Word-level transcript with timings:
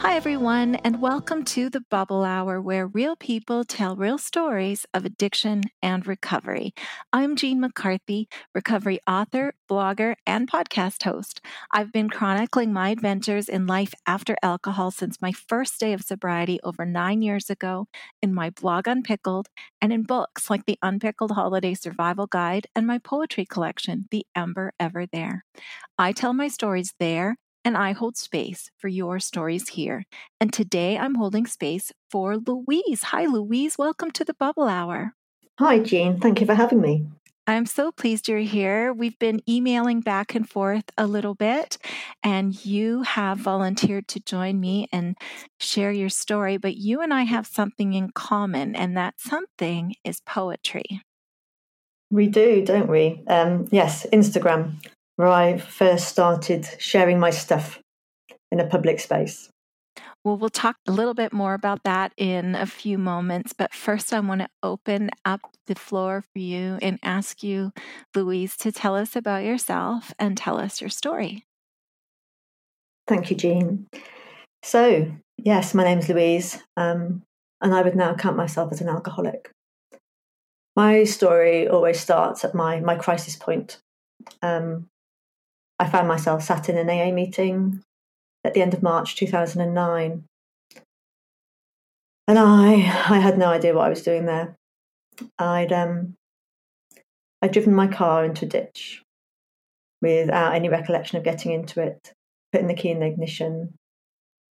Hi, 0.00 0.16
everyone, 0.16 0.76
and 0.76 1.02
welcome 1.02 1.44
to 1.44 1.68
the 1.68 1.82
Bubble 1.90 2.24
Hour, 2.24 2.58
where 2.58 2.86
real 2.86 3.16
people 3.16 3.64
tell 3.64 3.96
real 3.96 4.16
stories 4.16 4.86
of 4.94 5.04
addiction 5.04 5.64
and 5.82 6.06
recovery. 6.06 6.72
I'm 7.12 7.36
Jean 7.36 7.60
McCarthy, 7.60 8.26
recovery 8.54 9.00
author, 9.06 9.52
blogger, 9.70 10.14
and 10.26 10.50
podcast 10.50 11.02
host. 11.02 11.42
I've 11.70 11.92
been 11.92 12.08
chronicling 12.08 12.72
my 12.72 12.88
adventures 12.88 13.46
in 13.46 13.66
life 13.66 13.92
after 14.06 14.36
alcohol 14.42 14.90
since 14.90 15.20
my 15.20 15.32
first 15.32 15.78
day 15.78 15.92
of 15.92 16.00
sobriety 16.00 16.58
over 16.64 16.86
nine 16.86 17.20
years 17.20 17.50
ago 17.50 17.86
in 18.22 18.32
my 18.32 18.48
blog 18.48 18.88
Unpickled 18.88 19.48
and 19.82 19.92
in 19.92 20.04
books 20.04 20.48
like 20.48 20.64
the 20.64 20.78
Unpickled 20.80 21.32
Holiday 21.32 21.74
Survival 21.74 22.26
Guide 22.26 22.66
and 22.74 22.86
my 22.86 22.96
poetry 22.96 23.44
collection, 23.44 24.06
The 24.10 24.24
Ember 24.34 24.72
Ever 24.80 25.04
There. 25.06 25.44
I 25.98 26.12
tell 26.12 26.32
my 26.32 26.48
stories 26.48 26.94
there 26.98 27.36
and 27.64 27.76
I 27.76 27.92
hold 27.92 28.16
space 28.16 28.70
for 28.78 28.88
your 28.88 29.18
stories 29.18 29.68
here. 29.68 30.04
And 30.40 30.52
today 30.52 30.98
I'm 30.98 31.14
holding 31.14 31.46
space 31.46 31.92
for 32.10 32.36
Louise. 32.36 33.02
Hi, 33.04 33.26
Louise. 33.26 33.76
Welcome 33.78 34.10
to 34.12 34.24
the 34.24 34.34
Bubble 34.34 34.68
Hour. 34.68 35.14
Hi, 35.58 35.78
Jean. 35.78 36.18
Thank 36.18 36.40
you 36.40 36.46
for 36.46 36.54
having 36.54 36.80
me. 36.80 37.06
I'm 37.46 37.66
so 37.66 37.90
pleased 37.90 38.28
you're 38.28 38.38
here. 38.38 38.92
We've 38.92 39.18
been 39.18 39.42
emailing 39.48 40.02
back 40.02 40.34
and 40.34 40.48
forth 40.48 40.84
a 40.96 41.06
little 41.06 41.34
bit, 41.34 41.78
and 42.22 42.64
you 42.64 43.02
have 43.02 43.38
volunteered 43.38 44.06
to 44.08 44.20
join 44.20 44.60
me 44.60 44.86
and 44.92 45.16
share 45.58 45.90
your 45.90 46.10
story. 46.10 46.58
But 46.58 46.76
you 46.76 47.00
and 47.00 47.12
I 47.12 47.24
have 47.24 47.46
something 47.46 47.92
in 47.94 48.12
common, 48.12 48.76
and 48.76 48.96
that 48.96 49.14
something 49.18 49.96
is 50.04 50.20
poetry. 50.20 51.02
We 52.10 52.28
do, 52.28 52.64
don't 52.64 52.88
we? 52.88 53.22
Um, 53.26 53.66
yes, 53.72 54.06
Instagram, 54.12 54.74
where 55.20 55.28
I 55.28 55.58
first 55.58 56.08
started 56.08 56.66
sharing 56.78 57.20
my 57.20 57.28
stuff 57.28 57.78
in 58.50 58.58
a 58.58 58.66
public 58.66 58.98
space. 59.00 59.50
Well, 60.24 60.38
we'll 60.38 60.48
talk 60.48 60.76
a 60.88 60.92
little 60.92 61.12
bit 61.12 61.30
more 61.30 61.52
about 61.52 61.82
that 61.84 62.14
in 62.16 62.54
a 62.54 62.64
few 62.64 62.96
moments. 62.96 63.52
But 63.52 63.74
first, 63.74 64.14
I 64.14 64.20
want 64.20 64.40
to 64.40 64.48
open 64.62 65.10
up 65.26 65.42
the 65.66 65.74
floor 65.74 66.22
for 66.22 66.38
you 66.38 66.78
and 66.80 66.98
ask 67.02 67.42
you, 67.42 67.70
Louise, 68.14 68.56
to 68.58 68.72
tell 68.72 68.96
us 68.96 69.14
about 69.14 69.44
yourself 69.44 70.14
and 70.18 70.38
tell 70.38 70.58
us 70.58 70.80
your 70.80 70.88
story. 70.88 71.44
Thank 73.06 73.28
you, 73.28 73.36
Jean. 73.36 73.88
So, 74.62 75.12
yes, 75.36 75.74
my 75.74 75.84
name's 75.84 76.08
Louise, 76.08 76.62
um, 76.78 77.24
and 77.60 77.74
I 77.74 77.82
would 77.82 77.94
now 77.94 78.14
count 78.14 78.38
myself 78.38 78.72
as 78.72 78.80
an 78.80 78.88
alcoholic. 78.88 79.50
My 80.76 81.04
story 81.04 81.68
always 81.68 82.00
starts 82.00 82.42
at 82.42 82.54
my, 82.54 82.80
my 82.80 82.94
crisis 82.94 83.36
point. 83.36 83.82
Um, 84.40 84.86
I 85.80 85.88
found 85.88 86.06
myself 86.06 86.42
sat 86.42 86.68
in 86.68 86.76
an 86.76 86.90
AA 86.90 87.10
meeting 87.10 87.82
at 88.44 88.52
the 88.52 88.60
end 88.60 88.74
of 88.74 88.82
March 88.82 89.16
2009. 89.16 90.24
And 92.28 92.38
I, 92.38 92.72
I 92.74 93.18
had 93.18 93.38
no 93.38 93.46
idea 93.46 93.74
what 93.74 93.86
I 93.86 93.88
was 93.88 94.02
doing 94.02 94.26
there. 94.26 94.56
I'd, 95.38 95.72
um, 95.72 96.16
I'd 97.40 97.52
driven 97.52 97.74
my 97.74 97.86
car 97.86 98.26
into 98.26 98.44
a 98.44 98.48
ditch 98.48 99.02
without 100.02 100.54
any 100.54 100.68
recollection 100.68 101.16
of 101.16 101.24
getting 101.24 101.52
into 101.52 101.80
it, 101.80 102.12
putting 102.52 102.68
the 102.68 102.74
key 102.74 102.90
in 102.90 103.00
the 103.00 103.06
ignition, 103.06 103.72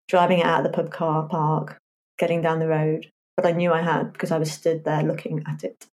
driving 0.08 0.40
it 0.40 0.46
out 0.46 0.64
of 0.64 0.72
the 0.72 0.78
pub 0.78 0.92
car 0.92 1.28
park, 1.28 1.80
getting 2.20 2.44
down 2.44 2.60
the 2.60 2.68
road. 2.68 3.10
But 3.36 3.48
I 3.48 3.52
knew 3.52 3.74
I 3.74 3.82
had 3.82 4.14
because 4.14 4.32
I 4.32 4.38
was 4.38 4.52
stood 4.52 4.86
there 4.86 5.02
looking 5.02 5.44
at 5.48 5.64
it. 5.64 5.88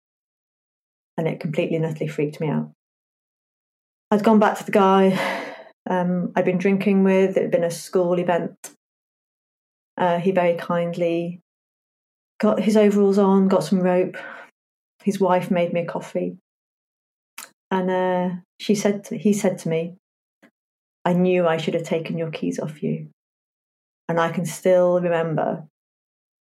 And 1.17 1.27
it 1.27 1.39
completely 1.39 1.75
and 1.75 1.85
utterly 1.85 2.07
freaked 2.07 2.41
me 2.41 2.49
out. 2.49 2.71
I'd 4.11 4.23
gone 4.23 4.39
back 4.39 4.57
to 4.57 4.63
the 4.63 4.71
guy 4.71 5.55
um, 5.89 6.31
I'd 6.35 6.45
been 6.45 6.57
drinking 6.57 7.03
with. 7.03 7.35
It 7.35 7.43
had 7.43 7.51
been 7.51 7.63
a 7.63 7.71
school 7.71 8.19
event. 8.19 8.55
Uh, 9.97 10.19
he 10.19 10.31
very 10.31 10.55
kindly 10.55 11.41
got 12.39 12.61
his 12.61 12.77
overalls 12.77 13.17
on, 13.17 13.47
got 13.47 13.63
some 13.63 13.81
rope. 13.81 14.15
His 15.03 15.19
wife 15.19 15.49
made 15.51 15.73
me 15.73 15.81
a 15.81 15.85
coffee, 15.85 16.37
and 17.71 17.89
uh, 17.89 18.29
she 18.59 18.75
said, 18.75 19.05
to, 19.05 19.17
he 19.17 19.33
said 19.33 19.57
to 19.59 19.69
me, 19.69 19.95
"I 21.05 21.13
knew 21.13 21.47
I 21.47 21.57
should 21.57 21.73
have 21.73 21.83
taken 21.83 22.17
your 22.17 22.31
keys 22.31 22.59
off 22.59 22.83
you," 22.83 23.09
and 24.07 24.19
I 24.19 24.31
can 24.31 24.45
still 24.45 25.01
remember 25.01 25.65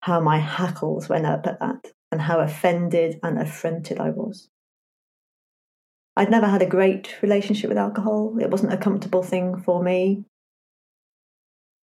how 0.02 0.20
my 0.20 0.38
hackles 0.38 1.08
went 1.08 1.26
up 1.26 1.46
at 1.46 1.60
that, 1.60 1.92
and 2.12 2.20
how 2.20 2.40
offended 2.40 3.18
and 3.22 3.38
affronted 3.38 3.98
I 3.98 4.10
was. 4.10 4.48
I'd 6.18 6.32
never 6.32 6.48
had 6.48 6.62
a 6.62 6.66
great 6.66 7.14
relationship 7.22 7.68
with 7.68 7.78
alcohol. 7.78 8.36
It 8.40 8.50
wasn't 8.50 8.72
a 8.72 8.76
comfortable 8.76 9.22
thing 9.22 9.62
for 9.62 9.80
me, 9.80 10.24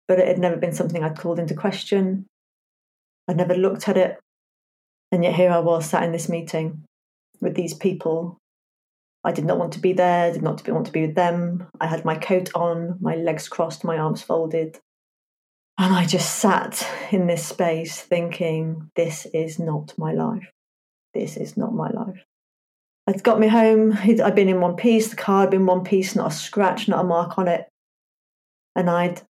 but 0.06 0.18
it 0.18 0.28
had 0.28 0.38
never 0.38 0.56
been 0.56 0.74
something 0.74 1.02
I'd 1.02 1.18
called 1.18 1.38
into 1.38 1.54
question. 1.54 2.26
I'd 3.26 3.38
never 3.38 3.54
looked 3.54 3.88
at 3.88 3.96
it. 3.96 4.18
And 5.10 5.24
yet 5.24 5.34
here 5.34 5.50
I 5.50 5.60
was 5.60 5.88
sat 5.88 6.02
in 6.02 6.12
this 6.12 6.28
meeting 6.28 6.84
with 7.40 7.54
these 7.54 7.72
people. 7.72 8.36
I 9.24 9.32
did 9.32 9.46
not 9.46 9.56
want 9.56 9.72
to 9.72 9.78
be 9.78 9.94
there, 9.94 10.30
did 10.30 10.42
not 10.42 10.68
want 10.68 10.84
to 10.84 10.92
be 10.92 11.06
with 11.06 11.14
them. 11.14 11.66
I 11.80 11.86
had 11.86 12.04
my 12.04 12.16
coat 12.16 12.50
on, 12.54 12.98
my 13.00 13.16
legs 13.16 13.48
crossed, 13.48 13.84
my 13.84 13.96
arms 13.96 14.20
folded. 14.20 14.78
And 15.78 15.94
I 15.94 16.04
just 16.04 16.36
sat 16.36 16.86
in 17.10 17.26
this 17.26 17.46
space 17.46 18.02
thinking, 18.02 18.90
this 18.96 19.26
is 19.32 19.58
not 19.58 19.94
my 19.96 20.12
life. 20.12 20.52
This 21.14 21.38
is 21.38 21.56
not 21.56 21.72
my 21.72 21.88
life. 21.88 22.22
It 23.06 23.22
got 23.22 23.38
me 23.38 23.46
home. 23.46 23.92
I'd 23.92 24.34
been 24.34 24.48
in 24.48 24.60
one 24.60 24.76
piece. 24.76 25.08
The 25.08 25.16
car 25.16 25.42
had 25.42 25.50
been 25.50 25.66
one 25.66 25.84
piece, 25.84 26.16
not 26.16 26.32
a 26.32 26.34
scratch, 26.34 26.88
not 26.88 27.04
a 27.04 27.08
mark 27.08 27.38
on 27.38 27.48
it. 27.48 27.68
And 28.74 28.90
I'd 28.90 29.22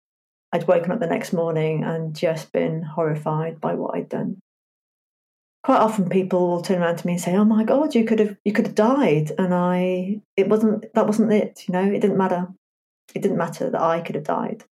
I'd 0.54 0.68
woken 0.68 0.92
up 0.92 1.02
the 1.02 1.08
next 1.08 1.34
morning 1.34 1.84
and 1.84 2.16
just 2.16 2.54
been 2.54 2.82
horrified 2.82 3.60
by 3.60 3.74
what 3.76 3.96
I'd 3.96 4.08
done. 4.08 4.40
Quite 5.64 5.80
often, 5.82 6.08
people 6.08 6.48
will 6.48 6.62
turn 6.62 6.82
around 6.82 6.98
to 6.98 7.08
me 7.08 7.14
and 7.14 7.22
say, 7.22 7.36
"Oh 7.36 7.44
my 7.44 7.64
God, 7.64 7.96
you 7.96 8.06
could 8.06 8.20
have 8.20 8.38
you 8.46 8.54
could 8.54 8.68
have 8.68 8.76
died," 8.76 9.32
and 9.38 9.54
I 9.54 10.22
it 10.38 10.48
wasn't 10.48 10.94
that 10.94 11.08
wasn't 11.08 11.34
it. 11.34 11.68
You 11.68 11.74
know, 11.74 11.84
it 11.84 12.00
didn't 12.00 12.18
matter. 12.18 12.48
It 13.14 13.22
didn't 13.22 13.38
matter 13.38 13.70
that 13.70 13.82
I 13.82 14.00
could 14.02 14.16
have 14.16 14.24
died. 14.24 14.64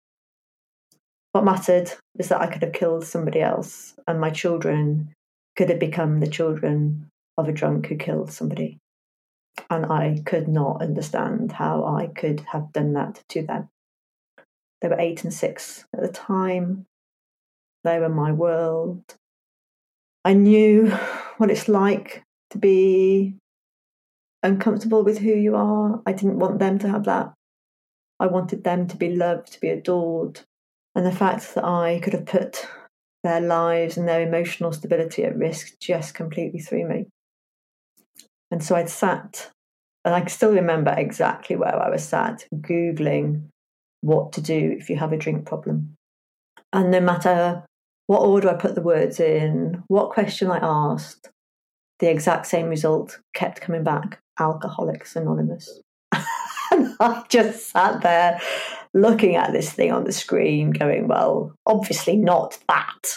What 1.33 1.45
mattered 1.45 1.91
is 2.19 2.29
that 2.29 2.41
I 2.41 2.47
could 2.47 2.63
have 2.63 2.73
killed 2.73 3.05
somebody 3.05 3.41
else, 3.41 3.95
and 4.07 4.21
my 4.21 4.31
children 4.31 5.13
could 5.57 5.71
have 5.71 5.81
become 5.81 6.21
the 6.21 6.27
children 6.27 7.09
of 7.37 7.49
a 7.49 7.53
drunk 7.53 7.87
who 7.87 7.97
killed 7.97 8.31
somebody 8.31 8.79
and 9.71 9.87
I 9.87 10.23
could 10.25 10.49
not 10.49 10.83
understand 10.83 11.53
how 11.53 11.85
I 11.85 12.07
could 12.07 12.41
have 12.53 12.73
done 12.73 12.95
that 12.95 13.23
to 13.31 13.43
them. 13.43 13.69
They 14.81 14.89
were 14.89 15.01
eight 15.01 15.25
and 15.25 15.33
six 15.33 15.85
at 15.95 16.03
the 16.03 16.09
time. 16.09 16.87
They 17.85 17.99
were 17.99 18.09
my 18.09 18.33
world. 18.33 19.03
I 20.25 20.35
knew 20.35 20.89
what 21.39 21.51
it's 21.51 21.69
like 21.69 22.25
to 22.51 22.59
be 22.59 23.35
uncomfortable 24.43 25.05
with 25.05 25.19
who 25.19 25.33
you 25.33 25.55
are. 25.57 26.03
I 26.07 26.13
didn't 26.13 26.39
want 26.39 26.59
them 26.59 26.79
to 26.81 26.89
have 26.89 27.05
that. 27.05 27.33
I 28.19 28.27
wanted 28.27 28.65
them 28.65 28.87
to 28.89 28.97
be 28.97 29.15
loved, 29.15 29.53
to 29.53 29.61
be 29.61 29.69
adored. 29.69 30.41
And 30.95 31.07
the 31.07 31.13
fact 31.13 31.55
that 31.55 31.65
I 31.65 32.01
could 32.03 32.13
have 32.13 32.27
put 32.27 32.67
their 33.25 33.41
lives 33.41 33.97
and 33.97 34.07
their 34.07 34.21
emotional 34.21 34.73
stability 34.73 35.25
at 35.25 35.37
risk 35.37 35.79
just 35.81 36.15
completely 36.15 36.61
threw 36.61 36.87
me. 36.87 37.07
And 38.53 38.63
so 38.63 38.77
I'd 38.77 38.91
sat, 38.91 39.51
and 40.05 40.15
I 40.15 40.21
can 40.21 40.29
still 40.29 40.53
remember 40.53 40.95
exactly 40.95 41.57
where 41.57 41.75
I 41.75 41.89
was 41.89 42.05
sat, 42.05 42.47
Googling 42.55 43.49
what 44.03 44.33
to 44.35 44.43
do 44.43 44.77
if 44.79 44.91
you 44.91 44.97
have 44.97 45.13
a 45.13 45.17
drink 45.17 45.47
problem. 45.47 45.95
And 46.71 46.91
no 46.91 47.01
matter 47.01 47.65
what 48.09 48.21
order 48.21 48.51
I 48.51 48.55
put 48.55 48.75
the 48.75 48.83
words 48.83 49.21
in, 49.21 49.83
what 49.87 50.11
question 50.11 50.51
I 50.51 50.59
asked, 50.61 51.31
the 51.99 52.11
exact 52.11 52.47
same 52.47 52.69
result 52.69 53.21
kept 53.33 53.63
coming 53.63 53.85
back 53.85 54.21
Alcoholics 54.39 55.17
Anonymous. 55.17 55.81
and 56.13 56.95
I 57.01 57.25
just 57.31 57.71
sat 57.71 58.03
there 58.03 58.39
looking 58.93 59.37
at 59.37 59.53
this 59.53 59.73
thing 59.73 59.93
on 59.93 60.05
the 60.05 60.13
screen, 60.13 60.73
going, 60.73 61.09
well, 61.09 61.55
obviously 61.65 62.19
not 62.19 62.59
that. 62.69 63.17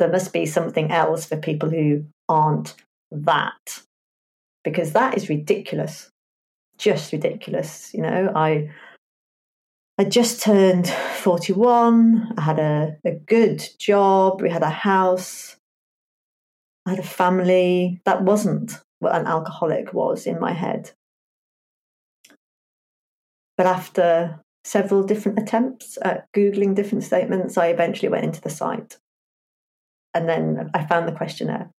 There 0.00 0.10
must 0.10 0.32
be 0.32 0.46
something 0.46 0.90
else 0.90 1.26
for 1.26 1.36
people 1.36 1.70
who 1.70 2.06
aren't 2.28 2.74
that 3.12 3.84
because 4.64 4.92
that 4.92 5.16
is 5.16 5.28
ridiculous. 5.28 6.10
Just 6.78 7.12
ridiculous. 7.12 7.92
You 7.94 8.02
know, 8.02 8.32
I 8.34 8.70
I 9.96 10.04
just 10.04 10.42
turned 10.42 10.88
41. 10.88 12.34
I 12.36 12.40
had 12.40 12.58
a, 12.58 12.96
a 13.04 13.12
good 13.12 13.64
job. 13.78 14.42
We 14.42 14.50
had 14.50 14.64
a 14.64 14.70
house. 14.70 15.56
I 16.84 16.90
had 16.90 16.98
a 16.98 17.04
family. 17.04 18.00
That 18.04 18.24
wasn't 18.24 18.80
what 18.98 19.14
an 19.14 19.26
alcoholic 19.26 19.94
was 19.94 20.26
in 20.26 20.40
my 20.40 20.52
head. 20.52 20.90
But 23.56 23.66
after 23.66 24.40
several 24.64 25.04
different 25.04 25.38
attempts 25.38 25.96
at 26.02 26.26
Googling 26.32 26.74
different 26.74 27.04
statements, 27.04 27.56
I 27.56 27.68
eventually 27.68 28.08
went 28.08 28.24
into 28.24 28.40
the 28.40 28.50
site. 28.50 28.98
And 30.12 30.28
then 30.28 30.70
I 30.74 30.84
found 30.86 31.06
the 31.06 31.12
questionnaire. 31.12 31.70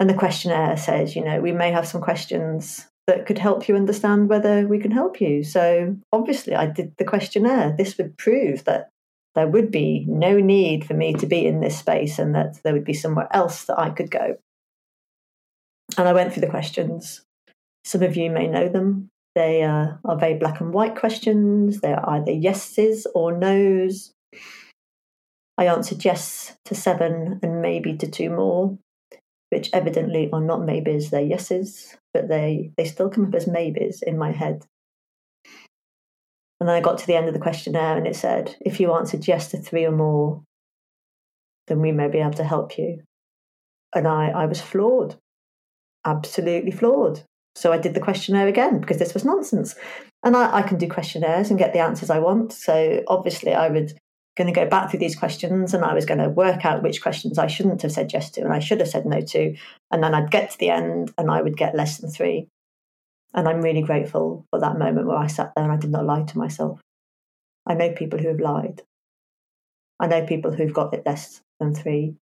And 0.00 0.08
the 0.08 0.14
questionnaire 0.14 0.76
says, 0.76 1.16
you 1.16 1.24
know, 1.24 1.40
we 1.40 1.52
may 1.52 1.72
have 1.72 1.86
some 1.86 2.00
questions 2.00 2.86
that 3.06 3.26
could 3.26 3.38
help 3.38 3.68
you 3.68 3.74
understand 3.74 4.28
whether 4.28 4.66
we 4.66 4.78
can 4.78 4.90
help 4.90 5.20
you. 5.20 5.42
So 5.42 5.96
obviously, 6.12 6.54
I 6.54 6.66
did 6.66 6.94
the 6.98 7.04
questionnaire. 7.04 7.74
This 7.76 7.96
would 7.98 8.16
prove 8.16 8.64
that 8.64 8.90
there 9.34 9.48
would 9.48 9.70
be 9.70 10.04
no 10.08 10.38
need 10.38 10.84
for 10.84 10.94
me 10.94 11.14
to 11.14 11.26
be 11.26 11.46
in 11.46 11.60
this 11.60 11.78
space 11.78 12.18
and 12.18 12.34
that 12.34 12.60
there 12.62 12.74
would 12.74 12.84
be 12.84 12.94
somewhere 12.94 13.28
else 13.30 13.64
that 13.64 13.78
I 13.78 13.90
could 13.90 14.10
go. 14.10 14.36
And 15.96 16.06
I 16.06 16.12
went 16.12 16.32
through 16.32 16.42
the 16.42 16.48
questions. 16.48 17.22
Some 17.84 18.02
of 18.02 18.16
you 18.16 18.30
may 18.30 18.46
know 18.46 18.68
them. 18.68 19.08
They 19.34 19.62
uh, 19.62 19.92
are 20.04 20.18
very 20.18 20.34
black 20.34 20.60
and 20.60 20.72
white 20.72 20.96
questions. 20.96 21.80
They 21.80 21.92
are 21.92 22.10
either 22.10 22.32
yeses 22.32 23.06
or 23.14 23.36
nos. 23.36 24.12
I 25.56 25.66
answered 25.66 26.04
yes 26.04 26.56
to 26.66 26.74
seven 26.74 27.40
and 27.42 27.62
maybe 27.62 27.96
to 27.96 28.06
two 28.06 28.30
more, 28.30 28.76
which 29.50 29.70
evidently 29.72 30.28
are 30.32 30.40
not 30.40 30.64
maybes, 30.64 31.10
they're 31.10 31.20
yeses, 31.22 31.96
but 32.12 32.28
they, 32.28 32.72
they 32.76 32.84
still 32.84 33.08
come 33.08 33.26
up 33.26 33.34
as 33.34 33.46
maybes 33.46 34.02
in 34.02 34.18
my 34.18 34.30
head. 34.30 34.64
And 36.60 36.68
then 36.68 36.76
I 36.76 36.80
got 36.80 36.98
to 36.98 37.06
the 37.06 37.14
end 37.14 37.28
of 37.28 37.34
the 37.34 37.40
questionnaire 37.40 37.96
and 37.96 38.06
it 38.06 38.16
said, 38.16 38.56
if 38.60 38.80
you 38.80 38.92
answered 38.92 39.28
yes 39.28 39.50
to 39.50 39.58
three 39.58 39.84
or 39.84 39.92
more, 39.92 40.42
then 41.68 41.80
we 41.80 41.92
may 41.92 42.08
be 42.08 42.18
able 42.18 42.32
to 42.32 42.44
help 42.44 42.76
you. 42.78 43.02
And 43.94 44.06
I, 44.06 44.28
I 44.30 44.46
was 44.46 44.60
floored, 44.60 45.16
absolutely 46.04 46.72
floored. 46.72 47.22
So 47.54 47.72
I 47.72 47.78
did 47.78 47.94
the 47.94 48.00
questionnaire 48.00 48.48
again 48.48 48.80
because 48.80 48.98
this 48.98 49.14
was 49.14 49.24
nonsense. 49.24 49.74
And 50.24 50.36
I, 50.36 50.58
I 50.58 50.62
can 50.62 50.78
do 50.78 50.88
questionnaires 50.88 51.50
and 51.50 51.58
get 51.58 51.72
the 51.72 51.78
answers 51.78 52.10
I 52.10 52.18
want. 52.18 52.52
So 52.52 53.02
obviously 53.06 53.54
I 53.54 53.68
would 53.68 53.92
going 54.38 54.52
to 54.52 54.58
go 54.58 54.68
back 54.68 54.88
through 54.88 55.00
these 55.00 55.16
questions 55.16 55.74
and 55.74 55.84
I 55.84 55.92
was 55.92 56.06
going 56.06 56.20
to 56.20 56.28
work 56.28 56.64
out 56.64 56.82
which 56.82 57.02
questions 57.02 57.38
I 57.38 57.48
shouldn't 57.48 57.82
have 57.82 57.92
said 57.92 58.12
yes 58.12 58.30
to 58.30 58.40
and 58.42 58.52
I 58.52 58.60
should 58.60 58.78
have 58.78 58.88
said 58.88 59.04
no 59.04 59.20
to. 59.20 59.56
And 59.90 60.02
then 60.02 60.14
I'd 60.14 60.30
get 60.30 60.52
to 60.52 60.58
the 60.58 60.70
end 60.70 61.12
and 61.18 61.28
I 61.30 61.42
would 61.42 61.56
get 61.56 61.74
less 61.74 61.98
than 61.98 62.08
three. 62.08 62.46
And 63.34 63.48
I'm 63.48 63.60
really 63.60 63.82
grateful 63.82 64.46
for 64.50 64.60
that 64.60 64.78
moment 64.78 65.08
where 65.08 65.18
I 65.18 65.26
sat 65.26 65.52
there 65.54 65.64
and 65.64 65.72
I 65.72 65.76
did 65.76 65.90
not 65.90 66.06
lie 66.06 66.22
to 66.22 66.38
myself. 66.38 66.80
I 67.66 67.74
know 67.74 67.92
people 67.92 68.18
who 68.18 68.28
have 68.28 68.40
lied. 68.40 68.82
I 70.00 70.06
know 70.06 70.24
people 70.24 70.52
who've 70.52 70.72
got 70.72 70.94
it 70.94 71.02
less 71.04 71.42
than 71.58 71.74
three. 71.74 72.14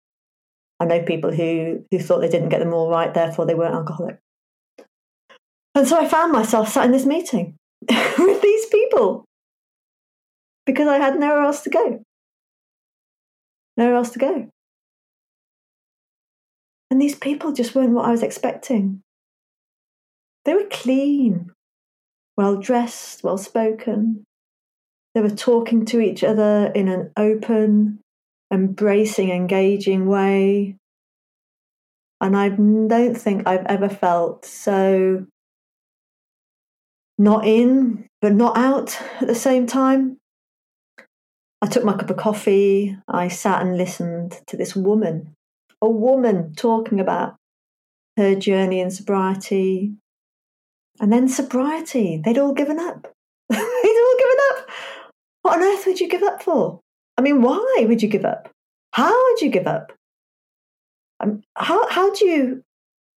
I 0.80 0.86
know 0.86 1.02
people 1.02 1.32
who, 1.32 1.84
who 1.90 1.98
thought 1.98 2.20
they 2.20 2.28
didn't 2.28 2.48
get 2.48 2.60
them 2.60 2.72
all 2.72 2.90
right, 2.90 3.12
therefore 3.12 3.44
they 3.44 3.54
weren't 3.54 3.74
alcoholic. 3.74 4.18
And 5.74 5.86
so 5.86 6.00
I 6.00 6.08
found 6.08 6.32
myself 6.32 6.70
sat 6.70 6.86
in 6.86 6.92
this 6.92 7.04
meeting 7.04 7.56
with 8.18 8.40
these 8.40 8.66
people 8.66 9.26
because 10.64 10.88
I 10.88 10.96
had 10.96 11.20
nowhere 11.20 11.44
else 11.44 11.62
to 11.62 11.70
go. 11.70 12.02
Nowhere 13.76 13.96
else 13.96 14.10
to 14.10 14.18
go. 14.18 14.48
And 16.90 17.00
these 17.00 17.14
people 17.14 17.52
just 17.52 17.74
weren't 17.74 17.92
what 17.92 18.06
I 18.06 18.10
was 18.10 18.22
expecting. 18.22 19.02
They 20.44 20.54
were 20.54 20.68
clean, 20.70 21.50
well 22.36 22.56
dressed, 22.56 23.24
well 23.24 23.38
spoken. 23.38 24.24
They 25.14 25.20
were 25.20 25.30
talking 25.30 25.84
to 25.86 26.00
each 26.00 26.22
other 26.22 26.70
in 26.74 26.88
an 26.88 27.10
open, 27.16 28.00
embracing, 28.52 29.30
engaging 29.30 30.06
way. 30.06 30.76
And 32.20 32.36
I 32.36 32.50
don't 32.50 33.16
think 33.16 33.46
I've 33.46 33.66
ever 33.66 33.88
felt 33.88 34.44
so 34.44 35.26
not 37.18 37.46
in, 37.46 38.06
but 38.20 38.32
not 38.32 38.56
out 38.56 39.00
at 39.20 39.26
the 39.26 39.34
same 39.34 39.66
time. 39.66 40.18
I 41.66 41.68
took 41.68 41.82
my 41.82 41.96
cup 41.96 42.10
of 42.10 42.16
coffee. 42.16 42.96
I 43.08 43.26
sat 43.26 43.60
and 43.60 43.76
listened 43.76 44.40
to 44.46 44.56
this 44.56 44.76
woman, 44.76 45.34
a 45.82 45.90
woman 45.90 46.54
talking 46.54 47.00
about 47.00 47.34
her 48.16 48.36
journey 48.36 48.78
in 48.78 48.92
sobriety. 48.92 49.92
And 51.00 51.12
then 51.12 51.26
sobriety, 51.26 52.22
they'd 52.24 52.38
all 52.38 52.52
given 52.52 52.78
up. 52.78 53.12
they'd 53.50 53.58
all 53.58 54.16
given 54.16 54.36
up. 54.50 54.70
What 55.42 55.58
on 55.58 55.64
earth 55.64 55.86
would 55.86 55.98
you 55.98 56.08
give 56.08 56.22
up 56.22 56.40
for? 56.40 56.78
I 57.18 57.22
mean, 57.22 57.42
why 57.42 57.84
would 57.88 58.00
you 58.00 58.08
give 58.08 58.24
up? 58.24 58.48
How 58.92 59.10
would 59.24 59.40
you 59.40 59.50
give 59.50 59.66
up? 59.66 59.92
Um, 61.18 61.42
how, 61.56 61.88
how 61.88 62.14
do 62.14 62.26
you 62.26 62.62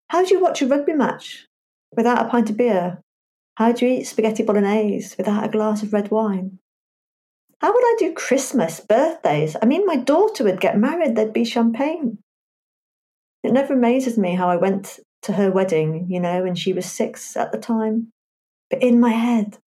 how 0.07 0.23
do 0.23 0.33
you 0.33 0.39
watch 0.39 0.61
a 0.61 0.67
rugby 0.67 0.93
match 0.93 1.45
without 1.97 2.25
a 2.25 2.29
pint 2.29 2.49
of 2.49 2.55
beer? 2.55 3.01
How 3.55 3.73
do 3.73 3.85
you 3.85 3.97
eat 3.97 4.05
spaghetti 4.05 4.43
bolognese 4.43 5.15
without 5.17 5.43
a 5.43 5.49
glass 5.49 5.83
of 5.83 5.91
red 5.91 6.09
wine? 6.11 6.59
How 7.59 7.73
would 7.73 7.83
I 7.83 7.95
do 7.97 8.13
Christmas, 8.13 8.79
birthdays? 8.79 9.55
I 9.61 9.65
mean, 9.65 9.85
my 9.85 9.95
daughter 9.95 10.43
would 10.43 10.61
get 10.61 10.77
married, 10.77 11.15
there'd 11.15 11.33
be 11.33 11.43
champagne. 11.43 12.19
It 13.43 13.51
never 13.51 13.73
amazes 13.73 14.17
me 14.17 14.35
how 14.35 14.49
I 14.49 14.57
went 14.57 14.99
to 15.23 15.33
her 15.33 15.51
wedding, 15.51 16.07
you 16.09 16.19
know, 16.19 16.45
and 16.45 16.57
she 16.57 16.73
was 16.73 16.85
six 16.85 17.35
at 17.35 17.51
the 17.51 17.57
time. 17.57 18.11
But 18.69 18.83
in 18.83 18.99
my 18.99 19.11
head, 19.11 19.57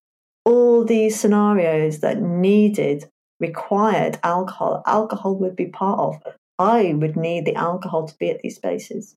all 0.45 0.85
these 0.85 1.19
scenarios 1.19 2.01
that 2.01 2.21
needed, 2.21 3.09
required 3.41 4.19
alcohol, 4.23 4.83
alcohol 4.87 5.35
would 5.37 5.57
be 5.57 5.67
part 5.67 5.99
of. 5.99 6.35
I 6.59 6.93
would 6.95 7.17
need 7.17 7.45
the 7.45 7.57
alcohol 7.57 8.07
to 8.07 8.17
be 8.19 8.31
at 8.31 8.41
these 8.41 8.57
spaces. 8.57 9.17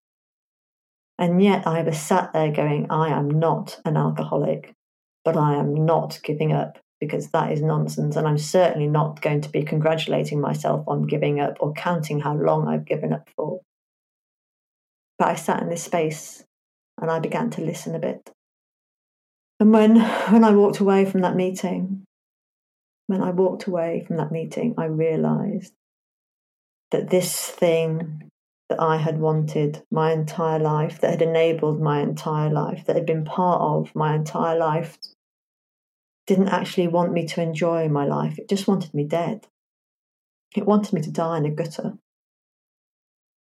And 1.20 1.44
yet 1.44 1.68
I 1.68 1.84
was 1.84 2.00
sat 2.00 2.34
there 2.34 2.52
going, 2.52 2.90
I 2.90 3.10
am 3.10 3.30
not 3.30 3.80
an 3.86 3.98
alcoholic, 3.98 4.74
but 5.24 5.38
I 5.38 5.56
am 5.56 5.86
not 5.86 6.20
giving 6.24 6.52
up 6.52 6.80
because 7.06 7.30
that 7.30 7.52
is 7.52 7.62
nonsense. 7.62 8.16
And 8.16 8.28
I'm 8.28 8.38
certainly 8.38 8.88
not 8.88 9.22
going 9.22 9.42
to 9.42 9.50
be 9.50 9.64
congratulating 9.64 10.40
myself 10.40 10.84
on 10.88 11.08
giving 11.08 11.40
up 11.40 11.58
or 11.60 11.74
counting 11.74 12.20
how 12.20 12.36
long 12.36 12.68
I've 12.68 12.86
given 12.86 13.14
up 13.14 13.30
for. 13.36 13.62
But 15.20 15.30
I 15.30 15.36
sat 15.36 15.62
in 15.62 15.70
this 15.70 15.84
space 15.84 16.44
and 17.02 17.12
I 17.12 17.20
began 17.20 17.50
to 17.52 17.62
listen 17.62 17.96
a 17.96 18.00
bit. 18.00 18.32
And 19.60 19.72
when, 19.72 20.00
when 20.32 20.44
I 20.44 20.52
walked 20.52 20.80
away 20.80 21.06
from 21.06 21.22
that 21.22 21.36
meeting, 21.36 22.04
when 23.08 23.22
I 23.22 23.32
walked 23.32 23.68
away 23.68 24.04
from 24.08 24.18
that 24.18 24.32
meeting, 24.32 24.76
I 24.78 24.86
realized 24.86 25.74
that 26.92 27.10
this 27.10 27.50
thing 27.50 28.30
that 28.70 28.80
I 28.80 28.98
had 28.98 29.20
wanted 29.20 29.84
my 29.92 30.12
entire 30.14 30.60
life, 30.60 31.02
that 31.02 31.12
had 31.12 31.22
enabled 31.22 31.82
my 31.82 32.02
entire 32.02 32.50
life, 32.50 32.86
that 32.86 32.96
had 32.96 33.06
been 33.06 33.26
part 33.26 33.62
of 33.62 33.94
my 33.96 34.16
entire 34.16 34.58
life 34.58 34.98
didn't 36.26 36.50
actually 36.50 36.88
want 36.88 37.12
me 37.12 37.26
to 37.28 37.42
enjoy 37.42 37.90
my 37.90 38.06
life. 38.06 38.38
It 38.40 38.50
just 38.50 38.68
wanted 38.68 38.94
me 38.94 39.04
dead. 39.04 39.48
It 40.56 40.66
wanted 40.66 40.94
me 40.94 41.02
to 41.02 41.12
die 41.12 41.38
in 41.38 41.46
a 41.46 41.52
gutter. 41.52 41.94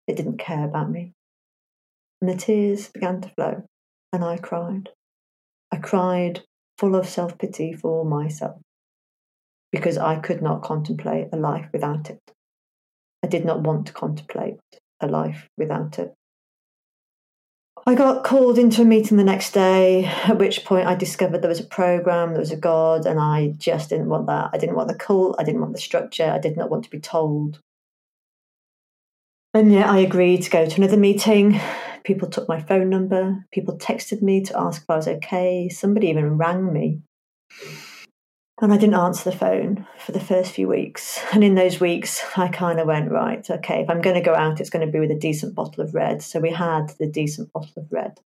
It 0.08 0.18
didn't 0.18 0.40
care 0.40 0.66
about 0.66 0.90
me. 0.90 1.13
And 2.22 2.30
the 2.30 2.36
tears 2.36 2.90
began 2.90 3.22
to 3.22 3.30
flow, 3.30 3.63
and 4.12 4.24
I 4.24 4.38
cried. 4.38 4.90
I 5.72 5.78
cried 5.78 6.42
full 6.78 6.96
of 6.96 7.08
self 7.08 7.38
pity 7.38 7.74
for 7.74 8.04
myself 8.06 8.62
because 9.72 9.98
I 9.98 10.20
could 10.20 10.42
not 10.42 10.62
contemplate 10.62 11.30
a 11.34 11.38
life 11.38 11.68
without 11.74 12.10
it. 12.10 12.22
I 13.24 13.28
did 13.28 13.46
not 13.46 13.62
want 13.62 13.88
to 13.88 13.94
contemplate 13.94 14.60
a 15.00 15.08
life 15.08 15.50
without 15.58 15.98
it. 16.00 16.13
I 17.86 17.96
got 17.96 18.24
called 18.24 18.58
into 18.58 18.82
a 18.82 18.86
meeting 18.86 19.18
the 19.18 19.25
next 19.25 19.52
day, 19.52 20.06
at 20.06 20.38
which 20.38 20.63
point 20.63 20.88
I 20.88 20.96
discovered 20.96 21.42
there 21.42 21.50
was 21.50 21.60
a 21.60 21.66
program, 21.66 22.30
there 22.30 22.40
was 22.40 22.52
a 22.52 22.58
God, 22.58 23.06
and 23.06 23.20
I 23.20 23.56
just 23.58 23.90
didn't 23.90 24.08
want 24.08 24.28
that. 24.28 24.52
I 24.54 24.58
didn't 24.58 24.78
want 24.78 24.88
the 24.88 24.96
cult, 24.96 25.36
I 25.38 25.44
didn't 25.44 25.60
want 25.60 25.74
the 25.74 25.82
structure, 25.82 26.32
I 26.32 26.40
did 26.40 26.56
not 26.56 26.70
want 26.70 26.86
to 26.86 26.90
be 26.90 27.02
told. 27.02 27.60
And 29.54 29.74
yet 29.74 29.88
I 29.88 30.00
agreed 30.00 30.44
to 30.44 30.50
go 30.50 30.66
to 30.66 30.78
another 30.78 30.96
meeting. 30.96 31.60
People 32.06 32.30
took 32.30 32.48
my 32.48 32.62
phone 32.62 32.90
number, 32.90 33.46
people 33.52 33.78
texted 33.78 34.22
me 34.22 34.42
to 34.44 34.58
ask 34.58 34.84
if 34.84 34.90
I 34.90 34.96
was 34.96 35.08
okay, 35.10 35.68
somebody 35.68 36.08
even 36.08 36.38
rang 36.38 36.72
me. 36.72 37.02
And 38.63 38.72
I 38.72 38.77
didn't 38.77 38.96
answer 38.96 39.29
the 39.29 39.36
phone 39.36 39.86
for 39.98 40.13
the 40.13 40.22
first 40.22 40.53
few 40.53 40.70
weeks. 40.70 41.20
And 41.34 41.43
in 41.43 41.55
those 41.55 41.82
weeks, 41.82 42.24
I 42.38 42.48
kind 42.48 42.79
of 42.79 42.88
went, 42.88 43.12
right, 43.12 43.46
okay, 43.51 43.82
if 43.82 43.89
I'm 43.89 44.00
going 44.00 44.15
to 44.15 44.22
go 44.22 44.34
out, 44.34 44.62
it's 44.62 44.70
going 44.70 44.86
to 44.86 44.91
be 44.91 45.01
with 45.01 45.12
a 45.12 45.20
decent 45.20 45.53
bottle 45.53 45.84
of 45.84 45.93
red. 45.93 46.22
So 46.22 46.39
we 46.39 46.51
had 46.51 46.93
the 46.98 47.05
decent 47.05 47.51
bottle 47.51 47.74
of 47.75 47.91
red. 47.91 48.22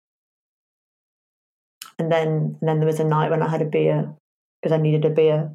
And 1.98 2.12
then, 2.12 2.56
and 2.62 2.70
then 2.70 2.77
there 2.77 2.86
was 2.86 3.00
a 3.00 3.03
night 3.03 3.32
when 3.32 3.41
I 3.41 3.50
had 3.50 3.63
a 3.63 3.65
beer 3.65 4.13
because 4.62 4.72
I 4.72 4.79
needed 4.79 5.06
a 5.06 5.10
beer. 5.10 5.50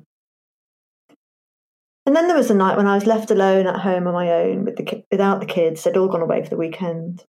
And 2.05 2.17
then 2.17 2.27
there 2.27 2.37
was 2.37 2.51
a 2.51 2.55
night 2.55 2.77
when 2.77 2.89
I 2.89 2.97
was 2.97 3.07
left 3.07 3.31
alone 3.31 3.69
at 3.69 3.83
home 3.83 4.09
on 4.09 4.15
my 4.15 4.33
own 4.33 4.65
with 4.65 4.75
the 4.75 5.05
without 5.13 5.39
the 5.39 5.47
kids. 5.47 5.85
They'd 5.85 5.97
all 5.97 6.09
gone 6.09 6.23
away 6.23 6.43
for 6.43 6.51
the 6.51 6.57
weekend, 6.57 7.25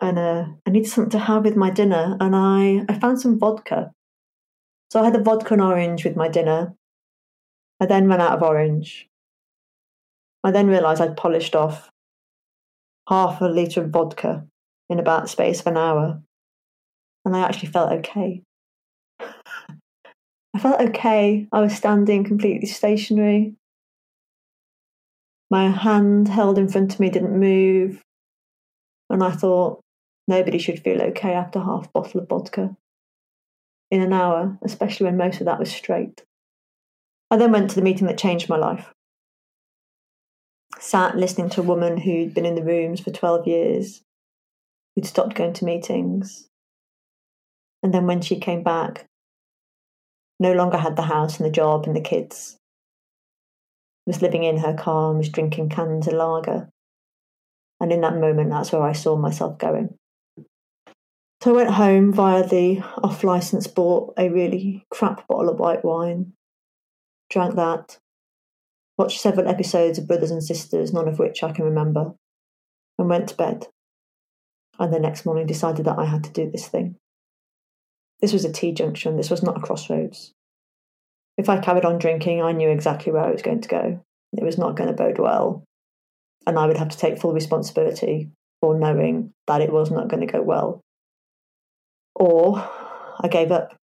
and 0.00 0.16
uh, 0.20 0.44
I 0.64 0.70
needed 0.70 0.88
something 0.88 1.10
to 1.10 1.18
have 1.18 1.42
with 1.42 1.56
my 1.56 1.70
dinner. 1.70 2.16
And 2.20 2.36
I 2.36 2.84
I 2.88 2.96
found 3.00 3.20
some 3.20 3.40
vodka 3.40 3.90
so 4.90 5.00
I 5.00 5.04
had 5.04 5.14
the 5.14 5.22
vodka 5.22 5.54
and 5.54 5.62
orange 5.62 6.04
with 6.04 6.16
my 6.16 6.28
dinner. 6.28 6.74
I 7.80 7.86
then 7.86 8.08
ran 8.08 8.20
out 8.20 8.32
of 8.32 8.42
orange. 8.42 9.08
I 10.44 10.50
then 10.50 10.68
realised 10.68 11.00
I'd 11.00 11.16
polished 11.16 11.56
off 11.56 11.90
half 13.08 13.40
a 13.40 13.46
litre 13.46 13.82
of 13.82 13.90
vodka 13.90 14.46
in 14.88 14.98
about 14.98 15.22
the 15.22 15.28
space 15.28 15.60
of 15.60 15.66
an 15.66 15.76
hour. 15.76 16.22
And 17.24 17.36
I 17.36 17.40
actually 17.40 17.70
felt 17.70 17.92
okay. 17.92 18.42
I 19.20 20.58
felt 20.58 20.80
okay. 20.80 21.48
I 21.50 21.60
was 21.60 21.74
standing 21.74 22.24
completely 22.24 22.68
stationary. 22.68 23.54
My 25.50 25.68
hand 25.68 26.28
held 26.28 26.58
in 26.58 26.68
front 26.68 26.94
of 26.94 27.00
me 27.00 27.10
didn't 27.10 27.38
move. 27.38 28.02
And 29.10 29.22
I 29.22 29.32
thought, 29.32 29.80
nobody 30.28 30.58
should 30.58 30.82
feel 30.82 31.02
okay 31.02 31.34
after 31.34 31.60
half 31.60 31.86
a 31.86 31.90
bottle 31.90 32.20
of 32.20 32.28
vodka 32.28 32.76
in 33.90 34.00
an 34.00 34.12
hour, 34.12 34.58
especially 34.64 35.06
when 35.06 35.16
most 35.16 35.40
of 35.40 35.46
that 35.46 35.58
was 35.58 35.70
straight. 35.70 36.24
I 37.30 37.36
then 37.36 37.52
went 37.52 37.70
to 37.70 37.76
the 37.76 37.82
meeting 37.82 38.06
that 38.06 38.18
changed 38.18 38.48
my 38.48 38.56
life. 38.56 38.92
Sat 40.78 41.16
listening 41.16 41.48
to 41.50 41.60
a 41.60 41.64
woman 41.64 41.96
who'd 41.96 42.34
been 42.34 42.46
in 42.46 42.54
the 42.54 42.62
rooms 42.62 43.00
for 43.00 43.10
12 43.10 43.46
years, 43.46 44.02
who'd 44.94 45.06
stopped 45.06 45.34
going 45.34 45.52
to 45.54 45.64
meetings. 45.64 46.48
And 47.82 47.92
then 47.92 48.06
when 48.06 48.20
she 48.20 48.38
came 48.38 48.62
back, 48.62 49.06
no 50.38 50.52
longer 50.52 50.76
had 50.76 50.96
the 50.96 51.02
house 51.02 51.38
and 51.38 51.46
the 51.46 51.52
job 51.52 51.86
and 51.86 51.96
the 51.96 52.00
kids, 52.00 52.58
was 54.06 54.22
living 54.22 54.44
in 54.44 54.58
her 54.58 54.74
car 54.74 55.10
and 55.10 55.18
was 55.18 55.28
drinking 55.28 55.70
cans 55.70 56.06
of 56.06 56.14
lager. 56.14 56.68
And 57.80 57.92
in 57.92 58.00
that 58.02 58.16
moment, 58.16 58.50
that's 58.50 58.72
where 58.72 58.82
I 58.82 58.92
saw 58.92 59.16
myself 59.16 59.58
going. 59.58 59.96
So 61.46 61.52
I 61.52 61.62
went 61.62 61.74
home 61.74 62.12
via 62.12 62.44
the 62.44 62.80
off 63.04 63.22
license, 63.22 63.68
bought 63.68 64.14
a 64.18 64.28
really 64.28 64.84
crap 64.90 65.28
bottle 65.28 65.48
of 65.48 65.60
white 65.60 65.84
wine, 65.84 66.32
drank 67.30 67.54
that, 67.54 68.00
watched 68.98 69.20
several 69.20 69.46
episodes 69.46 69.96
of 69.96 70.08
Brothers 70.08 70.32
and 70.32 70.42
Sisters, 70.42 70.92
none 70.92 71.06
of 71.06 71.20
which 71.20 71.44
I 71.44 71.52
can 71.52 71.64
remember, 71.64 72.14
and 72.98 73.08
went 73.08 73.28
to 73.28 73.36
bed. 73.36 73.68
And 74.80 74.92
the 74.92 74.98
next 74.98 75.24
morning 75.24 75.46
decided 75.46 75.86
that 75.86 76.00
I 76.00 76.06
had 76.06 76.24
to 76.24 76.32
do 76.32 76.50
this 76.50 76.66
thing. 76.66 76.96
This 78.20 78.32
was 78.32 78.44
a 78.44 78.52
T 78.52 78.72
junction, 78.72 79.16
this 79.16 79.30
was 79.30 79.44
not 79.44 79.56
a 79.56 79.60
crossroads. 79.60 80.32
If 81.38 81.48
I 81.48 81.60
carried 81.60 81.84
on 81.84 82.00
drinking, 82.00 82.42
I 82.42 82.50
knew 82.50 82.70
exactly 82.70 83.12
where 83.12 83.22
I 83.22 83.30
was 83.30 83.42
going 83.42 83.60
to 83.60 83.68
go. 83.68 84.04
It 84.36 84.42
was 84.42 84.58
not 84.58 84.74
going 84.74 84.88
to 84.88 84.96
bode 84.96 85.20
well. 85.20 85.62
And 86.44 86.58
I 86.58 86.66
would 86.66 86.78
have 86.78 86.88
to 86.88 86.98
take 86.98 87.20
full 87.20 87.32
responsibility 87.32 88.30
for 88.60 88.76
knowing 88.76 89.32
that 89.46 89.60
it 89.60 89.72
was 89.72 89.92
not 89.92 90.08
going 90.08 90.26
to 90.26 90.32
go 90.32 90.42
well. 90.42 90.82
Or 92.18 92.58
I 93.20 93.28
gave 93.28 93.52
up. 93.52 93.76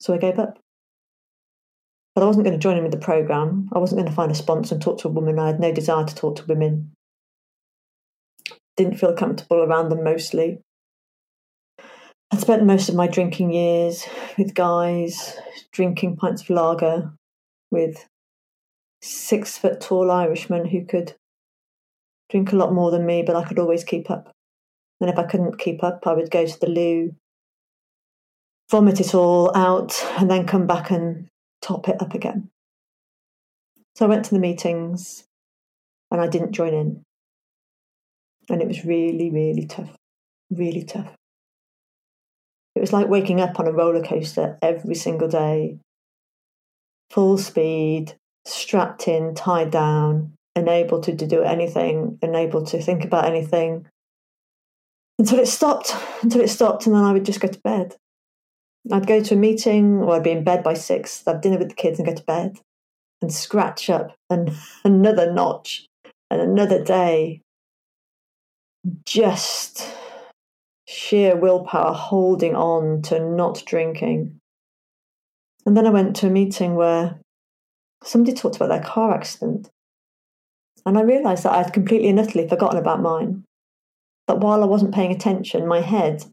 So 0.00 0.14
I 0.14 0.18
gave 0.18 0.38
up. 0.38 0.58
But 2.14 2.22
I 2.22 2.26
wasn't 2.26 2.44
going 2.44 2.58
to 2.58 2.62
join 2.62 2.76
him 2.76 2.84
in 2.84 2.90
the 2.90 2.96
program. 2.96 3.68
I 3.72 3.78
wasn't 3.78 4.00
going 4.00 4.08
to 4.08 4.14
find 4.14 4.30
a 4.30 4.34
sponsor 4.34 4.74
and 4.74 4.82
talk 4.82 4.98
to 4.98 5.08
a 5.08 5.12
woman. 5.12 5.38
I 5.38 5.46
had 5.46 5.60
no 5.60 5.72
desire 5.72 6.04
to 6.04 6.14
talk 6.14 6.36
to 6.36 6.44
women. 6.46 6.92
Didn't 8.76 8.98
feel 8.98 9.14
comfortable 9.14 9.62
around 9.62 9.88
them 9.88 10.02
mostly. 10.04 10.60
I'd 12.32 12.40
spent 12.40 12.66
most 12.66 12.88
of 12.88 12.96
my 12.96 13.06
drinking 13.06 13.52
years 13.52 14.06
with 14.36 14.54
guys, 14.54 15.36
drinking 15.72 16.16
pints 16.16 16.42
of 16.42 16.50
lager 16.50 17.12
with 17.70 18.08
six 19.02 19.56
foot 19.56 19.80
tall 19.80 20.10
Irishmen 20.10 20.66
who 20.66 20.84
could 20.84 21.14
drink 22.30 22.52
a 22.52 22.56
lot 22.56 22.72
more 22.72 22.90
than 22.90 23.06
me, 23.06 23.22
but 23.22 23.36
I 23.36 23.44
could 23.44 23.58
always 23.58 23.84
keep 23.84 24.10
up. 24.10 24.32
And 25.00 25.10
if 25.10 25.18
I 25.18 25.24
couldn't 25.24 25.58
keep 25.58 25.82
up, 25.82 26.06
I 26.06 26.12
would 26.12 26.30
go 26.30 26.46
to 26.46 26.60
the 26.60 26.68
loo, 26.68 27.14
vomit 28.70 29.00
it 29.00 29.14
all 29.14 29.54
out, 29.56 30.02
and 30.18 30.30
then 30.30 30.46
come 30.46 30.66
back 30.66 30.90
and 30.90 31.26
top 31.60 31.88
it 31.88 32.00
up 32.00 32.14
again. 32.14 32.50
So 33.96 34.06
I 34.06 34.08
went 34.08 34.24
to 34.26 34.34
the 34.34 34.40
meetings 34.40 35.24
and 36.10 36.20
I 36.20 36.26
didn't 36.26 36.52
join 36.52 36.74
in. 36.74 37.02
And 38.48 38.60
it 38.60 38.68
was 38.68 38.84
really, 38.84 39.30
really 39.30 39.66
tough. 39.66 39.94
Really 40.50 40.84
tough. 40.84 41.14
It 42.74 42.80
was 42.80 42.92
like 42.92 43.08
waking 43.08 43.40
up 43.40 43.60
on 43.60 43.68
a 43.68 43.72
roller 43.72 44.02
coaster 44.02 44.58
every 44.60 44.96
single 44.96 45.28
day, 45.28 45.78
full 47.10 47.38
speed, 47.38 48.14
strapped 48.44 49.06
in, 49.06 49.34
tied 49.34 49.70
down, 49.70 50.34
unable 50.56 51.00
to 51.02 51.12
do 51.12 51.42
anything, 51.42 52.18
unable 52.20 52.64
to 52.66 52.82
think 52.82 53.04
about 53.04 53.26
anything. 53.26 53.86
Until 55.18 55.38
it 55.38 55.46
stopped, 55.46 55.94
until 56.22 56.40
it 56.40 56.48
stopped, 56.48 56.86
and 56.86 56.94
then 56.94 57.04
I 57.04 57.12
would 57.12 57.24
just 57.24 57.40
go 57.40 57.48
to 57.48 57.60
bed. 57.60 57.96
I'd 58.92 59.06
go 59.06 59.22
to 59.22 59.34
a 59.34 59.38
meeting 59.38 60.02
or 60.02 60.14
I'd 60.14 60.22
be 60.22 60.30
in 60.30 60.44
bed 60.44 60.62
by 60.62 60.74
six, 60.74 61.22
have 61.26 61.40
dinner 61.40 61.58
with 61.58 61.70
the 61.70 61.74
kids 61.74 61.98
and 61.98 62.06
go 62.06 62.14
to 62.14 62.24
bed 62.24 62.58
and 63.22 63.32
scratch 63.32 63.88
up 63.88 64.14
an, 64.28 64.54
another 64.84 65.32
notch 65.32 65.86
and 66.30 66.40
another 66.40 66.82
day. 66.82 67.40
Just 69.06 69.88
sheer 70.86 71.34
willpower 71.34 71.94
holding 71.94 72.54
on 72.54 73.00
to 73.02 73.18
not 73.18 73.62
drinking. 73.64 74.38
And 75.64 75.76
then 75.76 75.86
I 75.86 75.90
went 75.90 76.14
to 76.16 76.26
a 76.26 76.30
meeting 76.30 76.74
where 76.74 77.18
somebody 78.02 78.36
talked 78.36 78.56
about 78.56 78.68
their 78.68 78.82
car 78.82 79.14
accident. 79.14 79.70
And 80.84 80.98
I 80.98 81.02
realised 81.02 81.44
that 81.44 81.52
I'd 81.52 81.72
completely 81.72 82.10
and 82.10 82.20
utterly 82.20 82.46
forgotten 82.46 82.78
about 82.78 83.00
mine. 83.00 83.44
That 84.26 84.38
while 84.38 84.62
I 84.62 84.66
wasn't 84.66 84.94
paying 84.94 85.12
attention, 85.12 85.66
my 85.66 85.80
head 85.80 86.24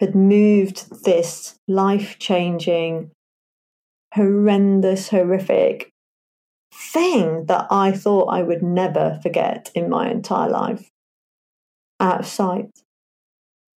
had 0.00 0.14
moved 0.14 1.04
this 1.04 1.58
life 1.68 2.18
changing, 2.18 3.10
horrendous, 4.14 5.08
horrific 5.08 5.90
thing 6.72 7.46
that 7.46 7.66
I 7.70 7.92
thought 7.92 8.28
I 8.28 8.42
would 8.42 8.62
never 8.62 9.18
forget 9.22 9.70
in 9.74 9.88
my 9.88 10.10
entire 10.10 10.50
life 10.50 10.90
out 12.00 12.20
of 12.20 12.26
sight. 12.26 12.70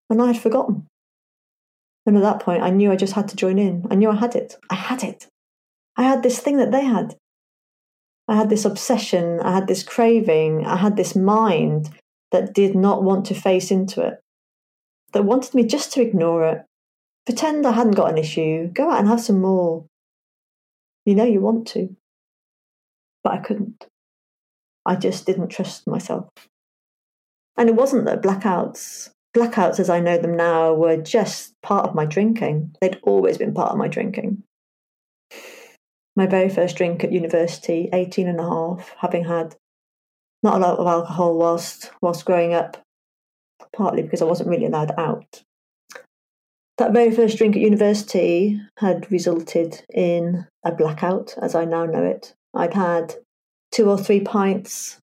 And 0.09 0.21
I 0.21 0.27
had 0.27 0.41
forgotten. 0.41 0.87
And 2.05 2.17
at 2.17 2.23
that 2.23 2.39
point, 2.39 2.63
I 2.63 2.71
knew 2.71 2.91
I 2.91 2.95
just 2.95 3.13
had 3.13 3.27
to 3.29 3.35
join 3.35 3.59
in. 3.59 3.85
I 3.91 3.95
knew 3.95 4.09
I 4.09 4.15
had 4.15 4.35
it. 4.35 4.57
I 4.69 4.75
had 4.75 5.03
it. 5.03 5.27
I 5.95 6.03
had 6.03 6.23
this 6.23 6.39
thing 6.39 6.57
that 6.57 6.71
they 6.71 6.83
had. 6.83 7.15
I 8.27 8.35
had 8.35 8.49
this 8.49 8.65
obsession. 8.65 9.39
I 9.41 9.53
had 9.53 9.67
this 9.67 9.83
craving. 9.83 10.65
I 10.65 10.77
had 10.77 10.97
this 10.97 11.15
mind 11.15 11.91
that 12.31 12.53
did 12.53 12.75
not 12.75 13.03
want 13.03 13.25
to 13.25 13.33
face 13.33 13.71
into 13.71 14.01
it 14.01 14.21
that 15.13 15.23
wanted 15.25 15.53
me 15.53 15.63
just 15.63 15.91
to 15.93 16.01
ignore 16.01 16.45
it, 16.47 16.65
pretend 17.25 17.65
I 17.65 17.71
hadn't 17.71 17.95
got 17.95 18.11
an 18.11 18.17
issue, 18.17 18.67
go 18.67 18.91
out 18.91 18.99
and 18.99 19.07
have 19.07 19.21
some 19.21 19.41
more. 19.41 19.85
You 21.05 21.15
know 21.15 21.25
you 21.25 21.41
want 21.41 21.67
to. 21.69 21.95
But 23.23 23.33
I 23.33 23.37
couldn't. 23.37 23.87
I 24.85 24.95
just 24.95 25.25
didn't 25.25 25.49
trust 25.49 25.87
myself. 25.87 26.29
And 27.57 27.69
it 27.69 27.75
wasn't 27.75 28.05
that 28.05 28.21
blackouts, 28.21 29.09
blackouts 29.35 29.79
as 29.79 29.89
I 29.89 29.99
know 29.99 30.17
them 30.17 30.37
now, 30.37 30.73
were 30.73 30.97
just 30.97 31.53
part 31.61 31.87
of 31.87 31.95
my 31.95 32.05
drinking. 32.05 32.75
They'd 32.79 32.99
always 33.03 33.37
been 33.37 33.53
part 33.53 33.71
of 33.71 33.77
my 33.77 33.87
drinking. 33.87 34.43
My 36.15 36.25
very 36.25 36.49
first 36.49 36.77
drink 36.77 37.03
at 37.03 37.11
university, 37.11 37.89
18 37.93 38.27
and 38.27 38.39
a 38.39 38.43
half, 38.43 38.93
having 38.97 39.25
had 39.25 39.55
not 40.43 40.55
a 40.55 40.59
lot 40.59 40.79
of 40.79 40.87
alcohol 40.87 41.37
whilst 41.37 41.91
whilst 42.01 42.25
growing 42.25 42.53
up, 42.53 42.77
partly 43.75 44.03
because 44.03 44.21
I 44.21 44.25
wasn't 44.25 44.49
really 44.49 44.65
allowed 44.65 44.91
out. 44.97 45.43
That 46.77 46.93
very 46.93 47.11
first 47.11 47.37
drink 47.37 47.55
at 47.55 47.61
university 47.61 48.59
had 48.77 49.11
resulted 49.11 49.83
in 49.93 50.47
a 50.63 50.71
blackout, 50.71 51.35
as 51.41 51.53
I 51.53 51.65
now 51.65 51.85
know 51.85 52.03
it. 52.03 52.33
I'd 52.53 52.73
had 52.73 53.15
two 53.71 53.89
or 53.89 53.97
three 53.97 54.21
pints 54.21 54.97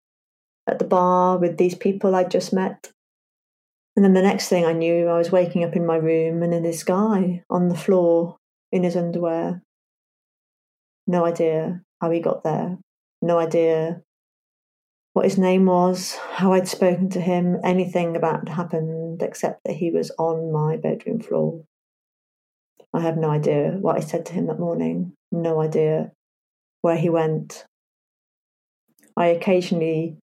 at 0.67 0.79
the 0.79 0.87
bar 0.87 1.37
with 1.37 1.59
these 1.59 1.75
people 1.75 2.15
I'd 2.15 2.31
just 2.31 2.53
met. 2.53 2.91
And 3.95 4.05
then 4.05 4.15
the 4.15 4.23
next 4.23 4.49
thing 4.49 4.65
I 4.65 4.73
knew, 4.73 5.07
I 5.07 5.19
was 5.19 5.31
waking 5.31 5.65
up 5.65 5.77
in 5.77 5.87
my 5.87 5.97
room 5.97 6.43
and 6.43 6.53
in 6.53 6.63
this 6.63 6.83
guy 6.83 7.43
on 7.49 7.69
the 7.69 7.77
floor 7.77 8.37
in 8.73 8.83
his 8.83 8.97
underwear. 8.97 9.63
No 11.07 11.25
idea 11.25 11.83
how 12.01 12.11
he 12.11 12.21
got 12.21 12.43
there. 12.43 12.79
No 13.23 13.39
idea 13.39 14.03
what 15.17 15.25
his 15.25 15.39
name 15.39 15.65
was, 15.65 16.15
how 16.33 16.53
I'd 16.53 16.69
spoken 16.69 17.09
to 17.09 17.21
him, 17.23 17.59
anything 17.65 18.17
about 18.17 18.51
happened 18.51 19.23
except 19.23 19.65
that 19.65 19.77
he 19.77 19.91
was 19.91 20.11
on 20.19 20.53
my 20.53 20.77
bedroom 20.77 21.21
floor. 21.21 21.65
I 22.93 23.01
have 23.01 23.17
no 23.17 23.31
idea 23.31 23.79
what 23.81 23.97
I 23.97 24.01
said 24.01 24.27
to 24.27 24.35
him 24.35 24.45
that 24.49 24.61
morning, 24.61 25.15
no 25.33 25.63
idea 25.63 26.13
where 26.83 26.99
he 26.99 27.09
went. 27.09 27.65
I 29.17 29.29
occasionally 29.29 30.19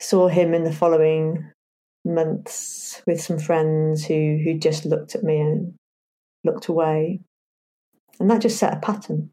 saw 0.00 0.26
him 0.26 0.52
in 0.52 0.64
the 0.64 0.72
following 0.72 1.52
months 2.04 3.00
with 3.06 3.20
some 3.20 3.38
friends 3.38 4.04
who, 4.04 4.40
who 4.42 4.58
just 4.58 4.84
looked 4.84 5.14
at 5.14 5.22
me 5.22 5.38
and 5.38 5.74
looked 6.42 6.66
away. 6.66 7.20
And 8.18 8.28
that 8.32 8.42
just 8.42 8.58
set 8.58 8.76
a 8.76 8.80
pattern. 8.80 9.30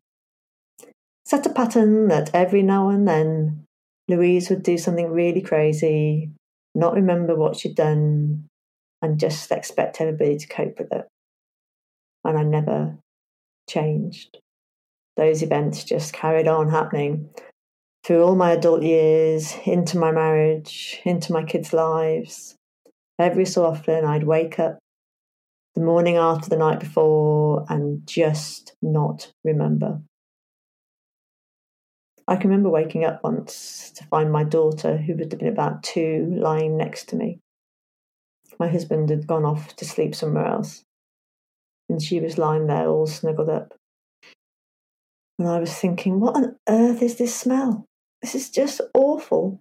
Set 1.26 1.48
a 1.48 1.50
pattern 1.50 2.08
that 2.10 2.30
every 2.36 2.62
now 2.62 2.90
and 2.90 3.08
then 3.08 3.65
Louise 4.08 4.50
would 4.50 4.64
do 4.64 4.78
something 4.78 5.10
really 5.10 5.42
crazy, 5.42 6.32
not 6.76 6.94
remember 6.94 7.36
what 7.36 7.56
she'd 7.56 7.76
done, 7.76 8.48
and 9.02 9.20
just 9.20 9.52
expect 9.52 10.02
everybody 10.02 10.38
to 10.38 10.48
cope 10.48 10.80
with 10.80 10.92
it. 10.92 11.08
And 12.24 12.38
I 12.38 12.44
never 12.44 12.98
changed. 13.70 14.38
Those 15.18 15.42
events 15.42 15.84
just 15.84 16.14
carried 16.14 16.48
on 16.48 16.70
happening. 16.70 17.30
through 18.06 18.24
all 18.24 18.36
my 18.36 18.52
adult 18.52 18.84
years, 18.84 19.56
into 19.66 19.98
my 19.98 20.12
marriage, 20.12 21.02
into 21.06 21.34
my 21.34 21.44
kids' 21.44 21.74
lives. 21.74 22.56
Every 23.18 23.46
so 23.46 23.66
often, 23.66 24.06
I'd 24.06 24.26
wake 24.26 24.60
up 24.60 24.78
the 25.74 25.82
morning 25.82 26.16
after 26.16 26.48
the 26.48 26.58
night 26.58 26.80
before 26.80 27.66
and 27.68 28.06
just 28.06 28.76
not 28.80 29.32
remember. 29.44 30.02
I 32.28 32.36
can 32.36 32.50
remember 32.50 32.70
waking 32.70 33.06
up 33.06 33.24
once 33.24 33.92
to 33.96 34.04
find 34.06 34.32
my 34.32 34.44
daughter, 34.44 34.98
who 34.98 35.14
would 35.14 35.32
have 35.32 35.40
been 35.40 35.48
about 35.48 35.84
two, 35.84 36.34
lying 36.36 36.76
next 36.76 37.10
to 37.10 37.16
me. 37.16 37.40
My 38.60 38.68
husband 38.68 39.10
had 39.10 39.28
gone 39.28 39.46
off 39.46 39.76
to 39.76 39.86
sleep 39.86 40.16
somewhere 40.16 40.48
else, 40.48 40.84
and 41.90 42.02
she 42.02 42.20
was 42.20 42.38
lying 42.38 42.68
there 42.68 42.88
all 42.88 43.06
snuggled 43.06 43.50
up. 43.50 43.74
And 45.38 45.48
I 45.48 45.60
was 45.60 45.74
thinking, 45.74 46.20
what 46.20 46.36
on 46.36 46.56
earth 46.68 47.02
is 47.02 47.18
this 47.18 47.36
smell? 47.36 47.86
This 48.22 48.36
is 48.36 48.50
just 48.50 48.82
awful. 48.94 49.60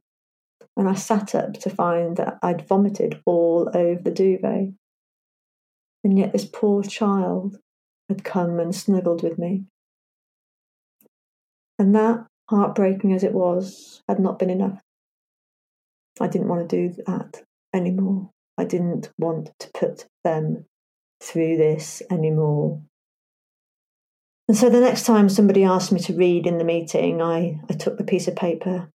And 0.77 0.89
I 0.89 0.95
sat 0.95 1.35
up 1.35 1.55
to 1.55 1.71
find 1.71 2.17
that 2.17 2.39
I'd 2.43 2.67
vomited 2.67 3.21
all 3.27 3.71
over 3.75 4.01
the 4.01 4.11
duvet. 4.11 4.73
And 6.03 6.19
yet 6.19 6.33
this 6.33 6.45
poor 6.45 6.83
child 6.83 7.59
had 8.09 8.25
come 8.25 8.59
and 8.59 8.75
snuggled 8.75 9.23
with 9.23 9.39
me. 9.39 9.65
And 11.79 11.95
that 11.95 12.27
heartbreaking 12.49 13.13
as 13.13 13.25
it 13.25 13.33
was, 13.33 14.03
had 14.09 14.19
not 14.19 14.39
been 14.39 14.51
enough. 14.51 14.81
I 16.21 16.29
didn't 16.29 16.49
want 16.49 16.69
to 16.69 16.89
do 16.89 17.03
that 17.07 17.43
anymore. 17.73 18.31
I 18.57 18.65
didn't 18.65 19.11
want 19.19 19.51
to 19.59 19.71
put 19.75 20.07
them 20.23 20.67
through 21.21 21.57
this 21.57 22.03
anymore. 22.11 22.83
And 24.47 24.57
so 24.57 24.69
the 24.69 24.81
next 24.81 25.07
time 25.07 25.29
somebody 25.29 25.65
asked 25.65 25.91
me 25.91 26.01
to 26.01 26.17
read 26.17 26.47
in 26.47 26.59
the 26.59 26.65
meeting, 26.65 27.23
I, 27.23 27.61
I 27.69 27.73
took 27.75 27.97
the 27.97 28.05
piece 28.05 28.29
of 28.29 28.37
paper 28.37 28.91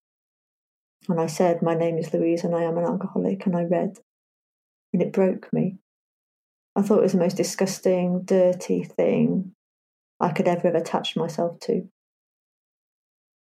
and 1.09 1.19
I 1.19 1.25
said, 1.25 1.61
My 1.61 1.73
name 1.73 1.97
is 1.97 2.13
Louise 2.13 2.43
and 2.43 2.55
I 2.55 2.63
am 2.63 2.77
an 2.77 2.85
alcoholic. 2.85 3.45
And 3.45 3.55
I 3.57 3.63
read, 3.63 3.97
and 4.93 5.01
it 5.01 5.11
broke 5.11 5.51
me. 5.51 5.77
I 6.75 6.81
thought 6.81 6.99
it 6.99 7.03
was 7.03 7.13
the 7.13 7.19
most 7.19 7.35
disgusting, 7.37 8.21
dirty 8.23 8.83
thing 8.83 9.53
I 10.19 10.29
could 10.31 10.47
ever 10.47 10.67
have 10.67 10.75
attached 10.75 11.17
myself 11.17 11.59
to. 11.61 11.89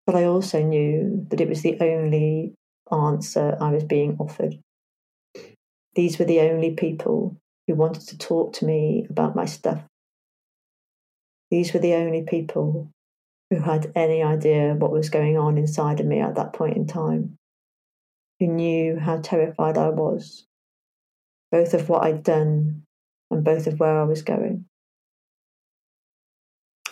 But 0.06 0.16
I 0.16 0.26
also 0.26 0.62
knew 0.62 1.26
that 1.30 1.40
it 1.40 1.48
was 1.48 1.62
the 1.62 1.78
only 1.80 2.54
answer 2.92 3.58
I 3.60 3.72
was 3.72 3.84
being 3.84 4.18
offered. 4.20 4.60
These 5.96 6.20
were 6.20 6.26
the 6.26 6.42
only 6.42 6.72
people 6.72 7.38
who 7.68 7.76
wanted 7.76 8.08
to 8.10 8.18
talk 8.18 8.54
to 8.54 8.66
me 8.66 9.08
about 9.10 9.36
my 9.36 9.46
stuff. 9.46 9.82
These 11.50 11.74
were 11.74 11.80
the 11.80 11.94
only 11.94 12.24
people 12.24 12.90
who 13.50 13.60
had 13.60 13.92
any 13.96 14.24
idea 14.24 14.74
what 14.74 14.92
was 14.92 15.10
going 15.10 15.38
on 15.38 15.58
inside 15.58 16.00
of 16.00 16.06
me 16.06 16.20
at 16.20 16.36
that 16.36 16.54
point 16.54 16.76
in 16.76 16.88
time, 16.88 17.38
who 18.40 18.48
knew 18.48 18.98
how 18.98 19.20
terrified 19.22 19.78
I 19.78 19.90
was, 19.90 20.46
both 21.52 21.74
of 21.74 21.88
what 21.90 22.04
I'd 22.04 22.24
done 22.24 22.84
and 23.30 23.44
both 23.44 23.68
of 23.68 23.80
where 23.80 24.02
I 24.02 24.04
was 24.04 24.24
going. 24.24 24.66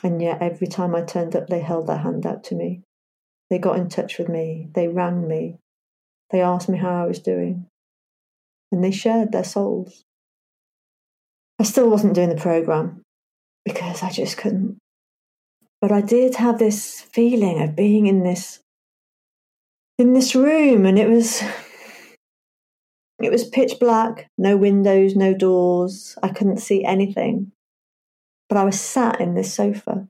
And 0.03 0.21
yet, 0.21 0.41
every 0.41 0.67
time 0.67 0.95
I 0.95 1.01
turned 1.01 1.35
up, 1.35 1.47
they 1.47 1.59
held 1.59 1.87
their 1.87 1.97
hand 1.97 2.25
out 2.25 2.43
to 2.45 2.55
me. 2.55 2.81
They 3.51 3.59
got 3.59 3.77
in 3.77 3.89
touch 3.89 4.17
with 4.17 4.29
me. 4.29 4.69
They 4.75 4.87
rang 4.87 5.27
me. 5.27 5.57
They 6.31 6.39
asked 6.39 6.69
me 6.69 6.77
how 6.77 7.03
I 7.03 7.05
was 7.05 7.19
doing. 7.19 7.67
And 8.71 8.81
they 8.81 8.91
shared 8.91 9.33
their 9.33 9.43
souls. 9.43 10.05
I 11.59 11.63
still 11.63 11.89
wasn't 11.89 12.13
doing 12.13 12.29
the 12.29 12.35
program 12.35 13.01
because 13.65 14.03
I 14.03 14.09
just 14.09 14.37
couldn't. 14.37 14.77
But 15.81 15.91
I 15.91 15.99
did 15.99 16.35
have 16.35 16.59
this 16.59 17.01
feeling 17.01 17.61
of 17.61 17.75
being 17.75 18.07
in 18.07 18.23
this 18.23 18.61
in 19.99 20.13
this 20.13 20.33
room 20.33 20.85
and 20.85 20.97
it 20.97 21.09
was 21.09 21.43
it 23.21 23.31
was 23.31 23.49
pitch 23.49 23.73
black, 23.81 24.27
no 24.37 24.55
windows, 24.55 25.13
no 25.13 25.33
doors. 25.33 26.17
I 26.23 26.29
couldn't 26.29 26.59
see 26.59 26.85
anything. 26.85 27.51
But 28.47 28.57
I 28.57 28.63
was 28.63 28.79
sat 28.79 29.19
in 29.19 29.33
this 29.33 29.53
sofa. 29.53 30.07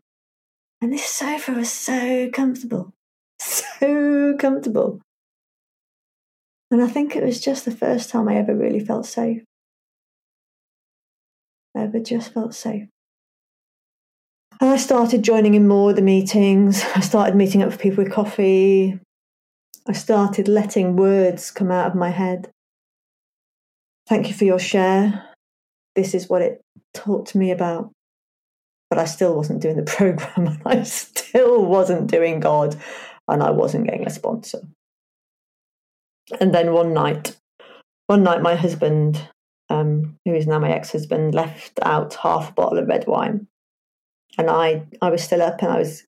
And 0.80 0.94
this 0.94 1.06
sofa 1.06 1.54
was 1.54 1.72
so 1.72 2.30
comfortable 2.30 2.94
so 3.82 4.36
comfortable. 4.38 5.02
And 6.70 6.82
I 6.82 6.88
think 6.88 7.16
it 7.16 7.24
was 7.24 7.42
just 7.42 7.66
the 7.66 7.72
first 7.72 8.10
time 8.10 8.30
I 8.30 8.36
ever 8.36 8.56
really 8.56 8.80
felt 8.80 9.06
safe. 9.06 9.44
I 11.76 11.82
ever 11.82 12.00
just 12.00 12.34
felt 12.34 12.54
safe. 12.54 12.88
And 14.60 14.70
I 14.70 14.78
started 14.78 15.24
joining 15.24 15.56
in 15.56 15.68
more 15.68 15.90
of 15.90 15.96
the 15.96 16.02
meetings. 16.02 16.84
I 16.96 17.02
started 17.02 17.36
meeting 17.36 17.62
up 17.62 17.70
with 17.70 17.80
people 17.80 18.04
with 18.04 18.14
coffee. 18.14 19.00
I 19.88 19.94
started 19.94 20.48
letting 20.48 20.96
words 20.96 21.52
come 21.52 21.72
out 21.72 21.88
of 21.88 21.96
my 21.96 22.10
head. 22.10 22.50
Thank 24.08 24.28
you 24.28 24.34
for 24.34 24.46
your 24.46 24.60
share. 24.60 25.26
This 25.96 26.14
is 26.14 26.30
what 26.30 26.42
it 26.42 26.62
to 26.94 27.38
me 27.38 27.52
about. 27.52 27.92
But 28.90 29.00
I 29.00 29.06
still 29.06 29.36
wasn't 29.36 29.62
doing 29.62 29.78
the 29.78 29.84
program. 29.98 30.62
I 30.66 30.84
still 30.84 31.66
wasn't 31.66 32.12
doing 32.12 32.40
God 32.40 32.78
and 33.28 33.42
I 33.42 33.52
wasn't 33.52 33.86
getting 33.86 34.06
a 34.06 34.10
sponsor. 34.10 34.62
And 36.40 36.54
then 36.54 36.74
one 36.74 36.94
night, 36.94 37.38
one 38.08 38.24
night, 38.24 38.42
my 38.42 38.56
husband, 38.56 39.28
um, 39.70 40.18
who 40.26 40.34
is 40.34 40.48
now 40.48 40.60
my 40.60 40.72
ex-husband, 40.72 41.34
left 41.34 41.80
out 41.82 42.14
half 42.16 42.50
a 42.50 42.54
bottle 42.54 42.78
of 42.78 42.88
red 42.88 43.06
wine, 43.08 43.48
and 44.38 44.50
I, 44.50 44.84
I 45.02 45.10
was 45.10 45.24
still 45.24 45.42
up 45.42 45.62
and 45.62 45.72
I 45.72 45.80
was 45.80 46.06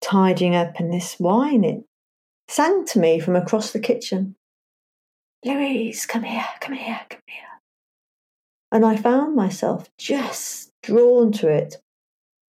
tidying 0.00 0.54
up, 0.54 0.78
and 0.78 0.92
this 0.92 1.18
wine 1.18 1.64
it 1.64 1.84
sang 2.48 2.84
to 2.86 2.98
me 2.98 3.20
from 3.20 3.36
across 3.36 3.72
the 3.72 3.80
kitchen. 3.80 4.34
Louise, 5.44 6.06
come 6.06 6.24
here, 6.24 6.46
come 6.60 6.74
here, 6.74 7.00
come 7.08 7.20
here. 7.26 7.44
And 8.72 8.84
I 8.84 8.96
found 8.96 9.36
myself 9.36 9.88
just 9.98 10.72
drawn 10.82 11.32
to 11.32 11.48
it 11.48 11.76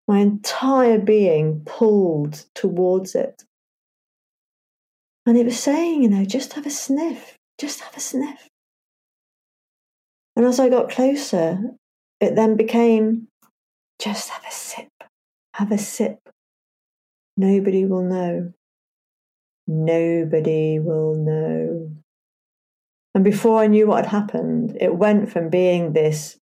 my 0.08 0.20
entire 0.20 1.00
being 1.00 1.62
pulled 1.66 2.46
towards 2.54 3.16
it. 3.16 3.44
And 5.26 5.38
it 5.38 5.46
was 5.46 5.60
saying, 5.60 6.04
you 6.04 6.10
know, 6.10 6.26
just 6.26 6.54
have 6.54 6.66
a 6.66 6.70
sniff, 6.70 7.38
just 7.58 7.80
have 7.82 7.96
a 7.96 8.02
sniff. 8.02 8.50
And 10.36 10.46
as 10.46 10.60
I 10.60 10.70
got 10.70 10.90
closer, 10.90 11.60
it 12.20 12.36
then 12.36 12.58
became 12.58 13.28
just 14.00 14.30
have 14.30 14.44
a 14.46 14.52
sip, 14.52 14.90
have 15.54 15.72
a 15.72 15.78
sip. 15.78 16.20
Nobody 17.38 17.86
will 17.86 18.04
know. 18.04 18.54
Nobody 19.66 20.80
will 20.80 21.16
know. 21.16 21.92
And 23.16 23.24
before 23.24 23.62
I 23.62 23.68
knew 23.68 23.88
what 23.88 24.06
had 24.06 24.12
happened, 24.12 24.78
it 24.82 24.96
went 24.96 25.32
from 25.32 25.50
being 25.50 25.94
this 25.94 26.38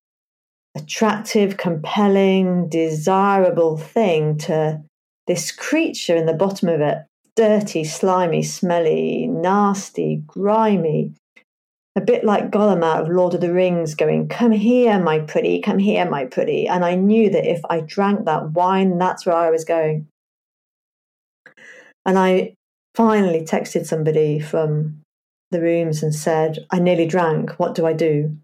attractive, 0.74 1.56
compelling, 1.56 2.68
desirable 2.68 3.76
thing 3.76 4.38
to 4.38 4.82
this 5.26 5.52
creature 5.52 6.16
in 6.16 6.26
the 6.26 6.32
bottom 6.32 6.68
of 6.68 6.80
it 6.80 6.98
dirty, 7.34 7.84
slimy, 7.84 8.42
smelly, 8.42 9.26
nasty, 9.26 10.22
grimy. 10.26 11.14
A 11.94 12.00
bit 12.00 12.24
like 12.24 12.50
Gollum 12.50 12.84
out 12.84 13.02
of 13.02 13.08
Lord 13.08 13.34
of 13.34 13.40
the 13.40 13.52
Rings 13.52 13.94
going, 13.94 14.28
Come 14.28 14.52
here, 14.52 14.98
my 14.98 15.18
pretty, 15.20 15.60
come 15.60 15.78
here, 15.78 16.08
my 16.08 16.24
pretty. 16.24 16.66
And 16.66 16.84
I 16.84 16.94
knew 16.94 17.28
that 17.30 17.50
if 17.50 17.60
I 17.68 17.80
drank 17.80 18.24
that 18.24 18.52
wine, 18.52 18.98
that's 18.98 19.26
where 19.26 19.36
I 19.36 19.50
was 19.50 19.64
going. 19.64 20.06
And 22.06 22.18
I 22.18 22.54
finally 22.94 23.42
texted 23.42 23.86
somebody 23.86 24.40
from 24.40 25.02
the 25.50 25.60
rooms 25.60 26.02
and 26.02 26.14
said, 26.14 26.58
I 26.70 26.78
nearly 26.78 27.06
drank. 27.06 27.52
What 27.52 27.74
do 27.74 27.86
I 27.86 27.92
do? 27.92 28.36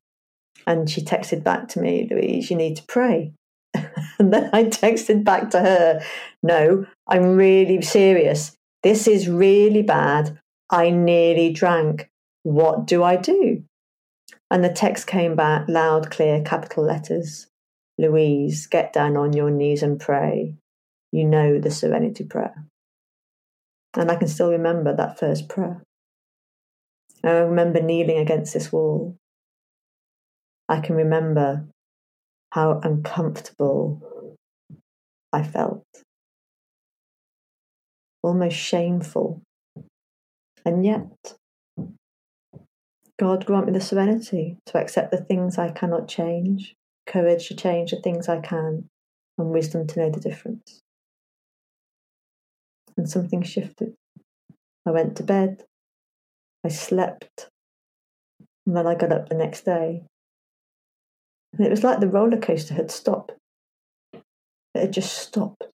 And 0.68 0.88
she 0.88 1.00
texted 1.00 1.42
back 1.42 1.68
to 1.68 1.81
me, 1.81 2.07
Louise, 2.11 2.50
you 2.50 2.57
need 2.57 2.76
to 2.76 2.83
pray. 2.83 3.33
and 3.74 4.33
then 4.33 4.50
I 4.52 4.64
texted 4.64 5.24
back 5.24 5.48
to 5.50 5.61
her, 5.61 6.02
No, 6.42 6.85
I'm 7.07 7.37
really 7.37 7.81
serious. 7.81 8.54
This 8.83 9.09
is 9.09 9.31
really 9.31 9.81
bad. 9.81 10.38
I 10.68 10.90
nearly 10.90 11.54
drank. 11.54 12.11
What 12.42 12.87
do 12.87 13.02
I 13.02 13.16
do? 13.16 13.64
And 14.50 14.62
the 14.62 14.68
text 14.68 15.07
came 15.07 15.37
back 15.37 15.66
loud, 15.68 16.11
clear, 16.11 16.42
capital 16.42 16.85
letters 16.85 17.46
Louise, 17.98 18.68
get 18.68 18.92
down 18.92 19.16
on 19.16 19.33
your 19.33 19.50
knees 19.50 19.83
and 19.83 19.98
pray. 19.98 20.54
You 21.11 21.24
know 21.24 21.59
the 21.59 21.70
serenity 21.70 22.24
prayer. 22.24 22.64
And 23.94 24.11
I 24.11 24.16
can 24.16 24.28
still 24.28 24.50
remember 24.50 24.94
that 24.94 25.18
first 25.18 25.48
prayer. 25.48 25.83
I 27.24 27.31
remember 27.31 27.83
kneeling 27.83 28.18
against 28.18 28.54
this 28.54 28.70
wall 28.70 29.16
I 30.68 30.81
can 30.81 30.96
remember 30.96 31.66
how 32.50 32.81
uncomfortable 32.83 34.37
I 35.33 35.42
felt, 35.42 35.85
almost 38.22 38.57
shameful. 38.57 39.42
And 40.64 40.85
yet, 40.85 41.37
God 43.18 43.46
grant 43.46 43.66
me 43.66 43.72
the 43.72 43.81
serenity 43.81 44.59
to 44.66 44.78
accept 44.78 45.11
the 45.11 45.24
things 45.24 45.59
I 45.59 45.70
cannot 45.70 46.09
change, 46.09 46.74
courage 47.07 47.48
to 47.48 47.57
change 47.57 47.90
the 47.90 48.00
things 48.00 48.28
I 48.28 48.40
can, 48.40 48.88
and 49.38 49.50
wisdom 49.50 49.87
to 49.87 50.00
know 50.00 50.11
the 50.11 50.20
difference. 50.20 50.81
And 52.96 53.09
something 53.09 53.42
shifted. 53.42 53.94
I 54.87 54.90
went 54.90 55.16
to 55.16 55.22
bed. 55.22 55.64
I 56.64 56.68
slept. 56.68 57.48
And 58.66 58.76
then 58.76 58.87
I 58.87 58.94
got 58.94 59.12
up 59.12 59.28
the 59.28 59.35
next 59.35 59.64
day. 59.64 60.02
And 61.59 61.66
it 61.66 61.71
was 61.71 61.83
like 61.83 61.99
the 61.99 62.09
roller 62.09 62.38
coaster 62.38 62.75
had 62.75 62.90
stopped. 62.90 63.33
It 64.12 64.23
had 64.81 64.92
just 64.92 65.12
stopped. 65.12 65.64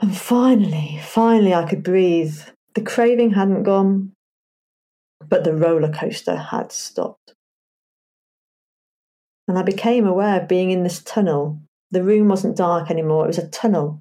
And 0.00 0.16
finally, 0.16 1.00
finally, 1.02 1.52
I 1.52 1.68
could 1.68 1.82
breathe. 1.82 2.38
The 2.74 2.80
craving 2.80 3.32
hadn't 3.32 3.64
gone, 3.64 4.12
but 5.28 5.42
the 5.42 5.54
roller 5.54 5.92
coaster 5.92 6.36
had 6.36 6.70
stopped. 6.70 7.34
And 9.48 9.58
I 9.58 9.62
became 9.62 10.06
aware 10.06 10.40
of 10.40 10.48
being 10.48 10.70
in 10.70 10.84
this 10.84 11.02
tunnel. 11.02 11.60
The 11.90 12.04
room 12.04 12.28
wasn't 12.28 12.56
dark 12.56 12.88
anymore, 12.88 13.24
it 13.24 13.28
was 13.28 13.38
a 13.38 13.48
tunnel. 13.48 14.00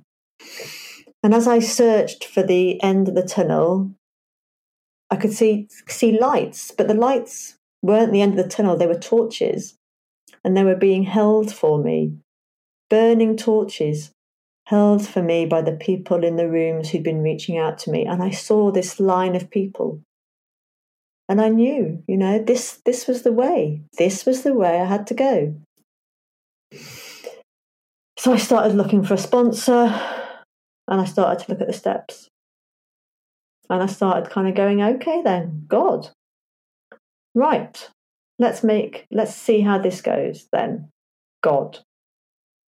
And 1.24 1.34
as 1.34 1.48
I 1.48 1.58
searched 1.58 2.24
for 2.24 2.44
the 2.44 2.82
end 2.84 3.10
of 3.10 3.16
the 3.16 3.24
tunnel, 3.24 3.92
I 5.10 5.16
could 5.16 5.34
see 5.34 5.68
see 5.88 6.18
lights, 6.18 6.72
but 6.72 6.88
the 6.88 6.94
lights 6.94 7.56
weren't 7.82 8.12
the 8.12 8.22
end 8.22 8.38
of 8.38 8.44
the 8.46 8.50
tunnel, 8.50 8.78
they 8.78 8.86
were 8.86 9.00
torches. 9.00 9.79
And 10.44 10.56
they 10.56 10.64
were 10.64 10.76
being 10.76 11.04
held 11.04 11.54
for 11.54 11.82
me. 11.82 12.14
Burning 12.90 13.38
torches 13.38 14.12
held 14.66 15.08
for 15.08 15.22
me 15.22 15.46
by 15.46 15.62
the 15.62 15.74
people 15.74 16.24
in 16.24 16.36
the 16.36 16.50
rooms 16.50 16.90
who'd 16.90 17.04
been 17.04 17.24
reaching 17.24 17.58
out 17.58 17.78
to 17.80 17.92
me. 17.92 18.06
And 18.06 18.22
I 18.22 18.30
saw 18.30 18.72
this 18.72 19.00
line 19.00 19.36
of 19.36 19.50
people. 19.50 20.02
And 21.28 21.42
I 21.42 21.50
knew, 21.50 22.04
you 22.08 22.18
know, 22.18 22.40
this 22.40 22.82
this 22.86 23.08
was 23.08 23.22
the 23.22 23.32
way. 23.32 23.82
This 23.98 24.26
was 24.26 24.42
the 24.44 24.54
way 24.54 24.80
I 24.80 24.86
had 24.86 25.06
to 25.08 25.14
go. 25.14 25.56
So 28.18 28.34
I 28.34 28.38
started 28.38 28.76
looking 28.76 29.04
for 29.04 29.14
a 29.14 29.18
sponsor 29.18 29.74
and 30.88 31.02
I 31.02 31.06
started 31.06 31.44
to 31.44 31.52
look 31.52 31.62
at 31.62 31.68
the 31.68 31.74
steps. 31.74 32.28
And 33.70 33.82
I 33.82 33.86
started 33.86 34.32
kind 34.32 34.48
of 34.48 34.56
going, 34.56 34.82
okay, 34.82 35.22
then, 35.22 35.66
God, 35.68 36.10
right, 37.36 37.90
let's 38.40 38.64
make, 38.64 39.06
let's 39.12 39.36
see 39.36 39.62
how 39.62 39.78
this 39.78 40.02
goes 40.02 40.48
then. 40.52 40.90
God, 41.44 41.80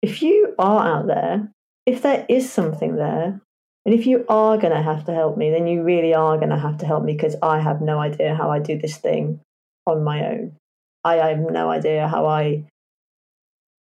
if 0.01 0.21
you 0.21 0.55
are 0.59 0.97
out 0.97 1.07
there, 1.07 1.51
if 1.85 2.01
there 2.01 2.25
is 2.27 2.51
something 2.51 2.95
there, 2.95 3.39
and 3.85 3.95
if 3.95 4.05
you 4.05 4.25
are 4.29 4.57
going 4.57 4.73
to 4.73 4.81
have 4.81 5.05
to 5.05 5.13
help 5.13 5.37
me, 5.37 5.49
then 5.49 5.65
you 5.65 5.83
really 5.83 6.13
are 6.13 6.37
going 6.37 6.49
to 6.49 6.57
have 6.57 6.77
to 6.79 6.85
help 6.85 7.03
me 7.03 7.13
because 7.13 7.35
I 7.41 7.59
have 7.59 7.81
no 7.81 7.99
idea 7.99 8.35
how 8.35 8.51
I 8.51 8.59
do 8.59 8.77
this 8.77 8.97
thing 8.97 9.39
on 9.87 10.03
my 10.03 10.27
own. 10.27 10.55
I 11.03 11.15
have 11.15 11.39
no 11.39 11.69
idea 11.71 12.07
how 12.07 12.27
I 12.27 12.65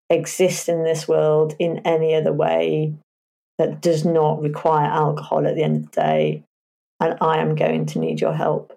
exist 0.10 0.70
in 0.70 0.84
this 0.84 1.08
world 1.08 1.56
in 1.60 1.80
any 1.80 2.16
other 2.16 2.32
way 2.32 2.94
that 3.58 3.82
does 3.82 4.06
not 4.06 4.42
require 4.42 4.88
alcohol 4.88 5.46
at 5.46 5.56
the 5.56 5.64
end 5.64 5.86
of 5.86 5.92
the 5.92 6.02
day, 6.02 6.44
and 7.02 7.18
I 7.20 7.40
am 7.40 7.56
going 7.56 7.86
to 7.88 8.00
need 8.00 8.22
your 8.22 8.34
help. 8.34 8.74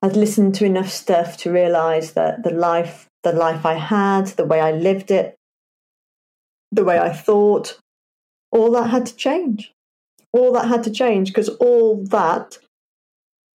I'd 0.00 0.16
listened 0.16 0.54
to 0.56 0.64
enough 0.64 0.88
stuff 0.88 1.36
to 1.38 1.52
realize 1.52 2.12
that 2.12 2.42
the 2.42 2.50
life, 2.50 3.08
the 3.22 3.32
life 3.32 3.66
I 3.66 3.74
had, 3.74 4.28
the 4.28 4.44
way 4.44 4.60
I 4.60 4.72
lived 4.72 5.10
it, 5.10 5.36
the 6.70 6.84
way 6.84 6.98
I 6.98 7.12
thought, 7.12 7.78
all 8.50 8.70
that 8.72 8.90
had 8.90 9.06
to 9.06 9.16
change. 9.16 9.72
All 10.32 10.52
that 10.52 10.68
had 10.68 10.84
to 10.84 10.90
change 10.90 11.28
because 11.28 11.48
all 11.48 12.02
that 12.06 12.58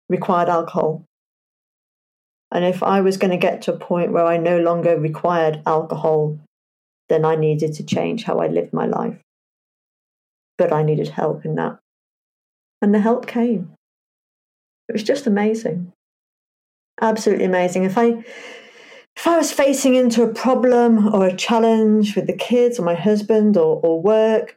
required 0.08 0.48
alcohol. 0.48 1.04
And 2.52 2.64
if 2.64 2.82
I 2.82 3.00
was 3.00 3.16
going 3.16 3.32
to 3.32 3.36
get 3.36 3.62
to 3.62 3.74
a 3.74 3.78
point 3.78 4.12
where 4.12 4.24
I 4.24 4.36
no 4.36 4.58
longer 4.58 4.98
required 4.98 5.62
alcohol, 5.66 6.38
then 7.08 7.24
I 7.24 7.34
needed 7.34 7.74
to 7.74 7.84
change 7.84 8.24
how 8.24 8.38
I 8.38 8.46
lived 8.46 8.72
my 8.72 8.86
life 8.86 9.18
but 10.58 10.72
I 10.72 10.82
needed 10.82 11.08
help 11.08 11.46
in 11.46 11.54
that. 11.54 11.78
And 12.82 12.94
the 12.94 13.00
help 13.00 13.26
came. 13.26 13.72
It 14.88 14.92
was 14.92 15.02
just 15.02 15.26
amazing. 15.26 15.92
Absolutely 17.00 17.44
amazing. 17.44 17.84
If 17.84 17.96
I 17.96 18.24
if 19.16 19.26
I 19.26 19.36
was 19.36 19.50
facing 19.50 19.96
into 19.96 20.22
a 20.22 20.32
problem 20.32 21.12
or 21.12 21.26
a 21.26 21.36
challenge 21.36 22.14
with 22.14 22.26
the 22.26 22.36
kids 22.36 22.78
or 22.78 22.84
my 22.84 22.94
husband 22.94 23.56
or, 23.56 23.80
or 23.82 24.00
work, 24.00 24.56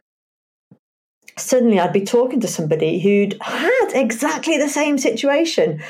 suddenly 1.36 1.80
I'd 1.80 1.92
be 1.92 2.04
talking 2.04 2.40
to 2.40 2.48
somebody 2.48 3.00
who'd 3.00 3.36
had 3.40 3.90
exactly 3.94 4.58
the 4.58 4.68
same 4.68 4.98
situation 4.98 5.82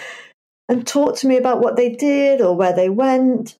and 0.68 0.86
talked 0.86 1.18
to 1.18 1.26
me 1.26 1.36
about 1.36 1.60
what 1.60 1.76
they 1.76 1.90
did 1.90 2.40
or 2.40 2.56
where 2.56 2.72
they 2.72 2.88
went 2.88 3.56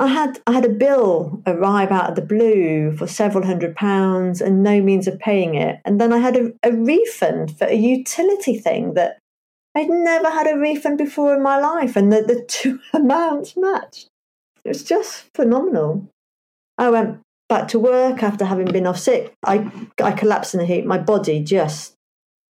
I 0.00 0.06
had 0.06 0.40
I 0.46 0.52
had 0.52 0.64
a 0.64 0.70
bill 0.70 1.42
arrive 1.46 1.90
out 1.90 2.08
of 2.08 2.16
the 2.16 2.22
blue 2.22 2.96
for 2.96 3.06
several 3.06 3.44
hundred 3.44 3.76
pounds 3.76 4.40
and 4.40 4.62
no 4.62 4.80
means 4.80 5.06
of 5.06 5.18
paying 5.18 5.54
it. 5.56 5.80
And 5.84 6.00
then 6.00 6.12
I 6.12 6.18
had 6.18 6.36
a, 6.36 6.52
a 6.62 6.72
refund 6.72 7.58
for 7.58 7.66
a 7.66 7.74
utility 7.74 8.56
thing 8.56 8.94
that 8.94 9.18
I'd 9.74 9.88
never 9.88 10.30
had 10.30 10.48
a 10.48 10.58
refund 10.58 10.98
before 10.98 11.34
in 11.34 11.42
my 11.42 11.58
life, 11.58 11.96
and 11.96 12.12
the, 12.12 12.22
the 12.22 12.44
two 12.46 12.80
amounts 12.92 13.56
matched. 13.56 14.08
It 14.64 14.68
was 14.68 14.84
just 14.84 15.26
phenomenal. 15.34 16.08
I 16.76 16.90
went 16.90 17.20
back 17.48 17.68
to 17.68 17.78
work 17.78 18.22
after 18.22 18.44
having 18.44 18.70
been 18.70 18.86
off 18.86 18.98
sick. 18.98 19.32
I, 19.44 19.70
I 20.02 20.12
collapsed 20.12 20.54
in 20.54 20.60
the 20.60 20.66
heat. 20.66 20.86
My 20.86 20.98
body 20.98 21.40
just 21.42 21.94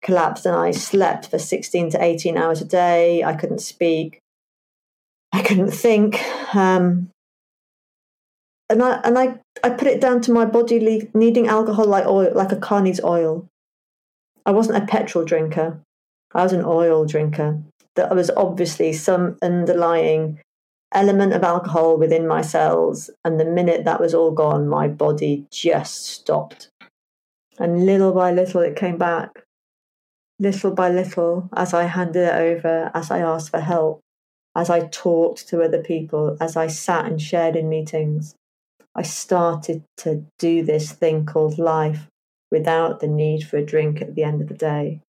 collapsed, 0.01 0.45
and 0.45 0.55
I 0.55 0.71
slept 0.71 1.29
for 1.29 1.39
16 1.39 1.91
to 1.91 2.03
18 2.03 2.37
hours 2.37 2.61
a 2.61 2.65
day. 2.65 3.23
I 3.23 3.33
couldn't 3.33 3.59
speak. 3.59 4.19
I 5.31 5.43
couldn't 5.43 5.71
think. 5.71 6.19
Um, 6.55 7.11
and 8.69 8.83
I 8.83 8.99
and 9.03 9.17
I 9.17 9.39
I 9.63 9.71
put 9.71 9.87
it 9.87 9.99
down 9.99 10.21
to 10.21 10.31
my 10.31 10.45
body 10.45 11.09
needing 11.13 11.47
alcohol 11.47 11.85
like 11.85 12.05
oil, 12.05 12.31
like 12.33 12.51
a 12.51 12.55
car 12.55 12.81
needs 12.81 13.01
oil. 13.03 13.47
I 14.45 14.51
wasn't 14.51 14.81
a 14.81 14.87
petrol 14.87 15.25
drinker. 15.25 15.81
I 16.33 16.43
was 16.43 16.53
an 16.53 16.63
oil 16.63 17.05
drinker. 17.05 17.59
There 17.95 18.13
was 18.13 18.29
obviously 18.37 18.93
some 18.93 19.37
underlying 19.41 20.39
element 20.91 21.33
of 21.33 21.43
alcohol 21.43 21.97
within 21.97 22.27
my 22.27 22.41
cells, 22.41 23.09
and 23.23 23.39
the 23.39 23.45
minute 23.45 23.85
that 23.85 23.99
was 23.99 24.13
all 24.13 24.31
gone, 24.31 24.67
my 24.67 24.87
body 24.87 25.45
just 25.51 26.05
stopped. 26.05 26.69
And 27.57 27.85
little 27.85 28.13
by 28.13 28.31
little, 28.31 28.61
it 28.61 28.75
came 28.75 28.97
back. 28.97 29.43
Little 30.39 30.71
by 30.71 30.89
little, 30.89 31.49
as 31.55 31.73
I 31.73 31.83
handed 31.83 32.27
it 32.27 32.33
over, 32.33 32.91
as 32.93 33.11
I 33.11 33.19
asked 33.19 33.51
for 33.51 33.59
help, 33.59 33.99
as 34.55 34.69
I 34.69 34.87
talked 34.87 35.47
to 35.49 35.61
other 35.61 35.83
people, 35.83 36.37
as 36.39 36.55
I 36.55 36.67
sat 36.67 37.05
and 37.05 37.21
shared 37.21 37.55
in 37.55 37.69
meetings. 37.69 38.35
I 38.95 39.03
started 39.03 39.83
to 39.97 40.25
do 40.39 40.63
this 40.63 40.91
thing 40.91 41.25
called 41.25 41.59
life 41.59 42.07
without 42.51 42.99
the 42.99 43.07
need 43.07 43.43
for 43.43 43.57
a 43.57 43.65
drink 43.65 44.01
at 44.01 44.15
the 44.15 44.23
end 44.23 44.41
of 44.41 44.47
the 44.47 44.55
day. 44.55 45.01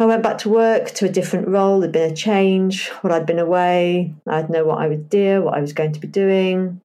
I 0.00 0.06
went 0.06 0.22
back 0.22 0.38
to 0.38 0.48
work 0.48 0.90
to 0.92 1.06
a 1.06 1.10
different 1.10 1.48
role. 1.48 1.80
There'd 1.80 1.92
been 1.92 2.12
a 2.12 2.14
change 2.14 2.88
while 3.00 3.12
I'd 3.12 3.26
been 3.26 3.38
away. 3.38 4.14
I'd 4.26 4.50
know 4.50 4.64
what 4.64 4.78
I 4.78 4.86
would 4.86 5.08
do, 5.08 5.42
what 5.42 5.54
I 5.54 5.60
was 5.60 5.72
going 5.72 5.92
to 5.92 6.00
be 6.00 6.06
doing. 6.06 6.80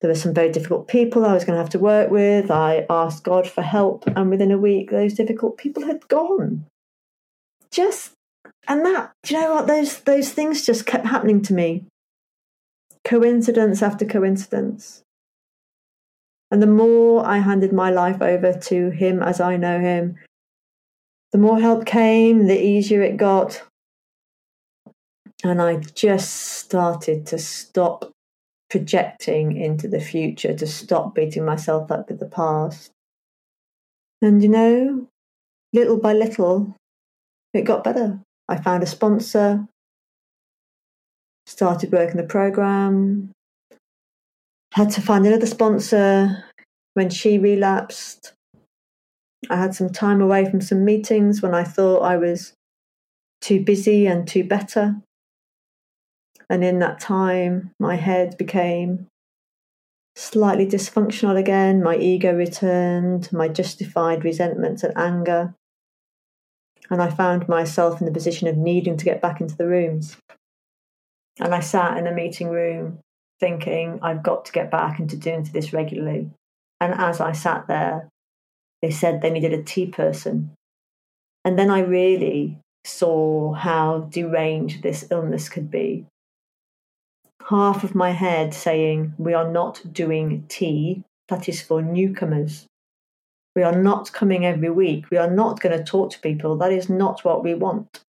There 0.00 0.10
were 0.10 0.14
some 0.14 0.34
very 0.34 0.50
difficult 0.50 0.88
people 0.88 1.24
I 1.24 1.34
was 1.34 1.44
going 1.44 1.56
to 1.56 1.62
have 1.62 1.70
to 1.70 1.78
work 1.78 2.10
with. 2.10 2.50
I 2.50 2.86
asked 2.88 3.24
God 3.24 3.48
for 3.48 3.62
help, 3.62 4.06
and 4.06 4.30
within 4.30 4.50
a 4.50 4.58
week, 4.58 4.90
those 4.90 5.14
difficult 5.14 5.58
people 5.58 5.84
had 5.84 6.08
gone. 6.08 6.66
Just 7.70 8.12
and 8.68 8.84
that, 8.84 9.12
do 9.22 9.34
you 9.34 9.40
know 9.40 9.54
what? 9.54 9.66
Those 9.66 10.00
those 10.00 10.30
things 10.30 10.64
just 10.64 10.86
kept 10.86 11.06
happening 11.06 11.42
to 11.42 11.54
me 11.54 11.84
coincidence 13.06 13.82
after 13.82 14.04
coincidence. 14.04 15.02
And 16.50 16.60
the 16.60 16.66
more 16.66 17.24
I 17.24 17.38
handed 17.38 17.72
my 17.72 17.90
life 17.90 18.20
over 18.20 18.52
to 18.52 18.90
him 18.90 19.22
as 19.22 19.40
I 19.40 19.56
know 19.56 19.80
him, 19.80 20.16
the 21.32 21.38
more 21.38 21.60
help 21.60 21.86
came, 21.86 22.46
the 22.46 22.60
easier 22.60 23.02
it 23.02 23.16
got. 23.16 23.62
And 25.44 25.60
I 25.60 25.76
just 25.76 26.32
started 26.32 27.26
to 27.26 27.38
stop 27.38 28.10
projecting 28.70 29.56
into 29.56 29.86
the 29.88 30.00
future, 30.00 30.54
to 30.54 30.66
stop 30.66 31.14
beating 31.14 31.44
myself 31.44 31.90
up 31.90 32.08
with 32.08 32.20
the 32.20 32.26
past. 32.26 32.90
And 34.22 34.42
you 34.42 34.48
know, 34.48 35.08
little 35.72 35.98
by 35.98 36.14
little, 36.14 36.74
it 37.52 37.62
got 37.62 37.84
better. 37.84 38.20
I 38.48 38.56
found 38.56 38.82
a 38.82 38.86
sponsor 38.86 39.66
started 41.46 41.92
working 41.92 42.16
the 42.16 42.24
program. 42.24 43.30
Had 44.74 44.90
to 44.90 45.00
find 45.00 45.26
another 45.26 45.46
sponsor 45.46 46.44
when 46.94 47.08
she 47.08 47.38
relapsed. 47.38 48.32
I 49.48 49.56
had 49.56 49.74
some 49.74 49.90
time 49.90 50.20
away 50.20 50.48
from 50.50 50.60
some 50.60 50.84
meetings 50.84 51.42
when 51.42 51.54
I 51.54 51.64
thought 51.64 52.00
I 52.00 52.16
was 52.16 52.52
too 53.40 53.62
busy 53.62 54.06
and 54.06 54.26
too 54.26 54.44
better. 54.44 54.96
And 56.48 56.64
in 56.64 56.78
that 56.80 57.00
time, 57.00 57.72
my 57.78 57.96
head 57.96 58.36
became 58.38 59.08
slightly 60.14 60.66
dysfunctional 60.66 61.38
again. 61.38 61.82
My 61.82 61.96
ego 61.96 62.32
returned, 62.32 63.32
my 63.32 63.48
justified 63.48 64.24
resentments 64.24 64.82
and 64.82 64.96
anger. 64.96 65.54
And 66.88 67.02
I 67.02 67.10
found 67.10 67.48
myself 67.48 68.00
in 68.00 68.06
the 68.06 68.12
position 68.12 68.46
of 68.48 68.56
needing 68.56 68.96
to 68.96 69.04
get 69.04 69.20
back 69.20 69.40
into 69.40 69.56
the 69.56 69.66
rooms. 69.66 70.16
And 71.40 71.54
I 71.54 71.60
sat 71.60 71.98
in 71.98 72.06
a 72.06 72.12
meeting 72.12 72.48
room 72.48 73.00
thinking, 73.40 73.98
I've 74.02 74.22
got 74.22 74.46
to 74.46 74.52
get 74.52 74.70
back 74.70 74.98
into 75.00 75.16
doing 75.16 75.42
this 75.52 75.72
regularly. 75.72 76.30
And 76.80 76.94
as 76.94 77.20
I 77.20 77.32
sat 77.32 77.66
there, 77.66 78.08
they 78.82 78.90
said 78.90 79.20
they 79.20 79.30
needed 79.30 79.52
a 79.52 79.62
tea 79.62 79.86
person. 79.86 80.50
And 81.44 81.58
then 81.58 81.70
I 81.70 81.80
really 81.80 82.58
saw 82.84 83.52
how 83.52 84.08
deranged 84.10 84.82
this 84.82 85.06
illness 85.10 85.48
could 85.48 85.70
be. 85.70 86.06
Half 87.48 87.84
of 87.84 87.94
my 87.94 88.10
head 88.10 88.52
saying, 88.54 89.14
We 89.18 89.34
are 89.34 89.50
not 89.50 89.92
doing 89.92 90.44
tea, 90.48 91.04
that 91.28 91.48
is 91.48 91.60
for 91.60 91.82
newcomers. 91.82 92.66
We 93.54 93.62
are 93.62 93.80
not 93.80 94.12
coming 94.12 94.44
every 94.44 94.70
week. 94.70 95.10
We 95.10 95.16
are 95.16 95.30
not 95.30 95.60
going 95.60 95.76
to 95.76 95.82
talk 95.82 96.10
to 96.10 96.20
people. 96.20 96.56
That 96.56 96.72
is 96.72 96.90
not 96.90 97.24
what 97.24 97.42
we 97.42 97.54
want. 97.54 98.00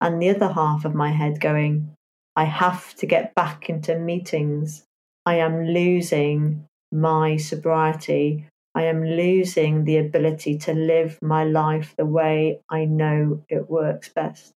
And 0.00 0.20
the 0.20 0.30
other 0.30 0.52
half 0.52 0.84
of 0.84 0.94
my 0.94 1.10
head 1.10 1.40
going, 1.40 1.94
I 2.36 2.44
have 2.44 2.94
to 2.96 3.06
get 3.06 3.34
back 3.34 3.68
into 3.68 3.98
meetings. 3.98 4.84
I 5.26 5.36
am 5.36 5.66
losing 5.66 6.66
my 6.92 7.36
sobriety. 7.36 8.46
I 8.74 8.84
am 8.84 9.04
losing 9.04 9.84
the 9.84 9.98
ability 9.98 10.58
to 10.58 10.72
live 10.72 11.18
my 11.20 11.44
life 11.44 11.94
the 11.96 12.06
way 12.06 12.60
I 12.70 12.84
know 12.86 13.44
it 13.48 13.68
works 13.68 14.08
best. 14.08 14.54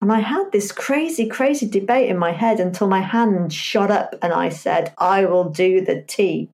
And 0.00 0.10
I 0.10 0.20
had 0.20 0.50
this 0.50 0.72
crazy, 0.72 1.26
crazy 1.26 1.66
debate 1.66 2.08
in 2.08 2.16
my 2.16 2.32
head 2.32 2.58
until 2.58 2.88
my 2.88 3.00
hand 3.00 3.52
shot 3.52 3.90
up 3.90 4.14
and 4.22 4.32
I 4.32 4.48
said, 4.48 4.94
I 4.96 5.26
will 5.26 5.50
do 5.50 5.84
the 5.84 6.00
tea. 6.00 6.48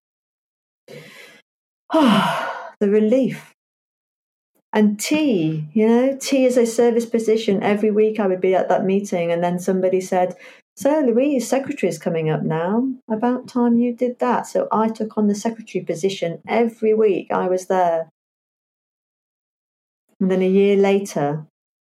Oh, 1.92 2.72
the 2.81 2.90
relief. 2.90 3.52
And 4.72 4.98
tea, 5.00 5.68
you 5.72 5.87
know, 5.87 6.18
tea 6.20 6.44
is 6.44 6.57
a 6.57 6.66
service 6.66 7.07
position. 7.07 7.62
Every 7.62 7.90
week 7.90 8.20
I 8.20 8.26
would 8.26 8.40
be 8.40 8.55
at 8.55 8.68
that 8.68 8.85
meeting, 8.85 9.33
and 9.33 9.42
then 9.42 9.59
somebody 9.59 10.02
said, 10.02 10.37
So, 10.77 11.01
Louise, 11.01 11.49
secretary 11.49 11.89
is 11.89 11.99
coming 11.99 12.29
up 12.29 12.43
now. 12.43 12.87
About 13.11 13.49
time 13.49 13.79
you 13.79 13.95
did 13.95 14.19
that. 14.19 14.47
So 14.47 14.69
I 14.71 14.89
took 14.89 15.17
on 15.17 15.27
the 15.27 15.35
secretary 15.35 15.83
position 15.83 16.43
every 16.47 16.93
week 16.93 17.33
I 17.33 17.49
was 17.49 17.67
there. 17.67 18.11
And 20.21 20.31
then 20.31 20.43
a 20.43 20.49
year 20.49 20.77
later, 20.77 21.47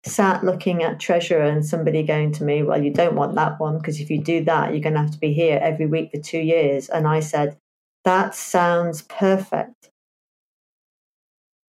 sat 0.06 0.44
looking 0.44 0.84
at 0.84 1.00
treasurer 1.00 1.44
and 1.44 1.66
somebody 1.66 2.04
going 2.04 2.34
to 2.34 2.44
me, 2.44 2.62
Well, 2.62 2.84
you 2.84 2.92
don't 2.92 3.16
want 3.16 3.36
that 3.36 3.58
one 3.58 3.78
because 3.78 4.02
if 4.02 4.10
you 4.10 4.22
do 4.22 4.44
that, 4.44 4.72
you're 4.72 4.82
going 4.82 4.96
to 4.96 5.02
have 5.02 5.12
to 5.12 5.20
be 5.20 5.32
here 5.32 5.60
every 5.62 5.86
week 5.86 6.12
for 6.12 6.20
two 6.20 6.40
years. 6.40 6.90
And 6.90 7.08
I 7.08 7.22
said, 7.22 7.56
That 8.04 8.36
sounds 8.36 9.04
perfect. 9.04 9.90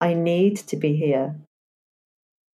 I 0.01 0.15
need 0.15 0.57
to 0.57 0.77
be 0.77 0.95
here. 0.95 1.35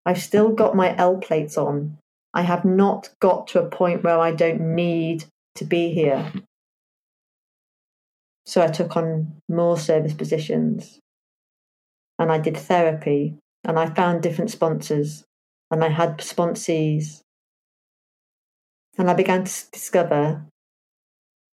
I've 0.05 0.21
still 0.21 0.49
got 0.49 0.75
my 0.75 0.95
L 0.95 1.17
plates 1.17 1.57
on. 1.57 1.97
I 2.33 2.41
have 2.41 2.65
not 2.65 3.09
got 3.19 3.47
to 3.47 3.61
a 3.61 3.69
point 3.69 4.03
where 4.03 4.19
I 4.19 4.31
don't 4.31 4.75
need 4.75 5.25
to 5.55 5.65
be 5.65 5.93
here. 5.93 6.31
So 8.45 8.61
I 8.61 8.67
took 8.67 8.97
on 8.97 9.37
more 9.47 9.77
service 9.77 10.13
positions 10.13 10.99
and 12.19 12.31
I 12.31 12.39
did 12.39 12.57
therapy 12.57 13.35
and 13.63 13.79
I 13.79 13.93
found 13.93 14.21
different 14.21 14.51
sponsors 14.51 15.23
and 15.71 15.83
I 15.83 15.89
had 15.89 16.17
sponsees. 16.17 17.21
And 18.97 19.09
I 19.09 19.13
began 19.13 19.45
to 19.45 19.71
discover 19.71 20.45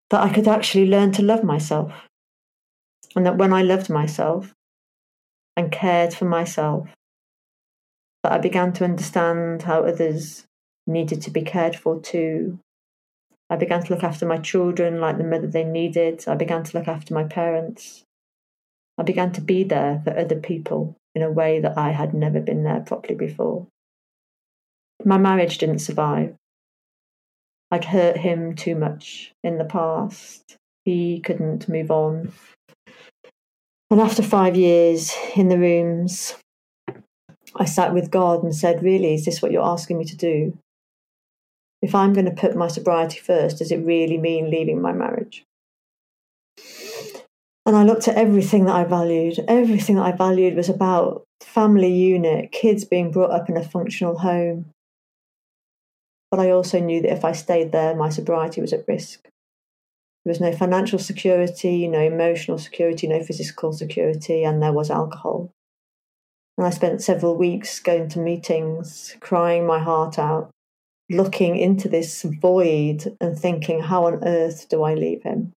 that 0.10 0.24
I 0.24 0.32
could 0.32 0.48
actually 0.48 0.88
learn 0.88 1.12
to 1.14 1.22
love 1.22 1.44
myself. 1.44 1.92
And 3.16 3.26
that 3.26 3.38
when 3.38 3.54
I 3.54 3.62
loved 3.62 3.90
myself, 3.90 4.54
and 5.56 5.72
cared 5.72 6.14
for 6.14 6.26
myself. 6.26 6.90
that 8.24 8.32
I 8.32 8.38
began 8.40 8.74
to 8.74 8.84
understand 8.84 9.62
how 9.62 9.84
others 9.84 10.46
needed 10.88 11.22
to 11.24 11.32
be 11.32 11.42
cared 11.42 11.76
for 11.76 12.00
too. 12.00 12.60
I 13.50 13.56
began 13.56 13.84
to 13.84 13.94
look 13.94 14.04
after 14.04 14.26
my 14.26 14.38
children 14.38 15.00
like 15.00 15.18
the 15.18 15.24
mother 15.24 15.48
they 15.48 15.64
needed. 15.64 16.24
I 16.28 16.36
began 16.36 16.64
to 16.64 16.78
look 16.78 16.88
after 16.88 17.14
my 17.14 17.24
parents. 17.24 18.04
I 18.98 19.04
began 19.04 19.32
to 19.34 19.42
be 19.42 19.64
there 19.64 20.02
for 20.04 20.18
other 20.18 20.36
people 20.36 20.96
in 21.14 21.22
a 21.22 21.32
way 21.32 21.60
that 21.60 21.78
I 21.78 21.92
had 21.92 22.14
never 22.14 22.40
been 22.40 22.64
there 22.64 22.80
properly 22.80 23.16
before. 23.16 23.68
My 25.04 25.18
marriage 25.18 25.58
didn't 25.58 25.80
survive. 25.80 26.36
I'd 27.72 27.86
hurt 27.86 28.18
him 28.18 28.56
too 28.56 28.76
much 28.76 29.34
in 29.44 29.58
the 29.58 29.66
past. 29.66 30.58
He 30.86 31.20
couldn't 31.20 31.68
move 31.68 31.92
on. 31.92 32.32
And 33.92 34.00
after 34.00 34.24
five 34.24 34.56
years 34.56 35.14
in 35.36 35.50
the 35.50 35.60
rooms, 35.60 36.36
I 37.56 37.66
sat 37.66 37.94
with 37.94 38.12
God 38.12 38.44
and 38.44 38.56
said, 38.56 38.84
Really, 38.84 39.14
is 39.14 39.26
this 39.26 39.42
what 39.42 39.52
you're 39.52 39.64
asking 39.64 39.98
me 39.98 40.06
to 40.06 40.16
do? 40.16 40.58
If 41.86 41.94
I'm 41.94 42.14
going 42.14 42.26
to 42.26 42.32
put 42.32 42.56
my 42.56 42.68
sobriety 42.68 43.20
first, 43.20 43.60
does 43.60 43.72
it 43.72 43.86
really 43.86 44.18
mean 44.18 44.50
leaving 44.50 44.82
my 44.82 44.92
marriage? 44.92 45.44
And 47.64 47.76
I 47.76 47.84
looked 47.84 48.08
at 48.08 48.16
everything 48.16 48.66
that 48.66 48.76
I 48.76 48.86
valued. 48.86 49.38
Everything 49.48 49.98
that 49.98 50.08
I 50.08 50.12
valued 50.12 50.56
was 50.56 50.68
about 50.68 51.26
family 51.42 51.94
unit, 51.94 52.52
kids 52.52 52.86
being 52.86 53.12
brought 53.12 53.30
up 53.30 53.50
in 53.50 53.56
a 53.56 53.64
functional 53.64 54.18
home. 54.18 54.66
But 56.32 56.40
I 56.40 56.50
also 56.50 56.80
knew 56.80 57.04
that 57.04 57.14
if 57.14 57.24
I 57.24 57.34
stayed 57.34 57.72
there, 57.72 57.96
my 57.96 58.10
sobriety 58.10 58.62
was 58.62 58.74
at 58.74 58.88
risk. 58.88 59.22
There 59.22 60.32
was 60.32 60.42
no 60.42 60.52
financial 60.52 60.98
security, 60.98 61.88
no 61.88 62.00
emotional 62.00 62.58
security, 62.58 63.06
no 63.08 63.22
physical 63.22 63.74
security, 63.74 64.44
and 64.44 64.60
there 64.60 64.74
was 64.74 64.90
alcohol. 64.90 65.52
And 66.58 66.66
I 66.66 66.72
spent 66.72 67.04
several 67.04 67.36
weeks 67.36 67.80
going 67.80 68.10
to 68.10 68.20
meetings, 68.20 69.16
crying 69.20 69.68
my 69.68 69.78
heart 69.78 70.18
out, 70.18 70.50
looking 71.10 71.56
into 71.58 71.88
this 71.88 72.24
void 72.24 73.16
and 73.22 73.38
thinking, 73.38 73.82
how 73.82 74.06
on 74.06 74.24
earth 74.24 74.68
do 74.70 74.84
I 74.84 74.96
leave 74.96 75.24
him? 75.24 75.54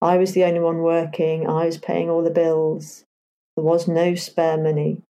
I 0.00 0.16
was 0.16 0.32
the 0.32 0.44
only 0.44 0.60
one 0.60 0.78
working, 0.78 1.48
I 1.48 1.66
was 1.66 1.78
paying 1.78 2.10
all 2.10 2.22
the 2.22 2.30
bills, 2.30 3.04
there 3.56 3.64
was 3.64 3.88
no 3.88 4.14
spare 4.14 4.58
money. 4.58 5.02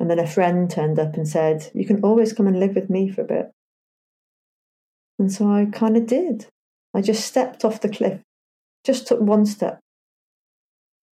And 0.00 0.08
then 0.10 0.18
a 0.18 0.26
friend 0.26 0.70
turned 0.70 0.98
up 0.98 1.14
and 1.14 1.26
said, 1.26 1.70
You 1.74 1.84
can 1.84 2.02
always 2.02 2.32
come 2.32 2.46
and 2.46 2.60
live 2.60 2.76
with 2.76 2.88
me 2.88 3.10
for 3.10 3.22
a 3.22 3.26
bit. 3.26 3.50
And 5.18 5.32
so 5.32 5.50
I 5.50 5.66
kind 5.66 5.96
of 5.96 6.06
did. 6.06 6.46
I 6.94 7.00
just 7.00 7.26
stepped 7.26 7.64
off 7.64 7.80
the 7.80 7.88
cliff, 7.88 8.20
just 8.84 9.06
took 9.06 9.20
one 9.20 9.44
step. 9.44 9.80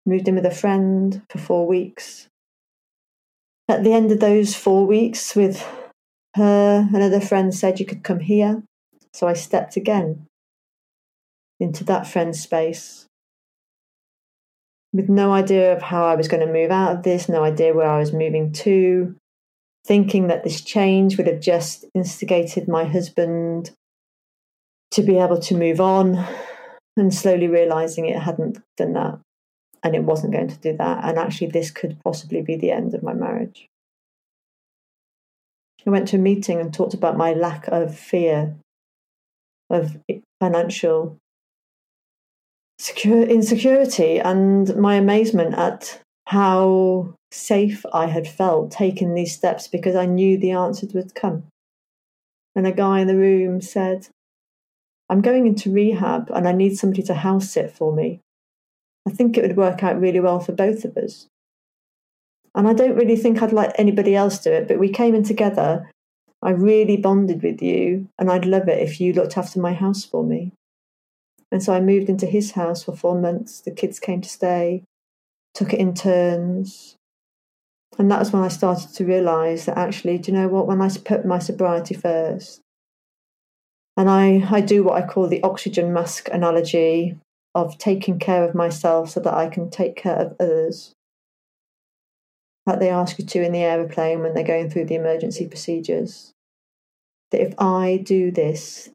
Moved 0.05 0.27
in 0.27 0.35
with 0.35 0.45
a 0.45 0.51
friend 0.51 1.23
for 1.29 1.39
four 1.39 1.65
weeks. 1.65 2.27
At 3.67 3.83
the 3.83 3.93
end 3.93 4.11
of 4.11 4.19
those 4.19 4.55
four 4.55 4.85
weeks, 4.85 5.35
with 5.35 5.65
her, 6.35 6.87
another 6.93 7.19
friend 7.19 7.53
said 7.53 7.79
you 7.79 7.85
could 7.85 8.03
come 8.03 8.19
here. 8.19 8.63
So 9.13 9.27
I 9.27 9.33
stepped 9.33 9.77
again 9.77 10.27
into 11.59 11.83
that 11.85 12.07
friend's 12.07 12.41
space 12.41 13.05
with 14.93 15.09
no 15.09 15.31
idea 15.31 15.73
of 15.73 15.81
how 15.81 16.05
I 16.05 16.15
was 16.15 16.27
going 16.27 16.45
to 16.45 16.51
move 16.51 16.71
out 16.71 16.95
of 16.95 17.03
this, 17.03 17.27
no 17.27 17.43
idea 17.43 17.73
where 17.73 17.89
I 17.89 17.99
was 17.99 18.13
moving 18.13 18.51
to, 18.53 19.15
thinking 19.85 20.27
that 20.27 20.43
this 20.43 20.61
change 20.61 21.17
would 21.17 21.27
have 21.27 21.41
just 21.41 21.85
instigated 21.93 22.67
my 22.67 22.85
husband 22.85 23.71
to 24.91 25.01
be 25.01 25.17
able 25.17 25.39
to 25.39 25.55
move 25.55 25.81
on 25.81 26.25
and 26.97 27.13
slowly 27.13 27.47
realizing 27.47 28.05
it 28.05 28.19
hadn't 28.19 28.59
done 28.77 28.93
that 28.93 29.19
and 29.83 29.95
it 29.95 30.03
wasn't 30.03 30.33
going 30.33 30.47
to 30.47 30.57
do 30.57 30.75
that. 30.77 31.03
And 31.03 31.17
actually, 31.17 31.47
this 31.47 31.71
could 31.71 31.97
possibly 32.03 32.41
be 32.41 32.55
the 32.55 32.71
end 32.71 32.93
of 32.93 33.03
my 33.03 33.13
marriage. 33.13 33.69
I 35.85 35.89
went 35.89 36.07
to 36.09 36.17
a 36.17 36.19
meeting 36.19 36.59
and 36.59 36.73
talked 36.73 36.93
about 36.93 37.17
my 37.17 37.33
lack 37.33 37.67
of 37.67 37.97
fear 37.97 38.55
of 39.69 39.97
financial 40.39 41.17
secure, 42.79 43.23
insecurity 43.23 44.19
and 44.19 44.75
my 44.75 44.95
amazement 44.95 45.55
at 45.55 45.99
how 46.27 47.13
safe 47.31 47.85
I 47.93 48.07
had 48.07 48.27
felt 48.27 48.71
taking 48.71 49.13
these 49.13 49.35
steps 49.35 49.67
because 49.67 49.95
I 49.95 50.05
knew 50.05 50.37
the 50.37 50.51
answers 50.51 50.93
would 50.93 51.13
come. 51.13 51.43
And 52.55 52.65
a 52.65 52.71
guy 52.71 53.01
in 53.01 53.07
the 53.07 53.17
room 53.17 53.61
said, 53.61 54.07
I'm 55.09 55.21
going 55.21 55.45
into 55.45 55.71
rehab 55.71 56.31
and 56.33 56.47
I 56.47 56.51
need 56.51 56.77
somebody 56.77 57.03
to 57.03 57.13
house 57.13 57.49
sit 57.51 57.71
for 57.71 57.93
me. 57.93 58.21
I 59.07 59.11
think 59.11 59.37
it 59.37 59.43
would 59.43 59.57
work 59.57 59.83
out 59.83 59.99
really 59.99 60.19
well 60.19 60.39
for 60.39 60.53
both 60.53 60.83
of 60.83 60.97
us. 60.97 61.27
And 62.55 62.67
I 62.67 62.73
don't 62.73 62.95
really 62.95 63.17
think 63.17 63.41
I'd 63.41 63.51
let 63.51 63.77
anybody 63.77 64.15
else 64.15 64.39
do 64.39 64.51
it, 64.51 64.67
but 64.67 64.79
we 64.79 64.89
came 64.89 65.13
in 65.13 65.23
together. 65.23 65.91
I 66.41 66.51
really 66.51 66.95
bonded 66.95 67.43
with 67.43 67.61
you, 67.61 68.07
and 68.17 68.31
I'd 68.31 68.45
love 68.45 68.69
it 68.69 68.81
if 68.81 69.01
you 69.01 69.11
looked 69.11 69.37
after 69.37 69.59
my 69.59 69.73
house 69.73 70.05
for 70.05 70.23
me. 70.23 70.53
And 71.51 71.61
so 71.61 71.73
I 71.73 71.81
moved 71.81 72.09
into 72.09 72.25
his 72.25 72.51
house 72.51 72.83
for 72.83 72.95
four 72.95 73.19
months. 73.19 73.61
The 73.61 73.71
kids 73.71 73.99
came 73.99 74.21
to 74.21 74.29
stay, 74.29 74.83
took 75.53 75.73
it 75.73 75.79
in 75.79 75.93
turns. 75.93 76.95
And 77.97 78.09
that 78.11 78.19
was 78.19 78.31
when 78.31 78.43
I 78.43 78.49
started 78.49 78.93
to 78.93 79.05
realize 79.05 79.65
that 79.65 79.77
actually, 79.77 80.17
do 80.17 80.31
you 80.31 80.37
know 80.37 80.47
what? 80.47 80.67
When 80.67 80.81
I 80.81 80.89
put 80.89 81.25
my 81.25 81.39
sobriety 81.39 81.93
first, 81.93 82.61
and 83.97 84.09
I, 84.09 84.45
I 84.49 84.61
do 84.61 84.83
what 84.83 85.01
I 85.01 85.05
call 85.05 85.27
the 85.27 85.43
oxygen 85.43 85.93
mask 85.93 86.29
analogy 86.31 87.17
of 87.53 87.77
taking 87.77 88.19
care 88.19 88.43
of 88.43 88.55
myself 88.55 89.11
so 89.11 89.19
that 89.21 89.33
I 89.33 89.47
can 89.47 89.69
take 89.69 89.95
care 89.95 90.17
of 90.17 90.35
others. 90.39 90.94
Like 92.65 92.79
they 92.79 92.89
ask 92.89 93.19
you 93.19 93.25
to 93.25 93.43
in 93.43 93.51
the 93.51 93.63
aeroplane 93.63 94.21
when 94.21 94.33
they're 94.33 94.43
going 94.43 94.69
through 94.69 94.85
the 94.85 94.95
emergency 94.95 95.47
procedures. 95.47 96.33
That 97.31 97.41
if 97.41 97.53
I 97.59 98.01
do 98.03 98.31
this, 98.31 98.89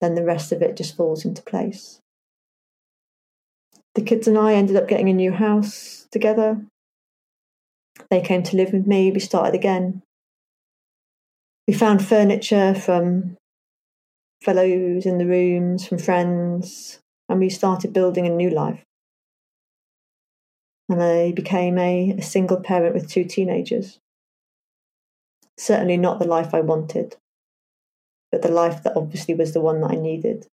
then 0.00 0.14
the 0.14 0.24
rest 0.24 0.52
of 0.52 0.62
it 0.62 0.76
just 0.76 0.96
falls 0.96 1.24
into 1.24 1.42
place. 1.42 2.00
The 3.94 4.02
kids 4.02 4.26
and 4.26 4.36
I 4.36 4.54
ended 4.54 4.76
up 4.76 4.88
getting 4.88 5.08
a 5.08 5.14
new 5.14 5.32
house 5.32 6.08
together. 6.10 6.60
They 8.10 8.20
came 8.20 8.42
to 8.44 8.56
live 8.56 8.72
with 8.72 8.86
me. 8.86 9.12
We 9.12 9.20
started 9.20 9.54
again. 9.54 10.02
We 11.68 11.74
found 11.74 12.04
furniture 12.04 12.74
from 12.74 13.36
fellows 14.42 15.06
in 15.06 15.18
the 15.18 15.26
rooms, 15.26 15.86
from 15.86 15.98
friends, 15.98 16.98
and 17.28 17.38
we 17.38 17.48
started 17.48 17.92
building 17.92 18.26
a 18.26 18.30
new 18.30 18.50
life. 18.50 18.82
And 20.88 21.02
I 21.02 21.32
became 21.32 21.78
a, 21.78 22.14
a 22.18 22.22
single 22.22 22.60
parent 22.60 22.94
with 22.94 23.08
two 23.08 23.24
teenagers. 23.24 23.98
Certainly 25.56 25.96
not 25.96 26.18
the 26.18 26.26
life 26.26 26.52
I 26.52 26.60
wanted, 26.60 27.16
but 28.30 28.42
the 28.42 28.50
life 28.50 28.82
that 28.82 28.96
obviously 28.96 29.34
was 29.34 29.52
the 29.52 29.60
one 29.60 29.80
that 29.80 29.92
I 29.92 29.96
needed. 29.96 30.46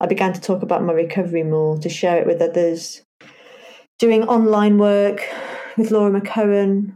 I 0.00 0.06
began 0.06 0.32
to 0.32 0.40
talk 0.40 0.62
about 0.62 0.84
my 0.84 0.92
recovery 0.92 1.42
more, 1.42 1.76
to 1.78 1.88
share 1.88 2.18
it 2.18 2.26
with 2.26 2.40
others, 2.40 3.02
doing 3.98 4.22
online 4.28 4.78
work 4.78 5.20
with 5.76 5.90
Laura 5.90 6.20
McKowen 6.20 6.94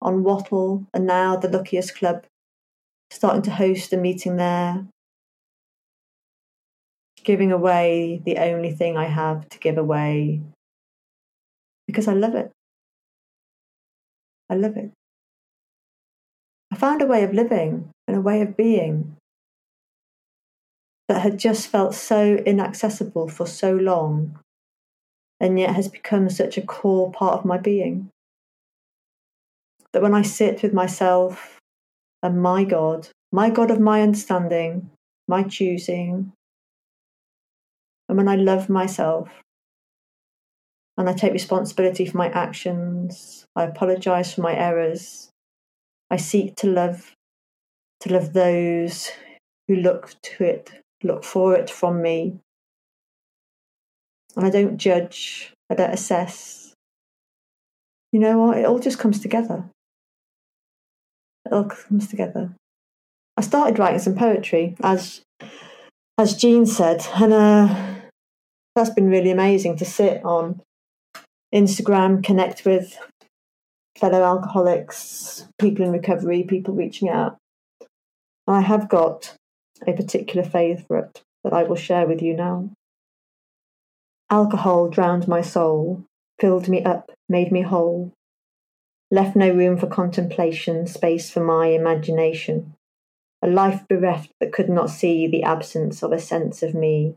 on 0.00 0.24
Wattle, 0.24 0.86
and 0.94 1.06
now 1.06 1.36
the 1.36 1.48
Luckiest 1.48 1.94
Club, 1.94 2.24
starting 3.10 3.42
to 3.42 3.50
host 3.50 3.92
a 3.92 3.98
meeting 3.98 4.36
there, 4.36 4.86
giving 7.24 7.52
away 7.52 8.20
the 8.24 8.38
only 8.38 8.72
thing 8.72 8.96
I 8.96 9.06
have 9.06 9.48
to 9.50 9.58
give 9.58 9.78
away 9.78 10.40
because 11.86 12.08
I 12.08 12.12
love 12.12 12.34
it. 12.34 12.50
I 14.48 14.54
love 14.54 14.76
it. 14.76 14.92
I 16.72 16.76
found 16.76 17.02
a 17.02 17.06
way 17.06 17.24
of 17.24 17.34
living 17.34 17.90
and 18.06 18.16
a 18.16 18.20
way 18.20 18.42
of 18.42 18.56
being 18.56 19.16
that 21.08 21.22
had 21.22 21.38
just 21.38 21.66
felt 21.66 21.94
so 21.94 22.36
inaccessible 22.46 23.28
for 23.28 23.46
so 23.46 23.74
long 23.74 24.38
and 25.40 25.58
yet 25.58 25.74
has 25.74 25.88
become 25.88 26.30
such 26.30 26.56
a 26.56 26.62
core 26.62 27.10
part 27.10 27.34
of 27.34 27.44
my 27.44 27.58
being. 27.58 28.10
That 29.92 30.02
when 30.02 30.14
I 30.14 30.22
sit 30.22 30.62
with 30.62 30.72
myself 30.72 31.58
and 32.22 32.40
my 32.40 32.62
God, 32.62 33.08
my 33.32 33.50
God 33.50 33.72
of 33.72 33.80
my 33.80 34.02
understanding, 34.02 34.90
my 35.26 35.42
choosing, 35.42 36.32
and 38.10 38.16
when 38.16 38.28
I 38.28 38.34
love 38.34 38.68
myself 38.68 39.28
and 40.98 41.08
I 41.08 41.12
take 41.12 41.32
responsibility 41.32 42.04
for 42.04 42.16
my 42.16 42.28
actions, 42.28 43.46
I 43.54 43.62
apologize 43.62 44.34
for 44.34 44.40
my 44.40 44.52
errors, 44.52 45.30
I 46.10 46.16
seek 46.16 46.56
to 46.56 46.66
love, 46.66 47.14
to 48.00 48.12
love 48.12 48.32
those 48.32 49.12
who 49.68 49.76
look 49.76 50.16
to 50.22 50.42
it, 50.42 50.72
look 51.04 51.22
for 51.22 51.54
it 51.54 51.70
from 51.70 52.02
me. 52.02 52.40
And 54.36 54.44
I 54.44 54.50
don't 54.50 54.76
judge, 54.76 55.52
I 55.70 55.76
don't 55.76 55.94
assess. 55.94 56.74
You 58.10 58.18
know 58.18 58.38
what? 58.38 58.58
It 58.58 58.66
all 58.66 58.80
just 58.80 58.98
comes 58.98 59.20
together. 59.20 59.66
It 61.46 61.52
all 61.52 61.64
comes 61.64 62.08
together. 62.08 62.56
I 63.36 63.42
started 63.42 63.78
writing 63.78 64.00
some 64.00 64.16
poetry, 64.16 64.74
as 64.82 65.22
as 66.18 66.36
Jean 66.36 66.66
said, 66.66 67.06
and 67.14 67.32
uh, 67.32 67.89
that's 68.74 68.90
been 68.90 69.10
really 69.10 69.30
amazing 69.30 69.76
to 69.76 69.84
sit 69.84 70.24
on 70.24 70.62
Instagram, 71.54 72.22
connect 72.22 72.64
with 72.64 72.96
fellow 73.98 74.22
alcoholics, 74.22 75.46
people 75.58 75.84
in 75.84 75.92
recovery, 75.92 76.44
people 76.44 76.74
reaching 76.74 77.08
out. 77.08 77.36
I 78.46 78.60
have 78.60 78.88
got 78.88 79.34
a 79.86 79.92
particular 79.92 80.48
favourite 80.48 81.22
that 81.44 81.52
I 81.52 81.64
will 81.64 81.76
share 81.76 82.06
with 82.06 82.22
you 82.22 82.34
now. 82.34 82.70
Alcohol 84.30 84.88
drowned 84.88 85.26
my 85.26 85.40
soul, 85.40 86.04
filled 86.38 86.68
me 86.68 86.84
up, 86.84 87.10
made 87.28 87.50
me 87.50 87.62
whole, 87.62 88.12
left 89.10 89.34
no 89.34 89.50
room 89.50 89.76
for 89.76 89.88
contemplation, 89.88 90.86
space 90.86 91.30
for 91.30 91.44
my 91.44 91.66
imagination, 91.66 92.74
a 93.42 93.48
life 93.48 93.82
bereft 93.88 94.30
that 94.40 94.52
could 94.52 94.68
not 94.68 94.90
see 94.90 95.26
the 95.26 95.42
absence 95.42 96.02
of 96.02 96.12
a 96.12 96.18
sense 96.18 96.62
of 96.62 96.74
me, 96.74 97.16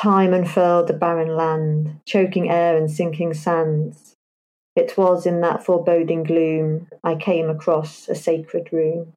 Time 0.00 0.32
unfurled 0.32 0.86
the 0.86 0.94
barren 0.94 1.36
land, 1.36 2.00
choking 2.06 2.50
air 2.50 2.74
and 2.74 2.90
sinking 2.90 3.34
sands. 3.34 4.16
It 4.74 4.96
was 4.96 5.26
in 5.26 5.42
that 5.42 5.62
foreboding 5.62 6.22
gloom 6.22 6.88
I 7.04 7.16
came 7.16 7.50
across 7.50 8.08
a 8.08 8.14
sacred 8.14 8.72
room, 8.72 9.12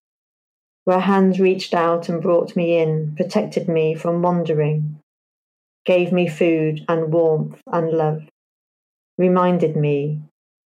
where 0.83 0.99
hands 0.99 1.39
reached 1.39 1.73
out 1.73 2.09
and 2.09 2.21
brought 2.21 2.57
me 2.57 2.79
in, 2.79 3.15
protected 3.15 3.69
me 3.69 3.95
from 3.95 4.21
wandering, 4.21 4.99
gave 5.85 6.11
me 6.11 6.27
food 6.27 6.83
and 6.89 7.13
warmth 7.13 7.61
and 7.71 7.89
love, 7.91 8.23
reminded 9.17 9.77
me 9.77 10.19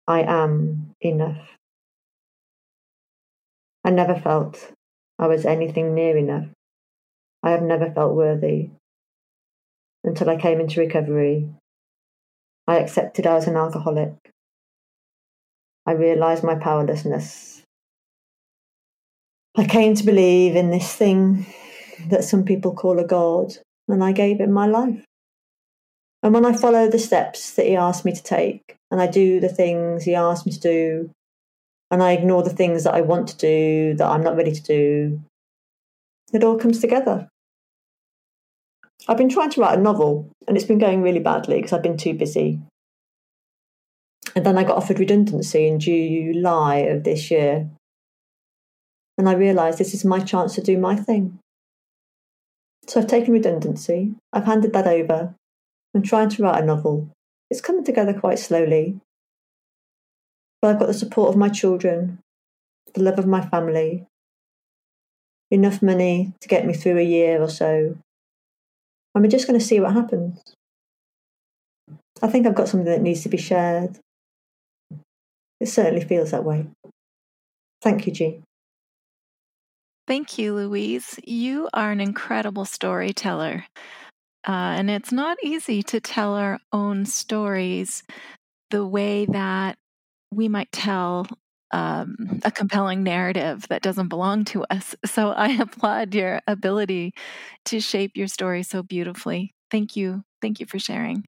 I 0.07 0.23
am 0.23 0.95
enough. 0.99 1.47
I 3.83 3.91
never 3.91 4.15
felt 4.15 4.73
I 5.19 5.27
was 5.27 5.45
anything 5.45 5.93
near 5.93 6.17
enough. 6.17 6.47
I 7.43 7.51
have 7.51 7.61
never 7.61 7.91
felt 7.91 8.15
worthy 8.15 8.71
until 10.07 10.29
I 10.29 10.37
came 10.37 10.59
into 10.59 10.79
recovery. 10.79 11.49
I 12.67 12.77
accepted 12.79 13.27
I 13.27 13.35
was 13.35 13.47
an 13.47 13.55
alcoholic. 13.55 14.13
I 15.85 15.91
realised 15.91 16.43
my 16.43 16.55
powerlessness. 16.55 17.61
I 19.55 19.65
came 19.65 19.95
to 19.95 20.05
believe 20.05 20.55
in 20.55 20.71
this 20.71 20.93
thing 20.93 21.45
that 22.09 22.23
some 22.23 22.43
people 22.43 22.73
call 22.73 22.99
a 22.99 23.05
God, 23.05 23.57
and 23.87 24.03
I 24.03 24.11
gave 24.11 24.39
him 24.39 24.51
my 24.51 24.65
life. 24.65 25.03
And 26.23 26.33
when 26.33 26.45
I 26.45 26.53
follow 26.53 26.89
the 26.89 26.99
steps 26.99 27.53
that 27.55 27.65
he 27.65 27.75
asked 27.75 28.05
me 28.05 28.13
to 28.13 28.23
take, 28.23 28.75
and 28.91 29.01
I 29.01 29.07
do 29.07 29.39
the 29.39 29.49
things 29.49 30.03
he 30.03 30.15
asked 30.15 30.45
me 30.45 30.51
to 30.51 30.59
do, 30.59 31.11
and 31.89 32.03
I 32.03 32.11
ignore 32.13 32.43
the 32.43 32.49
things 32.49 32.83
that 32.83 32.93
I 32.93 33.01
want 33.01 33.29
to 33.29 33.37
do 33.37 33.93
that 33.95 34.09
I'm 34.09 34.23
not 34.23 34.35
ready 34.35 34.51
to 34.51 34.61
do, 34.61 35.21
it 36.33 36.43
all 36.43 36.57
comes 36.57 36.79
together. 36.79 37.29
I've 39.07 39.17
been 39.17 39.29
trying 39.29 39.51
to 39.51 39.61
write 39.61 39.77
a 39.77 39.81
novel 39.81 40.29
and 40.47 40.57
it's 40.57 40.65
been 40.65 40.79
going 40.79 41.01
really 41.01 41.19
badly 41.19 41.57
because 41.57 41.73
I've 41.73 41.83
been 41.83 41.97
too 41.97 42.13
busy. 42.13 42.59
And 44.35 44.45
then 44.45 44.57
I 44.57 44.63
got 44.63 44.77
offered 44.77 44.99
redundancy 44.99 45.67
in 45.67 45.79
July 45.79 46.77
of 46.77 47.03
this 47.03 47.31
year. 47.31 47.69
And 49.17 49.27
I 49.27 49.33
realised 49.33 49.77
this 49.77 49.93
is 49.93 50.05
my 50.05 50.19
chance 50.19 50.55
to 50.55 50.61
do 50.61 50.77
my 50.77 50.95
thing. 50.95 51.39
So 52.87 52.99
I've 52.99 53.07
taken 53.07 53.33
redundancy, 53.33 54.13
I've 54.31 54.45
handed 54.45 54.73
that 54.73 54.87
over. 54.87 55.33
I'm 55.93 56.03
trying 56.03 56.29
to 56.29 56.43
write 56.43 56.61
a 56.61 56.65
novel. 56.65 57.09
It's 57.49 57.61
coming 57.61 57.83
together 57.83 58.13
quite 58.13 58.39
slowly. 58.39 58.99
But 60.61 60.69
I've 60.69 60.79
got 60.79 60.87
the 60.87 60.93
support 60.93 61.29
of 61.29 61.37
my 61.37 61.49
children, 61.49 62.19
the 62.93 63.03
love 63.03 63.19
of 63.19 63.27
my 63.27 63.45
family, 63.45 64.05
enough 65.49 65.81
money 65.81 66.33
to 66.41 66.47
get 66.47 66.65
me 66.65 66.73
through 66.73 66.97
a 66.97 67.03
year 67.03 67.41
or 67.41 67.49
so 67.49 67.97
and 69.17 69.23
we're 69.23 69.31
just 69.31 69.47
going 69.47 69.59
to 69.59 69.65
see 69.65 69.79
what 69.79 69.93
happens. 69.93 70.39
I 72.21 72.27
think 72.27 72.45
I've 72.45 72.53
got 72.53 72.67
something 72.67 72.85
that 72.85 73.01
needs 73.01 73.23
to 73.23 73.29
be 73.29 73.37
shared. 73.37 73.97
It 75.59 75.69
certainly 75.69 76.05
feels 76.05 76.29
that 76.29 76.43
way. 76.43 76.67
Thank 77.81 78.05
you, 78.05 78.13
Jean. 78.13 78.43
Thank 80.05 80.37
you, 80.37 80.53
Louise. 80.53 81.19
You 81.25 81.67
are 81.73 81.89
an 81.89 81.99
incredible 81.99 82.63
storyteller. 82.63 83.65
Uh, 84.47 84.77
and 84.77 84.91
it's 84.91 85.11
not 85.11 85.39
easy 85.43 85.81
to 85.81 85.99
tell 85.99 86.35
our 86.35 86.59
own 86.71 87.07
stories 87.07 88.03
the 88.69 88.85
way 88.85 89.25
that 89.25 89.79
we 90.31 90.47
might 90.47 90.71
tell 90.71 91.25
um, 91.71 92.39
a 92.43 92.51
compelling 92.51 93.03
narrative 93.03 93.67
that 93.69 93.81
doesn't 93.81 94.07
belong 94.07 94.45
to 94.45 94.63
us. 94.69 94.95
So 95.05 95.31
I 95.31 95.49
applaud 95.49 96.13
your 96.13 96.41
ability 96.47 97.13
to 97.65 97.79
shape 97.79 98.11
your 98.15 98.27
story 98.27 98.63
so 98.63 98.83
beautifully. 98.83 99.53
Thank 99.71 99.95
you. 99.95 100.23
Thank 100.41 100.59
you 100.59 100.65
for 100.65 100.79
sharing. 100.79 101.25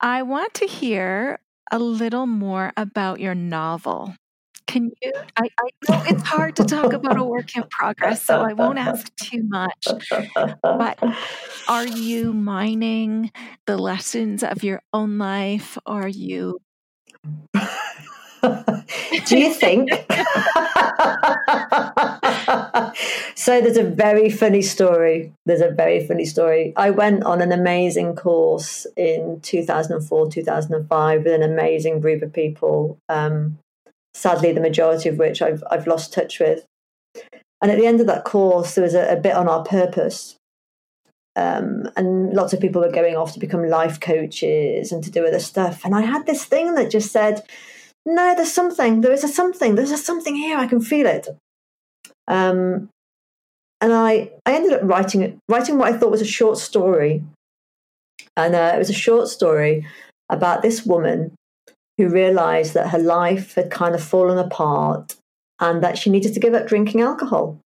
I 0.00 0.22
want 0.22 0.54
to 0.54 0.66
hear 0.66 1.38
a 1.70 1.78
little 1.78 2.26
more 2.26 2.72
about 2.76 3.20
your 3.20 3.34
novel. 3.34 4.16
Can 4.66 4.90
you? 5.00 5.12
I, 5.36 5.42
I 5.42 5.68
know 5.88 6.02
it's 6.06 6.22
hard 6.22 6.56
to 6.56 6.64
talk 6.64 6.92
about 6.92 7.18
a 7.18 7.24
work 7.24 7.56
in 7.56 7.64
progress, 7.70 8.22
so 8.22 8.40
I 8.40 8.52
won't 8.52 8.78
ask 8.78 9.14
too 9.16 9.42
much. 9.44 9.86
But 10.62 10.98
are 11.68 11.86
you 11.86 12.32
mining 12.32 13.30
the 13.66 13.76
lessons 13.76 14.42
of 14.42 14.64
your 14.64 14.82
own 14.92 15.18
life? 15.18 15.78
Are 15.86 16.08
you 16.08 16.58
Do 19.26 19.38
you 19.38 19.54
think? 19.54 19.90
so 23.36 23.60
there's 23.60 23.76
a 23.76 23.84
very 23.84 24.30
funny 24.30 24.62
story. 24.62 25.32
There's 25.46 25.60
a 25.60 25.70
very 25.70 26.06
funny 26.06 26.24
story. 26.24 26.72
I 26.76 26.90
went 26.90 27.22
on 27.22 27.40
an 27.40 27.52
amazing 27.52 28.16
course 28.16 28.86
in 28.96 29.40
2004, 29.42 30.30
2005 30.30 31.24
with 31.24 31.32
an 31.32 31.42
amazing 31.42 32.00
group 32.00 32.22
of 32.22 32.32
people. 32.32 32.98
Um, 33.08 33.58
sadly, 34.14 34.52
the 34.52 34.60
majority 34.60 35.08
of 35.08 35.18
which 35.18 35.40
I've, 35.40 35.62
I've 35.70 35.86
lost 35.86 36.12
touch 36.12 36.40
with. 36.40 36.64
And 37.60 37.70
at 37.70 37.78
the 37.78 37.86
end 37.86 38.00
of 38.00 38.08
that 38.08 38.24
course, 38.24 38.74
there 38.74 38.82
was 38.82 38.94
a, 38.94 39.12
a 39.12 39.16
bit 39.16 39.34
on 39.34 39.48
our 39.48 39.62
purpose. 39.62 40.34
Um, 41.36 41.88
and 41.96 42.34
lots 42.34 42.52
of 42.52 42.60
people 42.60 42.82
were 42.82 42.90
going 42.90 43.16
off 43.16 43.32
to 43.34 43.40
become 43.40 43.68
life 43.68 44.00
coaches 44.00 44.90
and 44.90 45.02
to 45.04 45.10
do 45.10 45.24
other 45.26 45.38
stuff. 45.38 45.84
And 45.84 45.94
I 45.94 46.02
had 46.02 46.26
this 46.26 46.44
thing 46.44 46.74
that 46.74 46.90
just 46.90 47.12
said, 47.12 47.42
no, 48.06 48.34
there's 48.34 48.52
something, 48.52 49.00
there 49.00 49.12
is 49.12 49.24
a 49.24 49.28
something, 49.28 49.74
there's 49.74 49.90
a 49.90 49.96
something 49.96 50.34
here, 50.34 50.58
I 50.58 50.66
can 50.66 50.80
feel 50.80 51.06
it. 51.06 51.28
Um, 52.28 52.88
and 53.80 53.92
I, 53.92 54.30
I 54.46 54.54
ended 54.54 54.72
up 54.72 54.80
writing 54.84 55.22
it, 55.22 55.38
writing 55.48 55.78
what 55.78 55.92
I 55.92 55.96
thought 55.96 56.10
was 56.10 56.20
a 56.20 56.26
short 56.26 56.58
story. 56.58 57.24
And 58.36 58.54
uh, 58.54 58.72
it 58.74 58.78
was 58.78 58.90
a 58.90 58.94
short 58.94 59.28
story 59.28 59.86
about 60.28 60.62
this 60.62 60.86
woman 60.86 61.34
who 61.98 62.08
realized 62.08 62.74
that 62.74 62.90
her 62.90 62.98
life 62.98 63.54
had 63.54 63.70
kind 63.70 63.94
of 63.94 64.02
fallen 64.02 64.38
apart 64.38 65.16
and 65.60 65.82
that 65.82 65.98
she 65.98 66.10
needed 66.10 66.32
to 66.34 66.40
give 66.40 66.54
up 66.54 66.66
drinking 66.66 67.00
alcohol. 67.00 67.58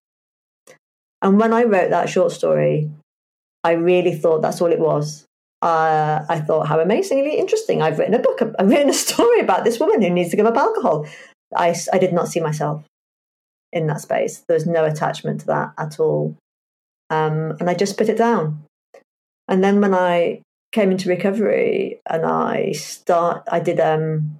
And 1.21 1.39
when 1.39 1.53
I 1.53 1.63
wrote 1.63 1.89
that 1.89 2.09
short 2.09 2.31
story, 2.31 2.89
I 3.63 3.71
really 3.71 4.15
thought 4.15 4.41
that's 4.41 4.61
all 4.61 4.71
it 4.71 4.79
was. 4.79 5.26
Uh, 5.61 6.23
I 6.29 6.39
thought, 6.39 6.67
how 6.67 6.79
amazingly 6.79 7.37
interesting. 7.37 7.81
I've 7.81 7.97
written 7.97 8.13
a 8.13 8.19
book, 8.19 8.41
I've 8.59 8.69
written 8.69 8.89
a 8.89 8.93
story 8.93 9.39
about 9.39 9.63
this 9.63 9.79
woman 9.79 10.01
who 10.01 10.09
needs 10.09 10.29
to 10.31 10.37
give 10.37 10.45
up 10.45 10.57
alcohol. 10.57 11.07
I, 11.55 11.75
I 11.91 11.97
did 11.97 12.13
not 12.13 12.27
see 12.27 12.39
myself 12.39 12.83
in 13.71 13.87
that 13.87 14.01
space. 14.01 14.43
There 14.47 14.55
was 14.55 14.65
no 14.65 14.85
attachment 14.85 15.41
to 15.41 15.47
that 15.47 15.73
at 15.77 15.99
all. 15.99 16.35
Um, 17.09 17.55
and 17.59 17.69
I 17.69 17.73
just 17.73 17.97
put 17.97 18.09
it 18.09 18.17
down. 18.17 18.63
And 19.47 19.63
then 19.63 19.79
when 19.81 19.93
I 19.93 20.41
came 20.71 20.91
into 20.91 21.09
recovery 21.09 21.99
and 22.09 22.25
I 22.25 22.73
start, 22.73 23.43
I 23.49 23.59
did 23.59 23.79
um, 23.79 24.39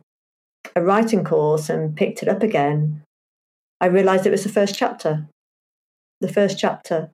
a 0.75 0.81
writing 0.81 1.23
course 1.23 1.69
and 1.69 1.95
picked 1.95 2.21
it 2.21 2.29
up 2.29 2.43
again. 2.43 3.03
I 3.79 3.85
realized 3.87 4.25
it 4.25 4.31
was 4.31 4.43
the 4.43 4.49
first 4.49 4.75
chapter, 4.75 5.27
the 6.19 6.31
first 6.31 6.57
chapter, 6.59 7.11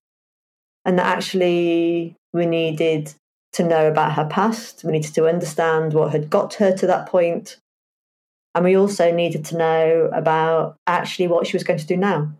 and 0.85 0.97
that 0.97 1.05
actually 1.05 2.15
we 2.33 2.45
needed 2.45 3.13
to 3.53 3.63
know 3.63 3.87
about 3.87 4.13
her 4.13 4.25
past. 4.25 4.83
We 4.83 4.91
needed 4.91 5.13
to 5.15 5.27
understand 5.27 5.93
what 5.93 6.11
had 6.11 6.29
got 6.29 6.55
her 6.55 6.75
to 6.75 6.87
that 6.87 7.07
point, 7.07 7.57
and 8.55 8.65
we 8.65 8.75
also 8.75 9.11
needed 9.11 9.45
to 9.45 9.57
know 9.57 10.09
about 10.13 10.75
actually 10.85 11.27
what 11.27 11.47
she 11.47 11.55
was 11.55 11.63
going 11.63 11.79
to 11.79 11.85
do 11.85 11.97
now. 11.97 12.31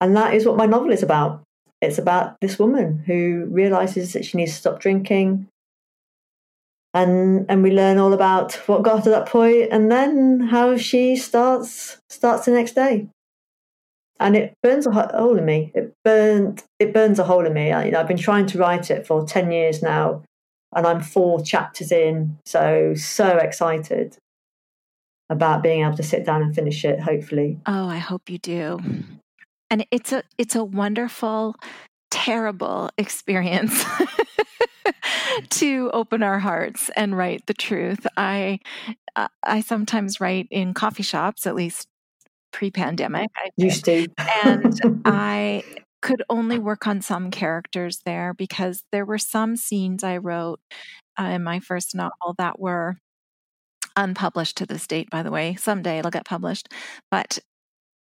And 0.00 0.16
that 0.16 0.34
is 0.34 0.46
what 0.46 0.56
my 0.56 0.66
novel 0.66 0.92
is 0.92 1.02
about. 1.02 1.42
It's 1.80 1.98
about 1.98 2.36
this 2.40 2.58
woman 2.58 3.02
who 3.06 3.46
realizes 3.50 4.12
that 4.12 4.24
she 4.24 4.36
needs 4.36 4.52
to 4.52 4.58
stop 4.58 4.80
drinking. 4.80 5.48
And, 6.94 7.44
and 7.50 7.62
we 7.62 7.72
learn 7.72 7.98
all 7.98 8.14
about 8.14 8.54
what 8.66 8.82
got 8.82 8.98
her 8.98 9.04
to 9.04 9.10
that 9.10 9.26
point 9.26 9.68
and 9.70 9.90
then 9.92 10.40
how 10.40 10.78
she 10.78 11.16
starts 11.16 11.98
starts 12.08 12.46
the 12.46 12.52
next 12.52 12.74
day 12.74 13.08
and 14.18 14.36
it 14.36 14.54
burns 14.62 14.86
a 14.86 14.90
hole 14.90 15.36
in 15.36 15.44
me. 15.44 15.72
It 15.74 15.94
burned 16.04 16.64
it 16.78 16.92
burns 16.92 17.18
a 17.18 17.24
hole 17.24 17.46
in 17.46 17.52
me. 17.52 17.72
I, 17.72 17.86
you 17.86 17.90
know, 17.90 18.00
i've 18.00 18.08
been 18.08 18.16
trying 18.16 18.46
to 18.46 18.58
write 18.58 18.90
it 18.90 19.06
for 19.06 19.24
10 19.24 19.50
years 19.50 19.82
now 19.82 20.22
and 20.74 20.86
i'm 20.86 21.00
four 21.00 21.40
chapters 21.42 21.92
in 21.92 22.38
so 22.44 22.94
so 22.94 23.36
excited 23.38 24.16
about 25.28 25.62
being 25.62 25.84
able 25.84 25.96
to 25.96 26.02
sit 26.02 26.24
down 26.24 26.40
and 26.42 26.54
finish 26.54 26.84
it 26.84 27.00
hopefully. 27.00 27.58
Oh 27.66 27.88
i 27.88 27.98
hope 27.98 28.30
you 28.30 28.38
do. 28.38 28.80
And 29.70 29.86
it's 29.90 30.12
a 30.12 30.22
it's 30.38 30.54
a 30.54 30.64
wonderful 30.64 31.56
terrible 32.10 32.90
experience 32.96 33.84
to 35.50 35.90
open 35.92 36.22
our 36.22 36.38
hearts 36.38 36.90
and 36.96 37.16
write 37.16 37.46
the 37.46 37.54
truth. 37.54 38.06
I 38.16 38.60
i 39.42 39.60
sometimes 39.60 40.20
write 40.20 40.46
in 40.50 40.74
coffee 40.74 41.02
shops 41.02 41.46
at 41.46 41.54
least 41.54 41.88
pre-pandemic 42.56 43.28
I 43.36 43.50
used 43.58 43.84
to 43.84 44.06
and 44.44 44.80
i 45.04 45.62
could 46.00 46.22
only 46.30 46.58
work 46.58 46.86
on 46.86 47.02
some 47.02 47.30
characters 47.30 48.00
there 48.06 48.32
because 48.32 48.82
there 48.92 49.04
were 49.04 49.18
some 49.18 49.56
scenes 49.56 50.02
i 50.02 50.16
wrote 50.16 50.60
uh, 51.18 51.24
in 51.24 51.42
my 51.42 51.60
first 51.60 51.94
novel 51.94 52.34
that 52.38 52.58
were 52.58 52.96
unpublished 53.96 54.58
to 54.58 54.66
this 54.66 54.86
date 54.86 55.10
by 55.10 55.22
the 55.22 55.30
way. 55.30 55.54
Someday 55.56 55.98
it'll 55.98 56.10
get 56.10 56.26
published. 56.26 56.68
But 57.10 57.38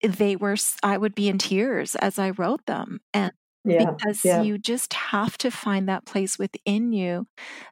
they 0.02 0.36
were 0.36 0.56
i 0.82 0.98
would 0.98 1.14
be 1.14 1.28
in 1.28 1.38
tears 1.38 1.94
as 1.96 2.18
i 2.18 2.30
wrote 2.30 2.66
them. 2.66 3.00
And 3.14 3.32
yeah, 3.64 3.92
because 3.92 4.22
yeah. 4.22 4.42
you 4.42 4.58
just 4.58 4.92
have 4.92 5.38
to 5.38 5.50
find 5.50 5.88
that 5.88 6.04
place 6.04 6.38
within 6.38 6.92
you 6.92 7.26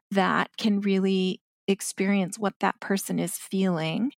that 0.09 0.49
can 0.57 0.81
really 0.81 1.39
experience 1.67 2.37
what 2.37 2.53
that 2.59 2.79
person 2.79 3.19
is 3.19 3.37
feeling 3.37 4.11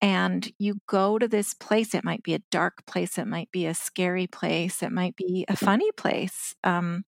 and 0.00 0.52
you 0.58 0.76
go 0.86 1.18
to 1.18 1.26
this 1.26 1.54
place 1.54 1.94
it 1.94 2.04
might 2.04 2.22
be 2.22 2.34
a 2.34 2.42
dark 2.50 2.86
place 2.86 3.18
it 3.18 3.26
might 3.26 3.50
be 3.50 3.66
a 3.66 3.74
scary 3.74 4.26
place 4.26 4.82
it 4.82 4.92
might 4.92 5.16
be 5.16 5.44
a 5.48 5.56
funny 5.56 5.90
place 5.92 6.54
um, 6.62 7.04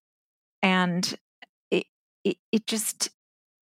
and 0.61 1.15
it, 1.71 1.85
it, 2.23 2.37
it 2.51 2.67
just 2.67 3.09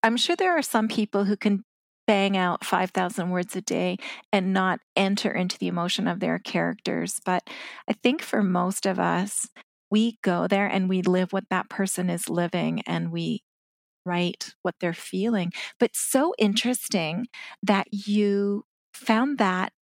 i'm 0.02 0.16
sure 0.16 0.36
there 0.36 0.56
are 0.56 0.62
some 0.62 0.88
people 0.88 1.24
who 1.24 1.36
can 1.36 1.62
bang 2.06 2.36
out 2.36 2.64
5000 2.64 3.30
words 3.30 3.56
a 3.56 3.62
day 3.62 3.96
and 4.32 4.52
not 4.52 4.80
enter 4.96 5.30
into 5.30 5.58
the 5.58 5.68
emotion 5.68 6.06
of 6.06 6.20
their 6.20 6.38
characters 6.38 7.20
but 7.24 7.42
i 7.88 7.92
think 7.92 8.22
for 8.22 8.42
most 8.42 8.86
of 8.86 8.98
us 8.98 9.48
we 9.90 10.18
go 10.22 10.46
there 10.46 10.66
and 10.66 10.88
we 10.88 11.02
live 11.02 11.32
what 11.32 11.48
that 11.50 11.68
person 11.68 12.10
is 12.10 12.28
living 12.28 12.82
and 12.86 13.10
we 13.12 13.42
write 14.04 14.54
what 14.62 14.74
they're 14.80 14.92
feeling 14.92 15.52
but 15.78 15.90
so 15.94 16.34
interesting 16.38 17.26
that 17.62 17.86
you 17.92 18.64
found 18.92 19.38
that 19.38 19.72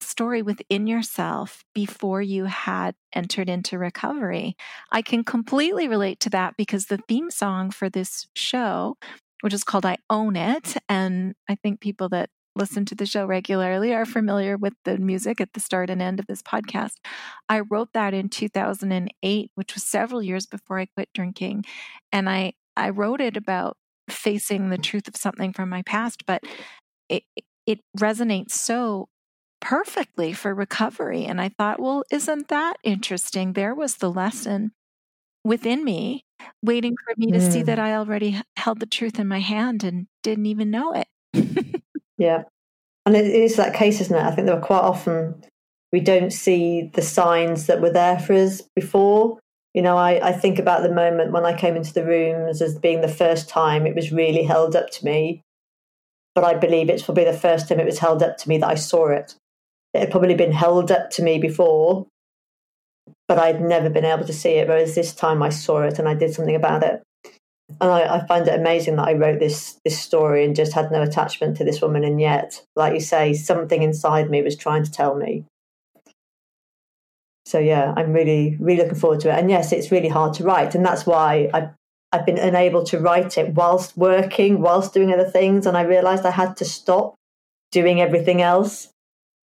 story 0.00 0.42
within 0.42 0.86
yourself 0.86 1.64
before 1.74 2.22
you 2.22 2.44
had 2.44 2.94
entered 3.14 3.48
into 3.48 3.78
recovery. 3.78 4.56
I 4.92 5.02
can 5.02 5.24
completely 5.24 5.88
relate 5.88 6.20
to 6.20 6.30
that 6.30 6.54
because 6.56 6.86
the 6.86 7.00
theme 7.08 7.30
song 7.30 7.70
for 7.70 7.88
this 7.88 8.26
show, 8.34 8.96
which 9.40 9.54
is 9.54 9.64
called 9.64 9.86
I 9.86 9.96
Own 10.08 10.36
It, 10.36 10.76
and 10.88 11.34
I 11.48 11.56
think 11.56 11.80
people 11.80 12.08
that 12.10 12.30
listen 12.54 12.86
to 12.86 12.94
the 12.94 13.04
show 13.04 13.26
regularly 13.26 13.92
are 13.92 14.06
familiar 14.06 14.56
with 14.56 14.72
the 14.84 14.96
music 14.96 15.40
at 15.40 15.52
the 15.52 15.60
start 15.60 15.90
and 15.90 16.00
end 16.00 16.18
of 16.18 16.26
this 16.26 16.42
podcast. 16.42 16.94
I 17.48 17.60
wrote 17.60 17.92
that 17.92 18.14
in 18.14 18.30
2008, 18.30 19.50
which 19.54 19.74
was 19.74 19.84
several 19.84 20.22
years 20.22 20.46
before 20.46 20.78
I 20.78 20.86
quit 20.86 21.10
drinking, 21.14 21.64
and 22.12 22.28
I 22.28 22.54
I 22.76 22.90
wrote 22.90 23.20
it 23.20 23.36
about 23.36 23.76
facing 24.10 24.70
the 24.70 24.78
truth 24.78 25.08
of 25.08 25.16
something 25.16 25.52
from 25.52 25.68
my 25.68 25.82
past, 25.82 26.24
but 26.26 26.42
it, 27.08 27.24
it 27.66 27.80
resonates 27.98 28.52
so 28.52 29.08
perfectly 29.60 30.32
for 30.32 30.54
recovery. 30.54 31.24
And 31.24 31.40
I 31.40 31.48
thought, 31.48 31.80
well, 31.80 32.04
isn't 32.10 32.48
that 32.48 32.76
interesting? 32.84 33.52
There 33.52 33.74
was 33.74 33.96
the 33.96 34.10
lesson 34.10 34.72
within 35.44 35.84
me 35.84 36.24
waiting 36.62 36.94
for 37.04 37.14
me 37.16 37.32
to 37.32 37.40
see 37.40 37.62
that 37.62 37.78
I 37.78 37.94
already 37.94 38.40
held 38.56 38.80
the 38.80 38.86
truth 38.86 39.18
in 39.18 39.28
my 39.28 39.40
hand 39.40 39.84
and 39.84 40.06
didn't 40.22 40.46
even 40.46 40.70
know 40.70 40.92
it. 40.92 41.82
yeah. 42.18 42.42
And 43.06 43.16
it 43.16 43.26
is 43.26 43.56
that 43.56 43.74
case, 43.74 44.00
isn't 44.00 44.16
it? 44.16 44.22
I 44.22 44.32
think 44.32 44.46
there 44.46 44.56
were 44.56 44.62
quite 44.62 44.80
often 44.82 45.42
we 45.92 46.00
don't 46.00 46.32
see 46.32 46.90
the 46.94 47.02
signs 47.02 47.66
that 47.66 47.80
were 47.80 47.92
there 47.92 48.18
for 48.18 48.34
us 48.34 48.60
before. 48.74 49.38
You 49.76 49.82
know, 49.82 49.96
I, 49.96 50.30
I 50.30 50.32
think 50.32 50.58
about 50.58 50.82
the 50.82 50.92
moment 50.92 51.30
when 51.30 51.46
I 51.46 51.56
came 51.56 51.76
into 51.76 51.92
the 51.92 52.04
rooms 52.04 52.60
as 52.60 52.76
being 52.76 53.02
the 53.02 53.08
first 53.08 53.48
time 53.48 53.86
it 53.86 53.94
was 53.94 54.10
really 54.10 54.42
held 54.42 54.74
up 54.74 54.90
to 54.90 55.04
me 55.04 55.42
but 56.36 56.44
I 56.44 56.52
believe 56.52 56.90
it's 56.90 57.02
probably 57.02 57.24
the 57.24 57.32
first 57.32 57.66
time 57.66 57.80
it 57.80 57.86
was 57.86 57.98
held 57.98 58.22
up 58.22 58.36
to 58.36 58.48
me 58.48 58.58
that 58.58 58.68
I 58.68 58.74
saw 58.74 59.08
it. 59.08 59.34
It 59.94 60.00
had 60.00 60.10
probably 60.10 60.34
been 60.34 60.52
held 60.52 60.92
up 60.92 61.08
to 61.12 61.22
me 61.22 61.38
before, 61.38 62.06
but 63.26 63.38
I'd 63.38 63.62
never 63.62 63.88
been 63.88 64.04
able 64.04 64.26
to 64.26 64.34
see 64.34 64.50
it. 64.50 64.68
Whereas 64.68 64.94
this 64.94 65.14
time 65.14 65.42
I 65.42 65.48
saw 65.48 65.80
it 65.80 65.98
and 65.98 66.06
I 66.06 66.12
did 66.12 66.34
something 66.34 66.54
about 66.54 66.82
it. 66.82 67.02
And 67.80 67.90
I, 67.90 68.16
I 68.16 68.26
find 68.26 68.46
it 68.46 68.54
amazing 68.54 68.96
that 68.96 69.08
I 69.08 69.14
wrote 69.14 69.40
this 69.40 69.80
this 69.82 69.98
story 69.98 70.44
and 70.44 70.54
just 70.54 70.74
had 70.74 70.92
no 70.92 71.00
attachment 71.00 71.56
to 71.56 71.64
this 71.64 71.80
woman, 71.80 72.04
and 72.04 72.20
yet, 72.20 72.62
like 72.76 72.92
you 72.92 73.00
say, 73.00 73.32
something 73.32 73.82
inside 73.82 74.30
me 74.30 74.42
was 74.42 74.56
trying 74.56 74.84
to 74.84 74.92
tell 74.92 75.16
me. 75.16 75.46
So 77.46 77.60
yeah, 77.60 77.94
I'm 77.96 78.12
really 78.12 78.56
really 78.60 78.82
looking 78.82 78.98
forward 78.98 79.20
to 79.20 79.30
it. 79.30 79.38
And 79.38 79.48
yes, 79.48 79.72
it's 79.72 79.92
really 79.92 80.08
hard 80.08 80.34
to 80.34 80.44
write, 80.44 80.74
and 80.74 80.84
that's 80.84 81.06
why 81.06 81.48
I 81.54 81.70
I've 82.12 82.26
been 82.26 82.38
unable 82.38 82.84
to 82.84 82.98
write 82.98 83.38
it 83.38 83.54
whilst 83.54 83.96
working, 83.96 84.60
whilst 84.60 84.92
doing 84.92 85.12
other 85.12 85.28
things. 85.28 85.64
And 85.64 85.76
I 85.76 85.82
realized 85.82 86.26
I 86.26 86.30
had 86.30 86.56
to 86.58 86.64
stop 86.64 87.14
doing 87.72 88.00
everything 88.00 88.42
else 88.42 88.88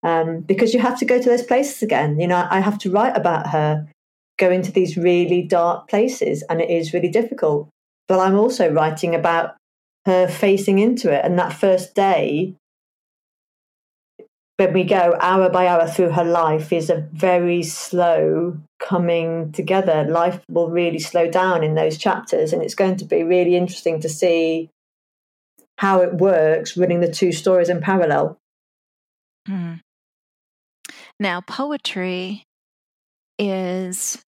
um, 0.03 0.41
because 0.41 0.73
you 0.73 0.79
have 0.79 0.97
to 0.99 1.05
go 1.05 1.21
to 1.21 1.29
those 1.29 1.43
places 1.43 1.81
again. 1.83 2.19
You 2.19 2.27
know, 2.27 2.47
I 2.49 2.59
have 2.59 2.77
to 2.79 2.91
write 2.91 3.15
about 3.15 3.47
her 3.47 3.87
going 4.37 4.63
to 4.63 4.71
these 4.71 4.97
really 4.97 5.43
dark 5.43 5.87
places, 5.87 6.43
and 6.49 6.59
it 6.59 6.69
is 6.69 6.93
really 6.93 7.09
difficult. 7.09 7.69
But 8.07 8.19
I'm 8.19 8.35
also 8.35 8.71
writing 8.71 9.13
about 9.15 9.55
her 10.05 10.27
facing 10.27 10.79
into 10.79 11.11
it. 11.11 11.23
And 11.23 11.37
that 11.37 11.53
first 11.53 11.93
day 11.93 12.55
when 14.61 14.73
we 14.73 14.83
go 14.83 15.17
hour 15.19 15.49
by 15.49 15.65
hour 15.65 15.87
through 15.87 16.11
her 16.11 16.23
life 16.23 16.71
is 16.71 16.91
a 16.91 17.07
very 17.13 17.63
slow 17.63 18.55
coming 18.79 19.51
together. 19.53 20.03
Life 20.03 20.39
will 20.47 20.69
really 20.69 20.99
slow 20.99 21.27
down 21.27 21.63
in 21.63 21.73
those 21.73 21.97
chapters, 21.97 22.53
and 22.53 22.61
it's 22.61 22.75
going 22.75 22.97
to 22.97 23.05
be 23.05 23.23
really 23.23 23.55
interesting 23.55 23.99
to 24.01 24.09
see 24.09 24.69
how 25.79 26.01
it 26.01 26.13
works 26.13 26.77
running 26.77 26.99
the 26.99 27.11
two 27.11 27.31
stories 27.31 27.69
in 27.69 27.81
parallel. 27.81 28.37
Mm. 29.49 29.79
Now, 31.19 31.41
poetry 31.41 32.43
is 33.39 34.23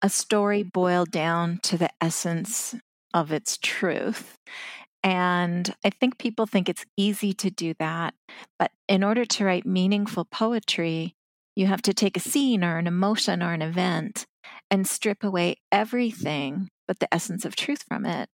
a 0.00 0.08
story 0.08 0.62
boiled 0.62 1.10
down 1.10 1.58
to 1.64 1.76
the 1.76 1.90
essence 2.00 2.76
of 3.12 3.32
its 3.32 3.58
truth. 3.60 4.36
And 5.04 5.74
I 5.84 5.90
think 5.90 6.18
people 6.18 6.46
think 6.46 6.68
it's 6.68 6.86
easy 6.96 7.34
to 7.34 7.50
do 7.50 7.74
that. 7.78 8.14
But 8.58 8.72
in 8.88 9.04
order 9.04 9.26
to 9.26 9.44
write 9.44 9.66
meaningful 9.66 10.24
poetry, 10.24 11.14
you 11.54 11.66
have 11.66 11.82
to 11.82 11.94
take 11.94 12.16
a 12.16 12.20
scene 12.20 12.64
or 12.64 12.78
an 12.78 12.86
emotion 12.86 13.42
or 13.42 13.52
an 13.52 13.62
event 13.62 14.24
and 14.70 14.88
strip 14.88 15.22
away 15.22 15.56
everything 15.70 16.68
but 16.88 16.98
the 16.98 17.12
essence 17.14 17.44
of 17.44 17.54
truth 17.54 17.84
from 17.86 18.06
it. 18.06 18.28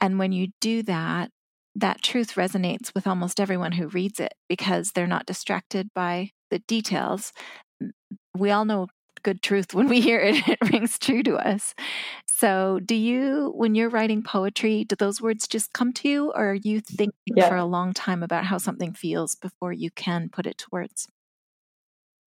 And 0.00 0.18
when 0.18 0.32
you 0.32 0.48
do 0.60 0.82
that, 0.84 1.30
that 1.74 2.02
truth 2.02 2.34
resonates 2.34 2.94
with 2.94 3.06
almost 3.06 3.38
everyone 3.38 3.72
who 3.72 3.88
reads 3.88 4.18
it 4.18 4.34
because 4.48 4.92
they're 4.94 5.06
not 5.06 5.26
distracted 5.26 5.88
by 5.94 6.30
the 6.50 6.58
details. 6.60 7.32
We 8.36 8.50
all 8.50 8.64
know 8.64 8.88
good 9.22 9.42
truth 9.42 9.74
when 9.74 9.88
we 9.88 10.00
hear 10.00 10.20
it, 10.20 10.36
it 10.48 10.58
rings 10.72 10.98
true 10.98 11.22
to 11.24 11.36
us. 11.36 11.74
So, 12.26 12.80
do 12.84 12.94
you, 12.94 13.52
when 13.56 13.74
you're 13.74 13.88
writing 13.88 14.22
poetry, 14.22 14.84
do 14.84 14.96
those 14.96 15.20
words 15.20 15.48
just 15.48 15.72
come 15.72 15.92
to 15.94 16.08
you, 16.08 16.30
or 16.30 16.50
are 16.50 16.54
you 16.54 16.80
thinking 16.80 17.12
yeah. 17.26 17.48
for 17.48 17.56
a 17.56 17.64
long 17.64 17.92
time 17.92 18.22
about 18.22 18.44
how 18.44 18.58
something 18.58 18.92
feels 18.92 19.34
before 19.34 19.72
you 19.72 19.90
can 19.90 20.28
put 20.28 20.46
it 20.46 20.58
to 20.58 20.66
words? 20.70 21.08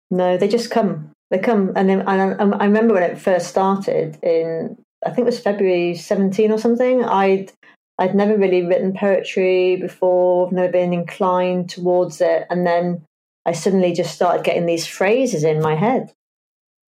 No, 0.09 0.37
they 0.37 0.49
just 0.49 0.69
come. 0.69 1.11
They 1.29 1.39
come, 1.39 1.71
and 1.77 1.89
then 1.89 2.01
I, 2.07 2.33
um, 2.33 2.53
I 2.59 2.65
remember 2.65 2.93
when 2.93 3.03
it 3.03 3.17
first 3.17 3.47
started 3.47 4.19
in, 4.21 4.77
I 5.05 5.09
think 5.11 5.19
it 5.19 5.31
was 5.31 5.39
February 5.39 5.95
17 5.95 6.51
or 6.51 6.57
something. 6.57 7.05
I'd 7.05 7.53
I'd 7.97 8.15
never 8.15 8.35
really 8.35 8.63
written 8.63 8.93
poetry 8.93 9.75
before, 9.77 10.47
I've 10.47 10.53
never 10.53 10.71
been 10.71 10.91
inclined 10.91 11.69
towards 11.69 12.19
it, 12.19 12.47
and 12.49 12.65
then 12.67 13.05
I 13.45 13.53
suddenly 13.53 13.93
just 13.93 14.13
started 14.13 14.43
getting 14.43 14.65
these 14.65 14.87
phrases 14.87 15.43
in 15.43 15.61
my 15.61 15.75
head, 15.75 16.11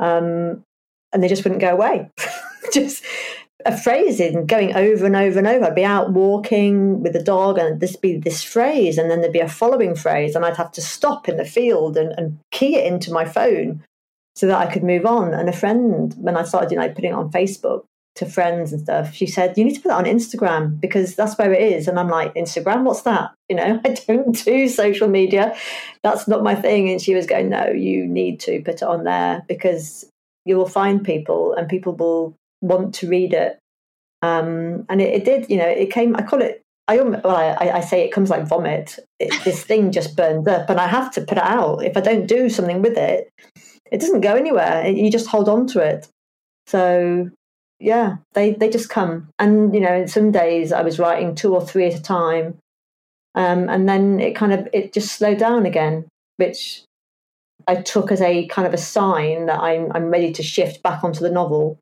um, 0.01 0.63
and 1.13 1.23
they 1.23 1.29
just 1.29 1.43
wouldn't 1.43 1.61
go 1.61 1.71
away. 1.71 2.09
just 2.73 3.03
a 3.65 3.77
phrase 3.77 4.19
in 4.19 4.47
going 4.47 4.75
over 4.75 5.05
and 5.05 5.15
over 5.15 5.37
and 5.37 5.47
over. 5.47 5.65
I'd 5.65 5.75
be 5.75 5.85
out 5.85 6.11
walking 6.11 7.01
with 7.01 7.13
the 7.13 7.23
dog 7.23 7.57
and 7.57 7.79
this 7.79 7.95
be 7.95 8.17
this 8.17 8.43
phrase, 8.43 8.97
and 8.97 9.09
then 9.09 9.21
there'd 9.21 9.31
be 9.31 9.39
a 9.39 9.47
following 9.47 9.95
phrase, 9.95 10.35
and 10.35 10.43
I'd 10.43 10.57
have 10.57 10.71
to 10.73 10.81
stop 10.81 11.29
in 11.29 11.37
the 11.37 11.45
field 11.45 11.95
and, 11.95 12.11
and 12.17 12.39
key 12.51 12.75
it 12.75 12.91
into 12.91 13.13
my 13.13 13.23
phone 13.23 13.83
so 14.35 14.47
that 14.47 14.57
I 14.57 14.71
could 14.71 14.83
move 14.83 15.05
on. 15.05 15.33
And 15.33 15.47
a 15.47 15.53
friend, 15.53 16.13
when 16.17 16.35
I 16.35 16.43
started, 16.43 16.71
you 16.71 16.77
know, 16.77 16.89
putting 16.89 17.11
it 17.11 17.15
on 17.15 17.31
Facebook 17.31 17.83
to 18.15 18.25
friends 18.25 18.73
and 18.73 18.81
stuff, 18.81 19.13
she 19.13 19.25
said, 19.25 19.57
You 19.57 19.63
need 19.63 19.75
to 19.75 19.81
put 19.81 19.89
that 19.89 19.97
on 19.97 20.05
Instagram 20.05 20.79
because 20.79 21.15
that's 21.15 21.37
where 21.37 21.53
it 21.53 21.61
is. 21.61 21.87
And 21.87 21.99
I'm 21.99 22.09
like, 22.09 22.33
Instagram, 22.35 22.83
what's 22.83 23.03
that? 23.03 23.31
You 23.49 23.55
know, 23.55 23.79
I 23.85 23.89
don't 24.07 24.43
do 24.43 24.67
social 24.67 25.07
media. 25.07 25.55
That's 26.03 26.27
not 26.27 26.43
my 26.43 26.55
thing. 26.55 26.89
And 26.89 27.01
she 27.01 27.15
was 27.15 27.25
going, 27.25 27.49
No, 27.49 27.67
you 27.67 28.05
need 28.05 28.39
to 28.41 28.61
put 28.61 28.75
it 28.75 28.83
on 28.83 29.03
there 29.03 29.43
because 29.47 30.05
you 30.45 30.57
will 30.57 30.67
find 30.67 31.03
people 31.03 31.53
and 31.53 31.69
people 31.69 31.93
will 31.93 32.35
want 32.61 32.95
to 32.95 33.07
read 33.07 33.33
it. 33.33 33.59
Um, 34.21 34.85
and 34.89 35.01
it, 35.01 35.13
it, 35.13 35.25
did, 35.25 35.49
you 35.49 35.57
know, 35.57 35.67
it 35.67 35.91
came, 35.91 36.15
I 36.15 36.21
call 36.21 36.41
it, 36.41 36.61
I, 36.87 36.97
well, 37.01 37.35
I, 37.35 37.71
I 37.75 37.79
say 37.79 38.03
it 38.03 38.11
comes 38.11 38.29
like 38.29 38.47
vomit. 38.47 38.99
It, 39.19 39.33
this 39.43 39.63
thing 39.65 39.91
just 39.91 40.15
burns 40.15 40.47
up 40.47 40.69
and 40.69 40.79
I 40.79 40.87
have 40.87 41.11
to 41.13 41.21
put 41.21 41.37
it 41.37 41.43
out. 41.43 41.83
If 41.83 41.95
I 41.97 42.01
don't 42.01 42.27
do 42.27 42.49
something 42.49 42.81
with 42.81 42.97
it, 42.97 43.29
it 43.91 43.99
doesn't 43.99 44.21
go 44.21 44.35
anywhere. 44.35 44.87
You 44.87 45.11
just 45.11 45.27
hold 45.27 45.49
on 45.49 45.67
to 45.67 45.79
it. 45.79 46.07
So 46.67 47.29
yeah, 47.81 48.17
they, 48.33 48.53
they 48.53 48.69
just 48.69 48.89
come. 48.89 49.29
And, 49.39 49.73
you 49.73 49.81
know, 49.81 49.93
in 49.93 50.07
some 50.07 50.31
days 50.31 50.71
I 50.71 50.83
was 50.83 50.99
writing 50.99 51.35
two 51.35 51.53
or 51.53 51.65
three 51.65 51.87
at 51.87 51.99
a 51.99 52.01
time. 52.01 52.57
Um, 53.33 53.69
and 53.69 53.89
then 53.89 54.19
it 54.19 54.35
kind 54.35 54.53
of, 54.53 54.67
it 54.71 54.93
just 54.93 55.13
slowed 55.13 55.39
down 55.39 55.65
again, 55.65 56.05
which 56.37 56.83
I 57.67 57.75
took 57.75 58.11
as 58.11 58.21
a 58.21 58.45
kind 58.47 58.67
of 58.67 58.73
a 58.73 58.77
sign 58.77 59.47
that 59.47 59.59
I'm, 59.59 59.91
I'm 59.93 60.09
ready 60.09 60.31
to 60.33 60.43
shift 60.43 60.83
back 60.83 61.03
onto 61.03 61.21
the 61.21 61.31
novel 61.31 61.79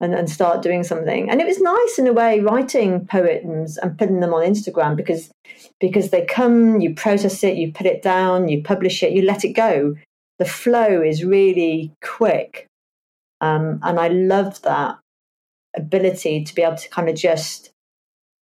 and, 0.00 0.14
and 0.14 0.28
start 0.28 0.62
doing 0.62 0.82
something. 0.82 1.30
And 1.30 1.40
it 1.40 1.46
was 1.46 1.60
nice 1.60 1.98
in 1.98 2.06
a 2.06 2.12
way 2.12 2.40
writing 2.40 3.06
poems 3.06 3.76
and 3.76 3.98
putting 3.98 4.20
them 4.20 4.34
on 4.34 4.42
Instagram 4.42 4.96
because 4.96 5.30
because 5.78 6.10
they 6.10 6.24
come, 6.24 6.80
you 6.80 6.94
process 6.94 7.44
it, 7.44 7.56
you 7.56 7.72
put 7.72 7.86
it 7.86 8.02
down, 8.02 8.48
you 8.48 8.62
publish 8.62 9.02
it, 9.02 9.12
you 9.12 9.22
let 9.22 9.44
it 9.44 9.52
go. 9.52 9.94
The 10.38 10.44
flow 10.44 11.02
is 11.02 11.24
really 11.24 11.92
quick. 12.02 12.66
Um, 13.42 13.78
and 13.82 13.98
I 13.98 14.08
love 14.08 14.62
that 14.62 14.98
ability 15.76 16.44
to 16.44 16.54
be 16.54 16.62
able 16.62 16.76
to 16.76 16.88
kind 16.90 17.08
of 17.08 17.16
just 17.16 17.70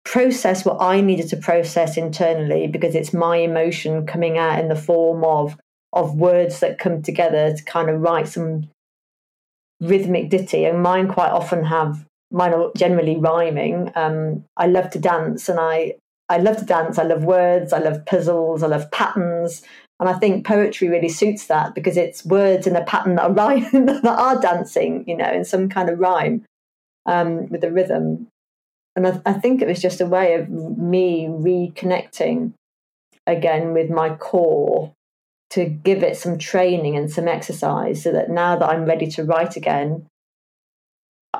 process 0.05 0.65
what 0.65 0.81
I 0.81 1.01
needed 1.01 1.29
to 1.29 1.37
process 1.37 1.97
internally 1.97 2.67
because 2.67 2.93
it's 2.93 3.13
my 3.13 3.37
emotion 3.37 4.05
coming 4.05 4.37
out 4.37 4.59
in 4.59 4.67
the 4.67 4.75
form 4.75 5.23
of 5.23 5.57
of 5.93 6.15
words 6.15 6.59
that 6.59 6.79
come 6.79 7.01
together 7.03 7.55
to 7.55 7.63
kind 7.63 7.89
of 7.89 8.01
write 8.01 8.27
some 8.27 8.67
rhythmic 9.79 10.29
ditty, 10.29 10.65
and 10.65 10.81
mine 10.81 11.07
quite 11.07 11.31
often 11.31 11.63
have 11.63 12.05
mine 12.31 12.53
are 12.53 12.71
generally 12.75 13.17
rhyming. 13.17 13.91
Um, 13.95 14.43
I 14.57 14.67
love 14.67 14.89
to 14.91 14.99
dance, 14.99 15.49
and 15.49 15.59
I 15.59 15.95
I 16.29 16.37
love 16.37 16.57
to 16.57 16.65
dance. 16.65 16.97
I 16.97 17.03
love 17.03 17.23
words. 17.23 17.73
I 17.73 17.79
love 17.79 18.05
puzzles. 18.05 18.63
I 18.63 18.67
love 18.67 18.89
patterns, 18.91 19.61
and 19.99 20.09
I 20.09 20.13
think 20.13 20.45
poetry 20.45 20.89
really 20.89 21.09
suits 21.09 21.47
that 21.47 21.75
because 21.75 21.95
it's 21.95 22.25
words 22.25 22.65
in 22.65 22.75
a 22.75 22.83
pattern 22.83 23.15
that 23.15 23.25
are 23.25 23.33
rhyme, 23.41 23.85
that 23.85 24.05
are 24.05 24.41
dancing, 24.41 25.03
you 25.07 25.15
know, 25.15 25.31
in 25.31 25.45
some 25.45 25.69
kind 25.69 25.89
of 25.89 25.99
rhyme 25.99 26.43
um, 27.05 27.49
with 27.49 27.61
the 27.61 27.71
rhythm. 27.71 28.27
And 28.95 29.07
I, 29.07 29.21
I 29.25 29.33
think 29.33 29.61
it 29.61 29.67
was 29.67 29.81
just 29.81 30.01
a 30.01 30.05
way 30.05 30.35
of 30.35 30.49
me 30.49 31.27
reconnecting 31.27 32.53
again 33.25 33.73
with 33.73 33.89
my 33.89 34.15
core 34.15 34.93
to 35.51 35.65
give 35.65 36.03
it 36.03 36.17
some 36.17 36.37
training 36.37 36.95
and 36.95 37.11
some 37.11 37.27
exercise 37.27 38.01
so 38.01 38.11
that 38.11 38.29
now 38.29 38.55
that 38.57 38.67
I'm 38.67 38.85
ready 38.85 39.07
to 39.11 39.23
write 39.23 39.55
again, 39.55 40.07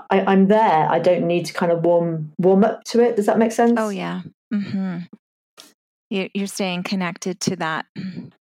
I, 0.09 0.32
am 0.32 0.47
there. 0.47 0.88
I 0.89 0.99
don't 0.99 1.28
need 1.28 1.45
to 1.47 1.53
kind 1.53 1.72
of 1.72 1.84
warm 1.84 2.32
warm 2.39 2.64
up 2.64 2.84
to 2.86 3.01
it. 3.01 3.16
Does 3.16 3.26
that 3.28 3.38
make 3.38 3.51
sense? 3.51 3.74
Oh 3.78 3.89
yeah. 3.89 4.22
Mm-hmm. 4.53 4.99
You're 6.09 6.47
staying 6.47 6.84
connected 6.84 7.39
to 7.41 7.55
that 7.57 7.86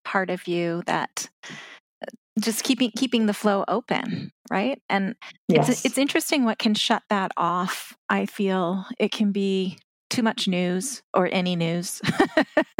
part 0.05 0.29
of 0.29 0.47
you 0.47 0.81
that 0.85 1.29
uh, 1.45 2.05
just 2.39 2.63
keeping 2.63 2.91
keeping 2.95 3.25
the 3.25 3.33
flow 3.33 3.65
open, 3.67 4.31
right? 4.49 4.81
And 4.89 5.15
yes. 5.47 5.69
it's 5.69 5.85
it's 5.85 5.97
interesting 5.97 6.45
what 6.45 6.59
can 6.59 6.73
shut 6.73 7.03
that 7.09 7.31
off. 7.37 7.95
I 8.09 8.25
feel 8.25 8.85
it 8.99 9.11
can 9.11 9.31
be 9.31 9.77
too 10.09 10.23
much 10.23 10.47
news 10.47 11.03
or 11.13 11.29
any 11.31 11.55
news. 11.55 12.01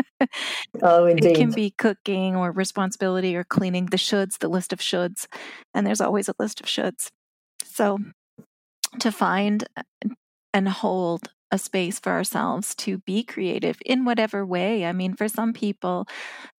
oh, 0.81 1.05
indeed. 1.05 1.31
It 1.31 1.35
can 1.35 1.51
be 1.51 1.71
cooking 1.77 2.35
or 2.35 2.51
responsibility 2.51 3.35
or 3.35 3.43
cleaning 3.43 3.87
the 3.87 3.97
shoulds, 3.97 4.39
the 4.39 4.47
list 4.47 4.73
of 4.73 4.79
shoulds. 4.79 5.27
And 5.73 5.85
there's 5.85 6.01
always 6.01 6.27
a 6.27 6.33
list 6.39 6.59
of 6.59 6.65
shoulds. 6.65 7.09
So 7.63 7.99
to 8.99 9.11
find 9.11 9.63
and 10.53 10.67
hold 10.67 11.29
a 11.51 11.57
space 11.57 11.99
for 11.99 12.11
ourselves 12.11 12.75
to 12.75 12.99
be 12.99 13.23
creative 13.23 13.77
in 13.85 14.05
whatever 14.05 14.45
way. 14.45 14.85
I 14.85 14.91
mean, 14.91 15.15
for 15.15 15.27
some 15.27 15.53
people, 15.53 16.07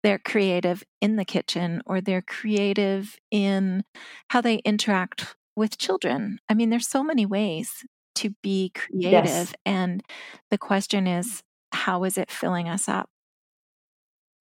they're 0.02 0.18
creative 0.18 0.82
in 1.00 1.16
the 1.16 1.24
kitchen 1.24 1.82
or 1.86 2.00
they're 2.00 2.22
creative 2.22 3.16
in 3.30 3.84
how 4.28 4.40
they 4.40 4.56
interact 4.56 5.36
with 5.56 5.78
children. 5.78 6.38
I 6.48 6.54
mean, 6.54 6.70
there's 6.70 6.88
so 6.88 7.04
many 7.04 7.26
ways 7.26 7.84
to 8.16 8.34
be 8.42 8.72
creative. 8.74 9.12
Yes. 9.12 9.52
And 9.64 10.02
the 10.50 10.58
question 10.58 11.06
is, 11.06 11.42
how 11.72 12.04
is 12.04 12.18
it 12.18 12.30
filling 12.30 12.68
us 12.68 12.88
up? 12.88 13.08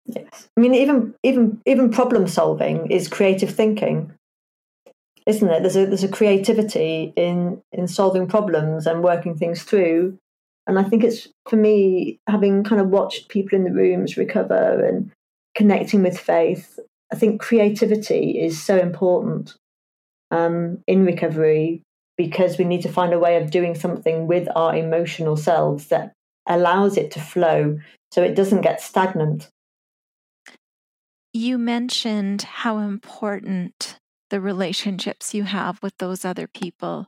Yes. 0.07 0.49
I 0.57 0.61
mean, 0.61 0.75
even 0.75 1.15
even 1.25 1.61
even 1.67 1.91
problem 1.91 2.29
solving 2.29 2.91
is 2.91 3.09
creative 3.09 3.51
thinking, 3.51 4.13
isn't 5.27 5.49
it? 5.49 5.63
There's 5.63 5.77
a 5.77 5.87
there's 5.87 6.05
a 6.05 6.09
creativity 6.09 7.13
in 7.17 7.61
in 7.73 7.89
solving 7.89 8.29
problems 8.29 8.87
and 8.87 9.03
working 9.03 9.37
things 9.37 9.65
through. 9.65 10.19
And 10.67 10.79
I 10.79 10.83
think 10.83 11.05
it's 11.05 11.29
for 11.49 11.57
me, 11.57 12.19
having 12.29 12.65
kind 12.65 12.81
of 12.81 12.89
watched 12.89 13.29
people 13.29 13.57
in 13.57 13.65
the 13.65 13.73
rooms 13.73 14.17
recover 14.17 14.85
and 14.85 15.11
connecting 15.55 16.03
with 16.03 16.19
faith, 16.19 16.79
I 17.13 17.17
think 17.17 17.41
creativity 17.41 18.39
is 18.39 18.61
so 18.61 18.79
important 18.79 19.55
um, 20.31 20.79
in 20.87 21.05
recovery 21.05 21.83
because 22.17 22.59
we 22.59 22.65
need 22.65 22.83
to 22.83 22.93
find 22.93 23.13
a 23.13 23.19
way 23.19 23.37
of 23.37 23.51
doing 23.51 23.75
something 23.75 24.27
with 24.27 24.49
our 24.57 24.75
emotional 24.75 25.37
selves 25.37 25.87
that 25.89 26.13
allows 26.49 26.97
it 26.97 27.11
to 27.13 27.21
flow 27.21 27.79
so 28.13 28.23
it 28.23 28.35
doesn't 28.35 28.63
get 28.63 28.81
stagnant. 28.81 29.49
You 31.33 31.59
mentioned 31.59 32.43
how 32.43 32.79
important 32.79 33.99
the 34.31 34.41
relationships 34.41 35.35
you 35.35 35.45
have 35.45 35.81
with 35.83 35.97
those 35.99 36.25
other 36.25 36.47
people 36.49 37.07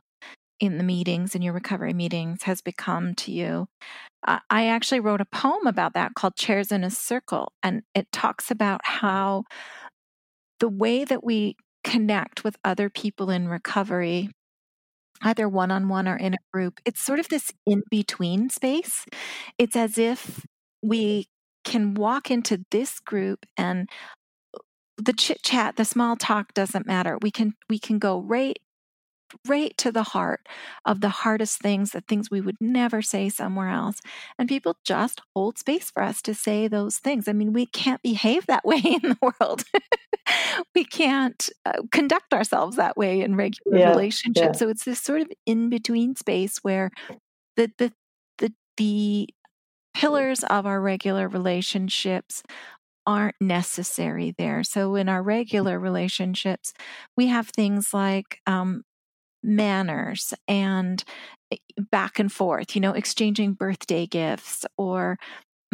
in 0.59 0.77
the 0.77 0.83
meetings, 0.83 1.35
in 1.35 1.41
your 1.41 1.53
recovery 1.53 1.93
meetings, 1.93 2.43
has 2.43 2.61
become 2.61 3.15
to 3.15 3.31
you. 3.31 3.67
I 4.25 4.67
actually 4.67 4.99
wrote 4.99 5.21
a 5.21 5.25
poem 5.25 5.65
about 5.65 5.93
that 5.93 6.13
called 6.13 6.35
Chairs 6.35 6.71
in 6.71 6.83
a 6.83 6.89
Circle, 6.89 7.53
and 7.63 7.83
it 7.95 8.11
talks 8.11 8.51
about 8.51 8.81
how 8.83 9.45
the 10.59 10.67
way 10.67 11.05
that 11.05 11.23
we 11.23 11.55
connect 11.85 12.43
with 12.43 12.57
other 12.65 12.89
people 12.89 13.29
in 13.29 13.47
recovery 13.47 14.29
either 15.21 15.49
one 15.49 15.71
on 15.71 15.89
one 15.89 16.07
or 16.07 16.15
in 16.15 16.33
a 16.33 16.37
group, 16.53 16.79
it's 16.85 17.01
sort 17.01 17.19
of 17.19 17.27
this 17.29 17.51
in 17.65 17.83
between 17.89 18.49
space. 18.49 19.05
It's 19.57 19.75
as 19.75 19.97
if 19.97 20.45
we 20.81 21.27
can 21.65 21.93
walk 21.93 22.31
into 22.31 22.63
this 22.71 22.99
group 22.99 23.45
and 23.57 23.89
uh, 24.55 24.59
the 24.97 25.13
chit 25.13 25.41
chat, 25.43 25.75
the 25.75 25.85
small 25.85 26.15
talk 26.15 26.53
doesn't 26.53 26.87
matter. 26.87 27.17
We 27.21 27.31
can 27.31 27.53
we 27.69 27.79
can 27.79 27.99
go 27.99 28.21
right 28.21 28.57
right 29.47 29.77
to 29.77 29.91
the 29.91 30.03
heart 30.03 30.47
of 30.85 31.01
the 31.01 31.09
hardest 31.09 31.59
things, 31.59 31.91
the 31.91 32.01
things 32.01 32.29
we 32.29 32.41
would 32.41 32.57
never 32.59 33.01
say 33.01 33.29
somewhere 33.29 33.69
else. 33.69 34.01
And 34.37 34.49
people 34.49 34.77
just 34.83 35.21
hold 35.35 35.57
space 35.57 35.91
for 35.91 36.03
us 36.03 36.21
to 36.23 36.33
say 36.33 36.67
those 36.67 36.97
things. 36.97 37.27
I 37.27 37.33
mean, 37.33 37.53
we 37.53 37.65
can't 37.65 38.01
behave 38.01 38.45
that 38.47 38.65
way 38.65 38.81
in 38.83 39.01
the 39.01 39.17
world. 39.21 39.63
we 40.75 40.83
can't 40.83 41.49
uh, 41.65 41.81
conduct 41.91 42.33
ourselves 42.33 42.75
that 42.77 42.97
way 42.97 43.21
in 43.21 43.35
regular 43.35 43.77
yeah, 43.77 43.89
relationships. 43.89 44.55
Yeah. 44.55 44.59
So 44.59 44.69
it's 44.69 44.85
this 44.85 45.01
sort 45.01 45.21
of 45.21 45.31
in 45.45 45.69
between 45.69 46.15
space 46.15 46.57
where 46.61 46.91
the, 47.55 47.71
the, 47.77 47.93
the, 48.37 48.53
the 48.77 49.29
pillars 49.93 50.43
of 50.43 50.65
our 50.65 50.79
regular 50.79 51.27
relationships 51.27 52.43
aren't 53.09 53.35
necessary 53.41 54.35
there. 54.37 54.63
So 54.63 54.93
in 54.93 55.09
our 55.09 55.23
regular 55.23 55.79
relationships, 55.79 56.73
we 57.17 57.25
have 57.27 57.49
things 57.49 57.91
like 57.91 58.39
um, 58.45 58.83
manners 59.43 60.33
and 60.47 61.03
eh, 61.51 61.57
back 61.91 62.19
and 62.19 62.31
forth, 62.31 62.75
you 62.75 62.81
know, 62.81 62.93
exchanging 62.93 63.53
birthday 63.53 64.05
gifts, 64.07 64.65
or 64.77 65.17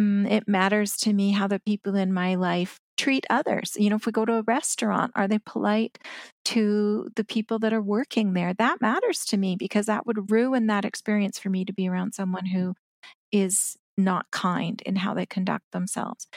mm, 0.00 0.30
it 0.30 0.48
matters 0.48 0.96
to 0.98 1.12
me 1.12 1.32
how 1.32 1.46
the 1.48 1.60
people 1.60 1.94
in 1.96 2.12
my 2.12 2.34
life 2.34 2.78
treat 2.98 3.26
others. 3.30 3.74
You 3.78 3.90
know, 3.90 3.96
if 3.96 4.06
we 4.06 4.12
go 4.12 4.24
to 4.24 4.34
a 4.36 4.42
restaurant, 4.42 5.12
are 5.16 5.28
they 5.28 5.38
polite 5.40 5.98
to 6.46 7.08
the 7.16 7.24
people 7.24 7.58
that 7.60 7.72
are 7.72 7.82
working 7.82 8.34
there? 8.34 8.54
That 8.54 8.80
matters 8.80 9.24
to 9.26 9.36
me 9.36 9.56
because 9.58 9.86
that 9.86 10.06
would 10.06 10.30
ruin 10.30 10.66
that 10.68 10.84
experience 10.84 11.38
for 11.38 11.50
me 11.50 11.64
to 11.64 11.72
be 11.72 11.88
around 11.88 12.14
someone 12.14 12.46
who 12.46 12.74
is 13.32 13.76
not 13.98 14.26
kind 14.30 14.82
in 14.86 14.96
how 14.96 15.14
they 15.14 15.26
conduct 15.26 15.64
themselves. 15.72 16.28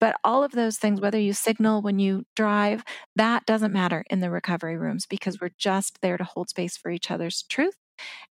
But 0.00 0.16
all 0.24 0.42
of 0.42 0.52
those 0.52 0.78
things, 0.78 1.00
whether 1.00 1.18
you 1.18 1.32
signal 1.32 1.82
when 1.82 1.98
you 1.98 2.24
drive, 2.34 2.82
that 3.16 3.44
doesn't 3.46 3.72
matter 3.72 4.04
in 4.10 4.20
the 4.20 4.30
recovery 4.30 4.76
rooms 4.76 5.06
because 5.06 5.40
we're 5.40 5.52
just 5.58 6.00
there 6.00 6.16
to 6.16 6.24
hold 6.24 6.48
space 6.48 6.76
for 6.76 6.90
each 6.90 7.10
other's 7.10 7.42
truth. 7.42 7.76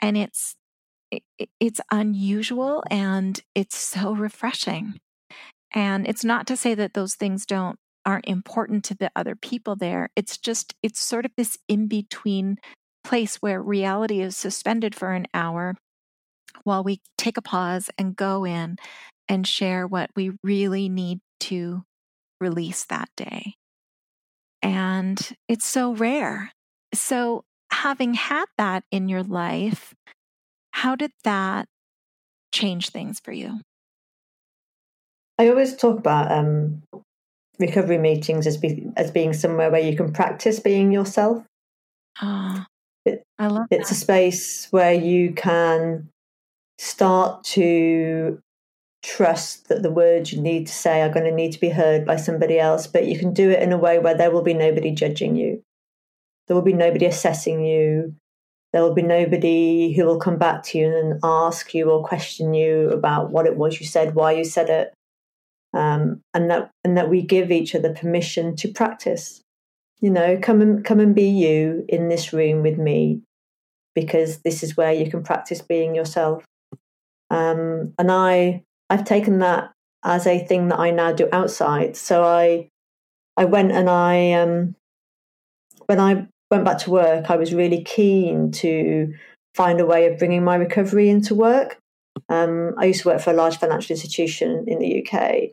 And 0.02 0.18
it's 0.18 0.56
it's 1.60 1.80
unusual 1.92 2.84
and 2.90 3.40
it's 3.56 3.78
so 3.78 4.14
refreshing. 4.14 4.96
And 5.74 6.08
it's 6.08 6.24
not 6.24 6.48
to 6.48 6.58
say 6.58 6.76
that 6.76 6.94
those 6.94 7.16
things 7.16 7.46
don't 7.46 7.78
aren't 8.06 8.28
important 8.28 8.84
to 8.86 8.96
the 8.96 9.12
other 9.16 9.36
people 9.36 9.76
there. 9.76 10.10
It's 10.16 10.38
just 10.38 10.76
it's 10.84 11.00
sort 11.00 11.26
of 11.26 11.32
this 11.38 11.58
in 11.68 11.88
between 11.88 12.58
place 13.04 13.38
where 13.38 13.62
reality 13.62 14.22
is 14.22 14.36
suspended 14.36 14.96
for 14.96 15.14
an 15.14 15.28
hour 15.34 15.76
while 16.64 16.84
we 16.84 17.02
take 17.18 17.38
a 17.38 17.42
pause 17.42 17.90
and 17.98 18.16
go 18.16 18.46
in 18.46 18.78
and 19.30 19.48
share 19.48 19.88
what 19.88 20.10
we 20.16 20.32
really 20.44 20.90
need 20.90 21.20
to 21.50 21.84
release 22.40 22.86
that 22.86 23.10
day. 23.16 23.56
And 24.62 25.20
it's 25.48 25.66
so 25.66 25.94
rare. 25.94 26.52
So, 26.94 27.44
having 27.72 28.14
had 28.14 28.46
that 28.58 28.84
in 28.92 29.10
your 29.10 29.24
life, 29.24 29.94
how 30.72 30.96
did 30.96 31.12
that 31.24 31.68
change 32.54 32.90
things 32.90 33.20
for 33.20 33.32
you? 33.32 33.60
I 35.40 35.50
always 35.50 35.76
talk 35.76 35.98
about 35.98 36.32
um, 36.32 36.84
recovery 37.60 37.98
meetings 37.98 38.48
as, 38.48 38.58
be, 38.58 38.88
as 38.96 39.12
being 39.12 39.34
somewhere 39.34 39.72
where 39.72 39.82
you 39.82 39.98
can 39.98 40.14
practice 40.14 40.60
being 40.60 40.92
yourself. 40.92 41.44
Oh, 42.22 42.64
it, 43.06 43.24
I 43.40 43.48
love 43.48 43.66
It's 43.72 43.90
that. 43.90 43.98
a 43.98 44.00
space 44.00 44.68
where 44.72 44.94
you 44.94 45.34
can 45.34 46.10
start 46.78 47.44
to 47.44 48.40
trust 49.04 49.68
that 49.68 49.84
the 49.84 49.92
words 49.92 50.32
you 50.32 50.42
need 50.42 50.66
to 50.68 50.74
say 50.74 51.02
are 51.02 51.12
going 51.12 51.26
to 51.26 51.32
need 51.32 51.52
to 51.52 51.60
be 51.60 51.70
heard 51.70 52.06
by 52.06 52.16
somebody 52.16 52.58
else, 52.58 52.88
but 52.88 53.06
you 53.06 53.20
can 53.20 53.34
do 53.34 53.50
it 53.52 53.62
in 53.62 53.74
a 53.74 53.78
way 53.78 54.00
where 54.00 54.16
there 54.16 54.32
will 54.32 54.42
be 54.42 54.54
nobody 54.54 54.92
judging 54.92 55.36
you. 55.36 55.62
There 56.48 56.56
will 56.56 56.64
be 56.64 56.74
nobody 56.74 57.06
assessing 57.06 57.64
you. 57.66 58.16
There 58.72 58.82
will 58.82 58.94
be 58.94 59.04
nobody 59.04 59.94
who 59.94 60.06
will 60.06 60.20
come 60.20 60.38
back 60.38 60.64
to 60.64 60.78
you 60.80 60.88
and 60.88 61.20
ask 61.24 61.74
you 61.74 61.92
or 61.92 62.04
question 62.04 62.54
you 62.54 62.90
about 62.90 63.30
what 63.30 63.46
it 63.46 63.56
was 63.56 63.80
you 63.80 63.86
said, 63.86 64.16
why 64.16 64.32
you 64.32 64.44
said 64.44 64.70
it, 64.70 64.94
um, 65.74 66.22
and 66.34 66.50
that 66.50 66.72
and 66.84 66.98
that 66.98 67.10
we 67.10 67.22
give 67.22 67.52
each 67.52 67.76
other 67.76 67.94
permission 67.94 68.56
to 68.56 68.68
practice. 68.68 69.42
You 70.02 70.10
know, 70.10 70.40
come 70.42 70.60
and 70.62 70.84
come 70.84 71.00
and 71.00 71.14
be 71.14 71.30
you 71.30 71.86
in 71.88 72.08
this 72.08 72.34
room 72.34 72.64
with 72.64 72.78
me, 72.78 73.22
because 73.94 74.40
this 74.40 74.64
is 74.64 74.76
where 74.76 74.92
you 74.92 75.10
can 75.10 75.24
practice 75.24 75.62
being 75.62 75.94
yourself. 75.94 76.44
Um, 77.30 77.94
and 78.00 78.12
I 78.12 78.64
I've 78.90 79.06
taken 79.06 79.40
that 79.40 79.72
as 80.04 80.28
a 80.28 80.46
thing 80.46 80.68
that 80.68 80.80
I 80.80 80.92
now 80.92 81.12
do 81.12 81.30
outside. 81.32 81.96
So 81.96 82.24
I 82.24 82.70
I 83.38 83.46
went 83.46 83.72
and 83.72 83.90
I 83.90 84.34
um, 84.34 84.76
when 85.88 86.00
I 86.00 86.28
went 86.52 86.66
back 86.66 86.80
to 86.80 86.92
work, 86.92 87.30
I 87.30 87.36
was 87.36 87.54
really 87.54 87.84
keen 87.84 88.52
to 88.52 89.14
find 89.56 89.80
a 89.80 89.86
way 89.86 90.08
of 90.08 90.20
bringing 90.20 90.44
my 90.44 90.56
recovery 90.56 91.10
into 91.10 91.36
work. 91.36 91.78
Um, 92.30 92.74
I 92.78 92.86
used 92.86 93.02
to 93.02 93.10
work 93.10 93.22
for 93.22 93.32
a 93.32 93.36
large 93.36 93.58
financial 93.58 93.94
institution 93.94 94.66
in 94.68 94.80
the 94.80 95.04
UK, 95.04 95.52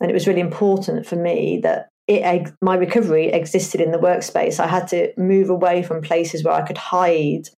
and 0.00 0.10
it 0.10 0.14
was 0.14 0.26
really 0.26 0.40
important 0.40 1.06
for 1.06 1.16
me 1.16 1.60
that 1.62 1.88
it, 2.08 2.52
my 2.60 2.74
recovery 2.74 3.28
existed 3.28 3.80
in 3.80 3.92
the 3.92 3.98
workspace. 3.98 4.58
I 4.58 4.66
had 4.66 4.88
to 4.88 5.12
move 5.16 5.50
away 5.50 5.82
from 5.82 6.02
places 6.02 6.42
where 6.42 6.54
I 6.54 6.62
could 6.62 6.78
hide 6.78 7.48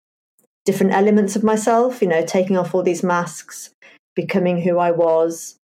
different 0.64 0.92
elements 0.92 1.34
of 1.34 1.42
myself, 1.42 2.02
you 2.02 2.08
know, 2.08 2.24
taking 2.24 2.56
off 2.56 2.74
all 2.74 2.82
these 2.82 3.02
masks, 3.02 3.70
becoming 4.14 4.60
who 4.60 4.78
I 4.78 4.90
was. 4.90 5.56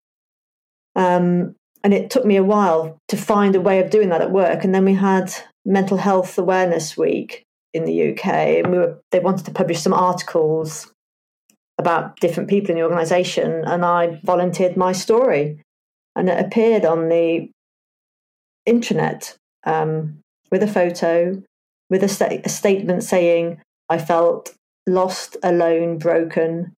Um, 0.94 1.54
and 1.84 1.94
it 1.94 2.10
took 2.10 2.24
me 2.24 2.36
a 2.36 2.44
while 2.44 2.98
to 3.08 3.16
find 3.16 3.54
a 3.54 3.60
way 3.60 3.80
of 3.80 3.90
doing 3.90 4.08
that 4.08 4.22
at 4.22 4.32
work. 4.32 4.64
And 4.64 4.74
then 4.74 4.84
we 4.84 4.94
had 4.94 5.32
Mental 5.64 5.98
Health 5.98 6.36
Awareness 6.38 6.96
Week 6.96 7.44
in 7.72 7.84
the 7.84 8.10
UK, 8.10 8.26
and 8.26 8.72
we 8.72 8.78
were 8.78 8.98
they 9.12 9.20
wanted 9.20 9.44
to 9.46 9.52
publish 9.52 9.80
some 9.80 9.92
articles 9.92 10.90
about 11.78 12.18
different 12.20 12.48
people 12.48 12.70
in 12.70 12.76
the 12.76 12.82
organisation, 12.82 13.64
and 13.66 13.84
I 13.84 14.20
volunteered 14.24 14.76
my 14.76 14.92
story, 14.92 15.60
and 16.14 16.28
it 16.28 16.44
appeared 16.44 16.84
on 16.84 17.08
the 17.08 17.50
intranet 18.66 19.36
um, 19.64 20.20
with 20.50 20.62
a 20.62 20.66
photo, 20.66 21.42
with 21.90 22.02
a, 22.02 22.40
a 22.44 22.48
statement 22.48 23.02
saying 23.02 23.60
I 23.88 23.98
felt 23.98 24.54
lost, 24.86 25.36
alone, 25.42 25.98
broken, 25.98 26.72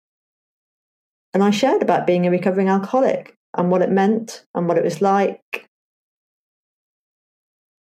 and 1.33 1.43
I 1.43 1.51
shared 1.51 1.81
about 1.81 2.07
being 2.07 2.25
a 2.25 2.31
recovering 2.31 2.69
alcoholic 2.69 3.35
and 3.55 3.69
what 3.69 3.81
it 3.81 3.91
meant 3.91 4.45
and 4.55 4.67
what 4.67 4.77
it 4.77 4.83
was 4.83 5.01
like. 5.01 5.65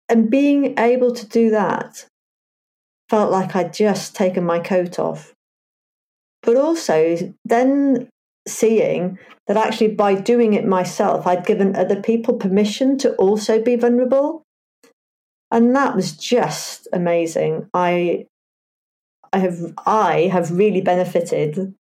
And 0.09 0.31
being 0.31 0.79
able 0.79 1.13
to 1.13 1.27
do 1.27 1.51
that 1.51 2.07
felt 3.09 3.31
like 3.31 3.55
I'd 3.57 3.73
just 3.73 4.15
taken 4.15 4.45
my 4.45 4.59
coat 4.59 4.99
off. 4.99 5.33
But 6.43 6.57
also, 6.57 7.35
then 7.45 8.09
seeing 8.47 9.19
that 9.47 9.57
actually 9.57 9.89
by 9.89 10.15
doing 10.15 10.55
it 10.55 10.67
myself, 10.67 11.27
I'd 11.27 11.47
given 11.47 11.75
other 11.75 12.01
people 12.01 12.35
permission 12.35 12.99
to 12.99 13.15
also 13.17 13.63
be 13.63 13.77
vulnerable. 13.77 14.43
And 15.51 15.75
that 15.77 15.95
was 15.95 16.17
just 16.17 16.89
amazing. 16.93 17.69
I 17.73 18.27
I 19.33 19.39
have 19.39 19.75
I 19.87 20.31
have 20.33 20.51
really 20.51 20.81
benefited 20.81 21.75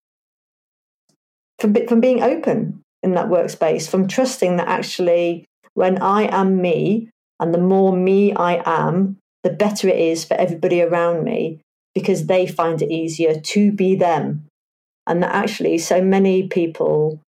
from, 1.63 1.73
from 1.87 2.01
being 2.01 2.21
open 2.21 2.83
in 3.03 3.13
that 3.13 3.29
workspace, 3.29 3.89
from 3.89 4.05
trusting 4.05 4.57
that 4.57 4.67
actually 4.67 5.45
when 5.75 5.97
I 6.01 6.23
am 6.23 6.61
me 6.61 7.09
and 7.39 7.53
the 7.53 7.57
more 7.57 7.95
me 7.95 8.33
I 8.33 8.61
am, 8.65 9.17
the 9.43 9.49
better 9.49 9.87
it 9.87 9.97
is 9.97 10.25
for 10.25 10.33
everybody 10.33 10.81
around 10.81 11.23
me 11.23 11.61
because 11.95 12.25
they 12.25 12.45
find 12.45 12.81
it 12.81 12.91
easier 12.91 13.39
to 13.39 13.71
be 13.71 13.95
them. 13.95 14.45
And 15.07 15.23
that 15.23 15.33
actually 15.33 15.77
so 15.77 16.01
many 16.01 16.49
people 16.49 17.21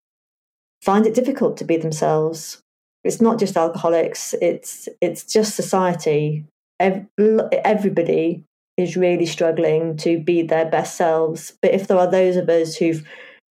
find 0.82 1.06
it 1.06 1.14
difficult 1.14 1.56
to 1.58 1.64
be 1.64 1.76
themselves. 1.76 2.60
It's 3.04 3.20
not 3.20 3.38
just 3.38 3.56
alcoholics, 3.56 4.34
it's 4.42 4.88
it's 5.00 5.22
just 5.24 5.54
society. 5.54 6.44
Everybody 6.80 8.42
is 8.76 8.96
really 8.96 9.26
struggling 9.26 9.96
to 9.98 10.18
be 10.18 10.42
their 10.42 10.66
best 10.66 10.96
selves. 10.96 11.52
But 11.62 11.72
if 11.72 11.86
there 11.86 11.98
are 11.98 12.10
those 12.10 12.34
of 12.34 12.48
us 12.48 12.74
who've 12.74 13.06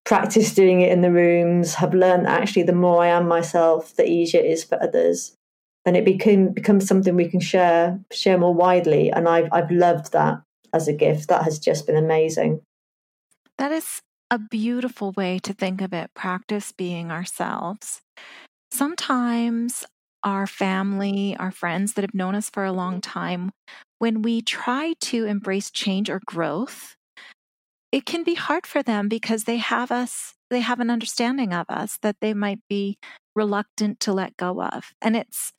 practice 0.06 0.54
doing 0.54 0.82
it 0.82 0.92
in 0.92 1.02
the 1.02 1.12
rooms, 1.12 1.76
have 1.76 1.94
learned 1.94 2.28
actually 2.28 2.64
the 2.64 2.74
more 2.74 3.04
I 3.04 3.08
am 3.08 3.28
myself, 3.28 3.96
the 3.96 4.08
easier 4.08 4.42
it 4.42 4.48
is 4.48 4.64
for 4.64 4.82
others. 4.82 5.36
And 5.86 5.98
it 5.98 6.06
became 6.06 6.54
becomes 6.54 6.88
something 6.88 7.16
we 7.16 7.28
can 7.28 7.42
share 7.42 8.00
share 8.12 8.38
more 8.38 8.54
widely. 8.54 9.12
And 9.12 9.28
I've 9.28 9.50
I've 9.52 9.72
loved 9.72 10.14
that 10.14 10.42
as 10.74 10.88
a 10.88 10.94
gift. 10.94 11.28
That 11.28 11.44
has 11.44 11.60
just 11.60 11.86
been 11.86 11.98
amazing. 11.98 12.62
That 13.58 13.72
is 13.72 14.02
a 14.32 14.40
beautiful 14.40 15.12
way 15.12 15.40
to 15.40 15.54
think 15.54 15.82
of 15.82 15.94
it. 15.94 16.10
Practice 16.14 16.72
being 16.72 17.12
ourselves. 17.12 18.02
Sometimes 18.72 19.86
our 20.24 20.48
family, 20.48 21.36
our 21.38 21.52
friends 21.52 21.94
that 21.94 22.02
have 22.02 22.14
known 22.14 22.34
us 22.34 22.50
for 22.50 22.64
a 22.64 22.72
long 22.72 22.98
mm. 22.98 23.04
time, 23.04 23.52
when 24.00 24.22
we 24.22 24.42
try 24.42 24.94
to 25.02 25.26
embrace 25.26 25.70
change 25.70 26.10
or 26.10 26.22
growth, 26.26 26.96
it 27.94 28.06
can 28.08 28.24
be 28.24 28.34
hard 28.34 28.66
for 28.66 28.82
them 28.82 29.08
because 29.08 29.44
they 29.44 29.58
have 29.58 29.92
us 29.92 30.34
they 30.50 30.60
have 30.62 30.80
an 30.80 30.90
understanding 30.90 31.54
of 31.54 31.66
us 31.70 31.98
that 32.02 32.18
they 32.22 32.34
might 32.34 32.60
be 32.68 32.98
reluctant 33.36 34.00
to 34.02 34.12
let 34.12 34.36
go 34.36 34.62
of 34.62 34.92
and 35.02 35.16
it's 35.16 35.54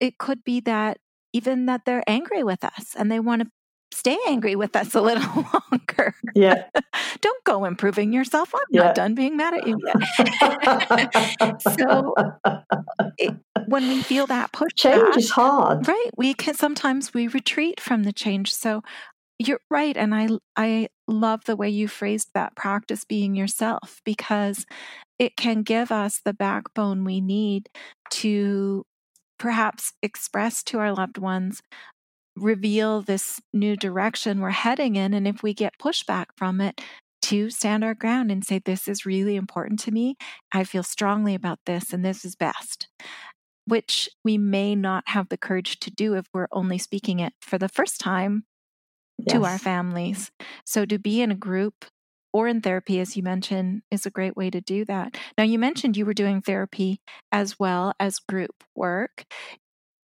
it 0.00 0.16
could 0.18 0.42
be 0.44 0.60
that 0.60 0.98
even 1.32 1.66
that 1.66 1.82
they're 1.84 2.04
angry 2.06 2.42
with 2.42 2.64
us 2.64 2.94
and 2.96 3.10
they 3.10 3.20
want 3.20 3.42
to 3.42 3.48
stay 3.92 4.16
angry 4.26 4.56
with 4.56 4.74
us 4.74 4.94
a 4.94 5.00
little 5.00 5.46
longer. 5.70 6.14
Yeah. 6.34 6.64
Don't 7.20 7.44
go 7.44 7.64
improving 7.64 8.12
yourself. 8.12 8.54
I'm 8.54 8.60
Yeah. 8.70 8.84
not 8.84 8.94
done 8.94 9.14
being 9.14 9.36
mad 9.36 9.54
at 9.54 9.66
you 9.66 9.78
yet. 9.84 11.60
so 11.78 12.14
it, 13.18 13.34
when 13.66 13.88
we 13.88 14.02
feel 14.02 14.26
that 14.26 14.52
push 14.52 14.72
change 14.76 15.16
is 15.16 15.30
hard. 15.30 15.86
right, 15.86 16.10
we 16.16 16.34
can 16.34 16.54
sometimes 16.54 17.12
we 17.14 17.28
retreat 17.28 17.80
from 17.80 18.04
the 18.04 18.12
change. 18.12 18.52
So 18.54 18.82
you're 19.46 19.60
right, 19.70 19.96
and 19.96 20.14
I 20.14 20.28
I 20.56 20.88
love 21.08 21.44
the 21.44 21.56
way 21.56 21.68
you 21.68 21.88
phrased 21.88 22.30
that. 22.34 22.56
Practice 22.56 23.04
being 23.04 23.34
yourself 23.34 24.00
because 24.04 24.66
it 25.18 25.36
can 25.36 25.62
give 25.62 25.92
us 25.92 26.20
the 26.24 26.34
backbone 26.34 27.04
we 27.04 27.20
need 27.20 27.68
to 28.10 28.84
perhaps 29.38 29.92
express 30.02 30.62
to 30.64 30.78
our 30.78 30.92
loved 30.92 31.18
ones 31.18 31.62
reveal 32.36 33.02
this 33.02 33.40
new 33.52 33.76
direction 33.76 34.40
we're 34.40 34.50
heading 34.50 34.96
in. 34.96 35.12
And 35.14 35.28
if 35.28 35.42
we 35.42 35.52
get 35.54 35.78
pushback 35.78 36.26
from 36.36 36.60
it, 36.60 36.80
to 37.22 37.50
stand 37.50 37.84
our 37.84 37.94
ground 37.94 38.30
and 38.30 38.44
say, 38.44 38.58
This 38.58 38.88
is 38.88 39.06
really 39.06 39.36
important 39.36 39.80
to 39.80 39.90
me. 39.90 40.16
I 40.52 40.64
feel 40.64 40.82
strongly 40.82 41.34
about 41.34 41.60
this, 41.66 41.92
and 41.92 42.04
this 42.04 42.24
is 42.24 42.34
best, 42.36 42.88
which 43.66 44.08
we 44.24 44.36
may 44.38 44.74
not 44.74 45.04
have 45.08 45.28
the 45.28 45.38
courage 45.38 45.78
to 45.80 45.90
do 45.90 46.14
if 46.14 46.26
we're 46.34 46.48
only 46.52 46.78
speaking 46.78 47.20
it 47.20 47.32
for 47.40 47.58
the 47.58 47.68
first 47.68 48.00
time 48.00 48.44
to 49.28 49.44
our 49.44 49.58
families. 49.58 50.30
So 50.64 50.84
to 50.84 50.98
be 50.98 51.20
in 51.20 51.30
a 51.30 51.36
group 51.36 51.84
or 52.32 52.48
in 52.48 52.60
therapy, 52.60 52.98
as 53.00 53.16
you 53.16 53.22
mentioned, 53.22 53.82
is 53.90 54.06
a 54.06 54.10
great 54.10 54.36
way 54.36 54.50
to 54.50 54.60
do 54.60 54.84
that. 54.86 55.18
Now, 55.36 55.44
you 55.44 55.58
mentioned 55.58 55.96
you 55.96 56.06
were 56.06 56.14
doing 56.14 56.40
therapy 56.40 57.00
as 57.30 57.58
well 57.58 57.92
as 58.00 58.18
group 58.18 58.64
work. 58.74 59.24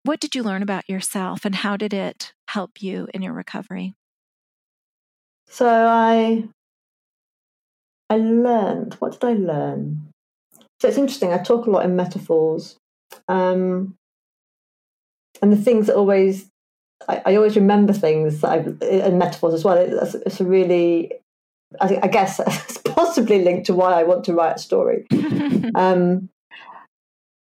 What 0.03 0.21
did 0.21 0.35
you 0.35 0.43
learn 0.43 0.63
about 0.63 0.89
yourself 0.89 1.45
and 1.45 1.55
how 1.55 1.77
did 1.77 1.95
it 1.95 2.33
help 2.49 2.83
you 2.83 3.09
in 3.15 3.23
your 3.23 3.33
recovery? 3.33 3.95
So 5.49 5.67
I 5.69 6.49
I 8.11 8.17
learned. 8.17 8.95
What 8.95 9.13
did 9.13 9.25
I 9.25 9.33
learn? 9.35 10.11
So 10.81 10.89
it's 10.89 10.99
interesting. 10.99 11.33
I 11.33 11.39
talk 11.39 11.67
a 11.67 11.71
lot 11.71 11.85
in 11.85 11.97
metaphors, 11.97 12.77
um, 13.29 13.95
and 15.41 15.53
the 15.53 15.57
things 15.57 15.87
that 15.87 15.97
always 15.97 16.49
I, 17.09 17.23
I 17.27 17.37
always 17.37 17.57
remember 17.57 17.93
things 17.93 18.43
in 18.43 19.19
metaphors 19.19 19.55
as 19.55 19.65
well. 19.65 19.77
It's, 19.77 20.15
it's 20.15 20.41
a 20.41 20.45
really, 20.45 21.13
I, 21.81 22.01
I 22.03 22.09
guess, 22.09 22.41
it's 22.47 22.79
possibly 22.79 23.45
linked 23.45 23.67
to 23.67 23.75
why 23.75 23.93
I 23.93 24.05
want 24.05 24.25
to 24.25 24.35
write 24.35 24.57
a 24.57 24.61
story. 24.61 25.07
Um, 25.75 26.31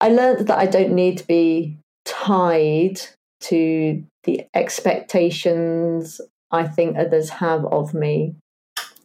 I 0.00 0.08
learned 0.08 0.48
that 0.48 0.58
I 0.58 0.66
don't 0.66 0.94
need 0.94 1.18
to 1.18 1.26
be 1.26 1.78
tied 2.04 3.00
to 3.42 4.04
the 4.24 4.46
expectations 4.54 6.20
I 6.50 6.66
think 6.66 6.96
others 6.96 7.30
have 7.30 7.64
of 7.66 7.94
me, 7.94 8.36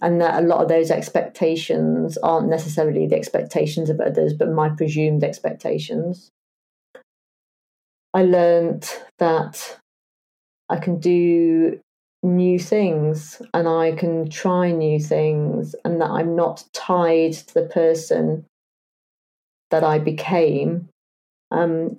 and 0.01 0.21
that 0.21 0.41
a 0.41 0.45
lot 0.45 0.61
of 0.61 0.67
those 0.67 0.91
expectations 0.91 2.17
aren't 2.17 2.49
necessarily 2.49 3.07
the 3.07 3.15
expectations 3.15 3.89
of 3.89 3.99
others, 3.99 4.33
but 4.33 4.49
my 4.49 4.69
presumed 4.69 5.23
expectations. 5.23 6.29
I 8.13 8.23
learned 8.23 8.89
that 9.19 9.79
I 10.69 10.77
can 10.77 10.99
do 10.99 11.79
new 12.21 12.59
things 12.59 13.41
and 13.53 13.67
I 13.67 13.93
can 13.93 14.29
try 14.29 14.71
new 14.71 14.99
things, 14.99 15.75
and 15.85 16.01
that 16.01 16.09
I'm 16.09 16.35
not 16.35 16.65
tied 16.73 17.33
to 17.33 17.53
the 17.53 17.63
person 17.63 18.45
that 19.71 19.83
I 19.83 19.99
became. 19.99 20.89
Um, 21.51 21.97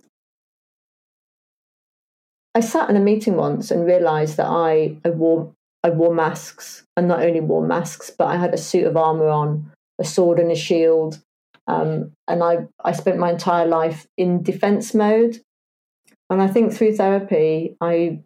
I 2.54 2.60
sat 2.60 2.90
in 2.90 2.96
a 2.96 3.00
meeting 3.00 3.36
once 3.36 3.70
and 3.70 3.86
realised 3.86 4.36
that 4.36 4.46
I, 4.46 4.96
I 5.04 5.10
wore 5.10 5.52
I 5.82 5.88
wore 5.88 6.14
masks, 6.14 6.84
and 6.96 7.08
not 7.08 7.22
only 7.22 7.40
wore 7.40 7.66
masks, 7.66 8.10
but 8.10 8.26
I 8.26 8.36
had 8.36 8.52
a 8.52 8.58
suit 8.58 8.86
of 8.86 8.98
armour 8.98 9.28
on, 9.28 9.72
a 9.98 10.04
sword 10.04 10.38
and 10.38 10.50
a 10.50 10.56
shield, 10.56 11.18
um, 11.66 12.12
and 12.28 12.42
I 12.42 12.66
I 12.84 12.92
spent 12.92 13.18
my 13.18 13.30
entire 13.30 13.66
life 13.66 14.06
in 14.18 14.42
defence 14.42 14.92
mode. 14.92 15.40
And 16.28 16.42
I 16.42 16.48
think 16.48 16.72
through 16.72 16.96
therapy, 16.96 17.76
I 17.80 18.20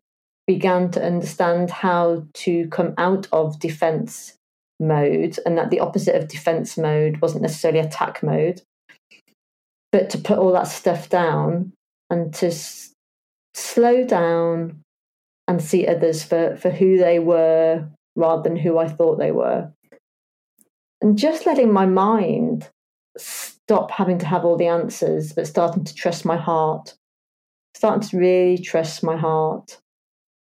began 0.47 0.91
to 0.91 1.05
understand 1.05 1.71
how 1.71 2.27
to 2.35 2.69
come 2.69 2.95
out 2.99 3.27
of 3.33 3.59
defence 3.59 4.37
mode, 4.81 5.39
and 5.47 5.57
that 5.57 5.71
the 5.71 5.81
opposite 5.81 6.15
of 6.15 6.29
defence 6.29 6.77
mode 6.77 7.21
wasn't 7.23 7.43
necessarily 7.43 7.81
attack 7.81 8.23
mode, 8.23 8.63
but 9.93 10.11
to 10.11 10.19
put 10.19 10.39
all 10.39 10.53
that 10.53 10.67
stuff 10.67 11.09
down 11.09 11.73
and 12.11 12.35
to 12.35 12.49
s- 12.49 12.93
slow 13.55 14.05
down 14.05 14.81
and 15.47 15.63
see 15.63 15.87
others 15.87 16.25
for, 16.25 16.57
for 16.57 16.71
who 16.71 16.99
they 16.99 17.19
were 17.19 17.87
rather 18.17 18.43
than 18.43 18.57
who 18.57 18.79
I 18.79 18.89
thought 18.89 19.19
they 19.19 19.33
were. 19.33 19.71
And 21.01 21.19
just 21.19 21.47
letting 21.47 21.73
my 21.73 21.87
mind 21.87 22.69
stop 23.17 23.91
having 23.91 24.19
to 24.19 24.27
have 24.27 24.45
all 24.45 24.57
the 24.57 24.67
answers, 24.67 25.33
but 25.33 25.47
starting 25.47 25.85
to 25.85 25.95
trust 25.95 26.25
my 26.25 26.37
heart, 26.37 26.95
starting 27.75 28.09
to 28.09 28.19
really 28.19 28.59
trust 28.59 29.03
my 29.03 29.17
heart. 29.17 29.79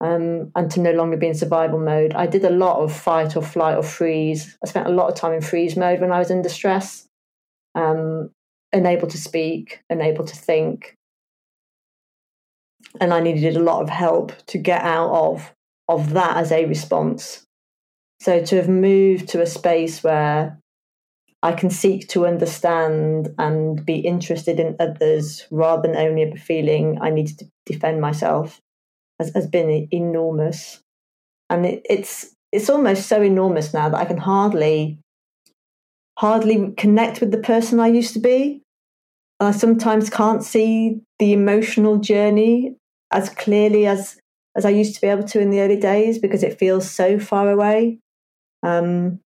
Um, 0.03 0.51
and 0.55 0.71
to 0.71 0.81
no 0.81 0.93
longer 0.93 1.19
be 1.19 1.27
in 1.27 1.35
survival 1.35 1.79
mode. 1.79 2.15
I 2.15 2.27
did 2.27 2.45
a 2.45 2.51
lot 2.51 2.81
of 2.81 2.91
fight 2.91 3.37
or 3.37 3.43
flight 3.43 3.77
or 3.77 3.83
freeze. 3.83 4.57
I 4.65 4.67
spent 4.67 4.87
a 4.87 4.93
lot 4.93 5.11
of 5.11 5.15
time 5.15 5.35
in 5.35 5.43
freeze 5.43 5.77
mode 5.77 6.01
when 6.01 6.11
I 6.11 6.19
was 6.19 6.31
in 6.31 6.41
distress, 6.41 7.07
um, 7.75 8.31
unable 8.73 9.09
to 9.09 9.19
speak, 9.19 9.83
unable 9.91 10.25
to 10.25 10.35
think, 10.35 10.97
and 12.99 13.13
I 13.13 13.21
needed 13.21 13.57
a 13.57 13.63
lot 13.63 13.83
of 13.83 13.91
help 13.91 14.33
to 14.47 14.59
get 14.59 14.83
out 14.83 15.11
of 15.11 15.53
of 15.89 16.13
that 16.13 16.37
as 16.37 16.53
a 16.53 16.65
response. 16.67 17.47
So 18.21 18.43
to 18.45 18.57
have 18.57 18.69
moved 18.69 19.29
to 19.31 19.43
a 19.43 19.47
space 19.47 20.03
where 20.03 20.59
I 21.43 21.53
can 21.53 21.71
seek 21.71 22.09
to 22.09 22.27
understand 22.27 23.35
and 23.39 23.85
be 23.85 23.97
interested 23.97 24.61
in 24.61 24.77
others 24.79 25.47
rather 25.51 25.83
than 25.83 25.97
only 25.97 26.37
feeling 26.37 26.99
I 27.01 27.11
need 27.11 27.39
to 27.39 27.47
defend 27.67 28.01
myself 28.01 28.61
has, 29.21 29.33
has 29.35 29.47
been 29.47 29.89
enormous. 29.93 30.83
And 31.49 31.67
it, 31.67 31.87
it's 31.89 32.35
it's 32.53 32.71
almost 32.71 33.07
so 33.07 33.23
enormous 33.23 33.73
now 33.73 33.89
that 33.89 33.99
I 33.99 34.05
can 34.05 34.19
hardly 34.19 34.99
hardly 36.19 36.73
connect 36.77 37.21
with 37.21 37.31
the 37.31 37.39
person 37.39 37.79
I 37.79 37.89
used 37.89 38.15
to 38.15 38.21
be. 38.21 38.63
I 39.39 39.53
sometimes 39.53 40.11
can't 40.11 40.43
see 40.43 41.01
the 41.19 41.33
emotional 41.33 41.99
journey 41.99 42.77
as 43.13 43.29
clearly 43.29 43.87
as 43.87 44.19
as 44.57 44.65
I 44.65 44.71
used 44.71 44.95
to 44.97 45.01
be 45.01 45.07
able 45.07 45.25
to 45.25 45.41
in 45.41 45.51
the 45.51 45.61
early 45.61 45.79
days 45.79 46.19
because 46.19 46.43
it 46.43 46.59
feels 46.59 46.91
so 46.91 47.19
far 47.19 47.51
away. 47.51 48.01
Um, 48.63 49.21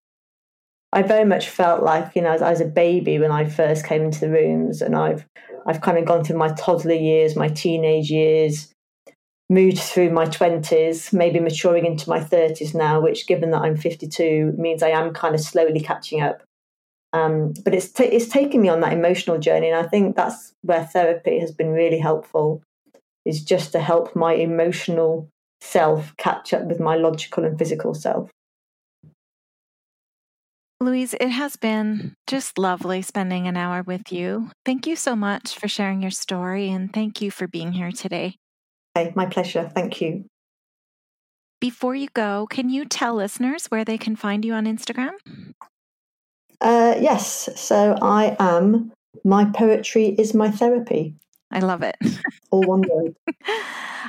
I 0.92 1.02
very 1.02 1.24
much 1.24 1.48
felt 1.48 1.82
like 1.82 2.16
you 2.16 2.22
know 2.22 2.32
as 2.32 2.42
I 2.42 2.50
was 2.50 2.60
a 2.60 2.66
baby 2.66 3.18
when 3.18 3.30
I 3.30 3.48
first 3.48 3.86
came 3.86 4.02
into 4.02 4.20
the 4.20 4.30
rooms, 4.30 4.82
and 4.82 4.96
I've 4.96 5.26
I've 5.66 5.80
kind 5.80 5.98
of 5.98 6.06
gone 6.06 6.24
through 6.24 6.38
my 6.38 6.52
toddler 6.52 6.94
years, 6.94 7.36
my 7.36 7.48
teenage 7.48 8.10
years, 8.10 8.72
moved 9.50 9.78
through 9.78 10.10
my 10.10 10.24
twenties, 10.24 11.12
maybe 11.12 11.40
maturing 11.40 11.84
into 11.84 12.08
my 12.08 12.20
thirties 12.20 12.74
now. 12.74 13.00
Which, 13.00 13.26
given 13.26 13.50
that 13.50 13.62
I'm 13.62 13.76
52, 13.76 14.54
means 14.56 14.82
I 14.82 14.90
am 14.90 15.12
kind 15.12 15.34
of 15.34 15.42
slowly 15.42 15.80
catching 15.80 16.22
up. 16.22 16.42
Um, 17.12 17.52
but 17.64 17.74
it's 17.74 17.90
ta 17.92 18.04
it's 18.04 18.28
taken 18.28 18.62
me 18.62 18.68
on 18.70 18.80
that 18.80 18.94
emotional 18.94 19.38
journey, 19.38 19.68
and 19.68 19.84
I 19.84 19.88
think 19.88 20.16
that's 20.16 20.54
where 20.62 20.84
therapy 20.84 21.38
has 21.40 21.52
been 21.52 21.70
really 21.70 21.98
helpful. 21.98 22.62
Is 23.26 23.44
just 23.44 23.72
to 23.72 23.80
help 23.80 24.16
my 24.16 24.32
emotional 24.32 25.28
self 25.60 26.16
catch 26.16 26.54
up 26.54 26.64
with 26.64 26.80
my 26.80 26.96
logical 26.96 27.44
and 27.44 27.58
physical 27.58 27.92
self. 27.92 28.30
Louise, 30.82 31.12
it 31.20 31.28
has 31.28 31.56
been 31.56 32.14
just 32.26 32.56
lovely 32.56 33.02
spending 33.02 33.46
an 33.46 33.54
hour 33.54 33.82
with 33.82 34.10
you. 34.10 34.50
Thank 34.64 34.86
you 34.86 34.96
so 34.96 35.14
much 35.14 35.54
for 35.54 35.68
sharing 35.68 36.00
your 36.00 36.10
story 36.10 36.70
and 36.70 36.90
thank 36.90 37.20
you 37.20 37.30
for 37.30 37.46
being 37.46 37.72
here 37.72 37.92
today. 37.92 38.39
Hey, 38.94 39.12
my 39.14 39.26
pleasure. 39.26 39.70
Thank 39.72 40.00
you. 40.00 40.24
Before 41.60 41.94
you 41.94 42.08
go, 42.14 42.46
can 42.48 42.70
you 42.70 42.84
tell 42.84 43.14
listeners 43.14 43.66
where 43.66 43.84
they 43.84 43.98
can 43.98 44.16
find 44.16 44.44
you 44.44 44.54
on 44.54 44.64
Instagram? 44.64 45.12
Uh, 46.60 46.94
yes, 46.98 47.48
so 47.54 47.96
I 48.00 48.36
am. 48.38 48.92
My 49.24 49.44
poetry 49.44 50.06
is 50.06 50.34
my 50.34 50.50
therapy. 50.50 51.14
I 51.50 51.60
love 51.60 51.82
it. 51.82 51.96
All 52.50 52.62
one 52.62 52.84
word. 52.88 53.16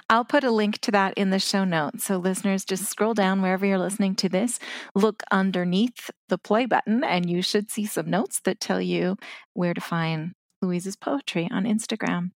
I'll 0.10 0.26
put 0.26 0.44
a 0.44 0.52
link 0.52 0.80
to 0.80 0.92
that 0.92 1.14
in 1.16 1.30
the 1.30 1.40
show 1.40 1.64
notes. 1.64 2.06
So, 2.06 2.18
listeners, 2.18 2.66
just 2.66 2.86
scroll 2.86 3.14
down 3.14 3.42
wherever 3.42 3.66
you're 3.66 3.78
listening 3.78 4.16
to 4.16 4.30
this, 4.30 4.60
look 4.94 5.24
underneath 5.32 6.10
the 6.30 6.38
play 6.38 6.66
button, 6.66 7.04
and 7.04 7.30
you 7.30 7.42
should 7.42 7.72
see 7.72 7.86
some 7.86 8.10
notes 8.10 8.42
that 8.44 8.60
tell 8.60 8.82
you 8.82 9.18
where 9.54 9.74
to 9.74 9.82
find 9.82 10.34
Louise's 10.62 10.96
poetry 10.96 11.50
on 11.52 11.64
Instagram. 11.64 12.32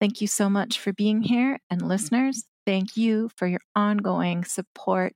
Thank 0.00 0.20
you 0.20 0.26
so 0.26 0.48
much 0.48 0.78
for 0.78 0.92
being 0.92 1.22
here. 1.22 1.58
And, 1.70 1.82
listeners, 1.82 2.44
thank 2.66 2.96
you 2.96 3.30
for 3.36 3.46
your 3.46 3.60
ongoing 3.74 4.44
support 4.44 5.14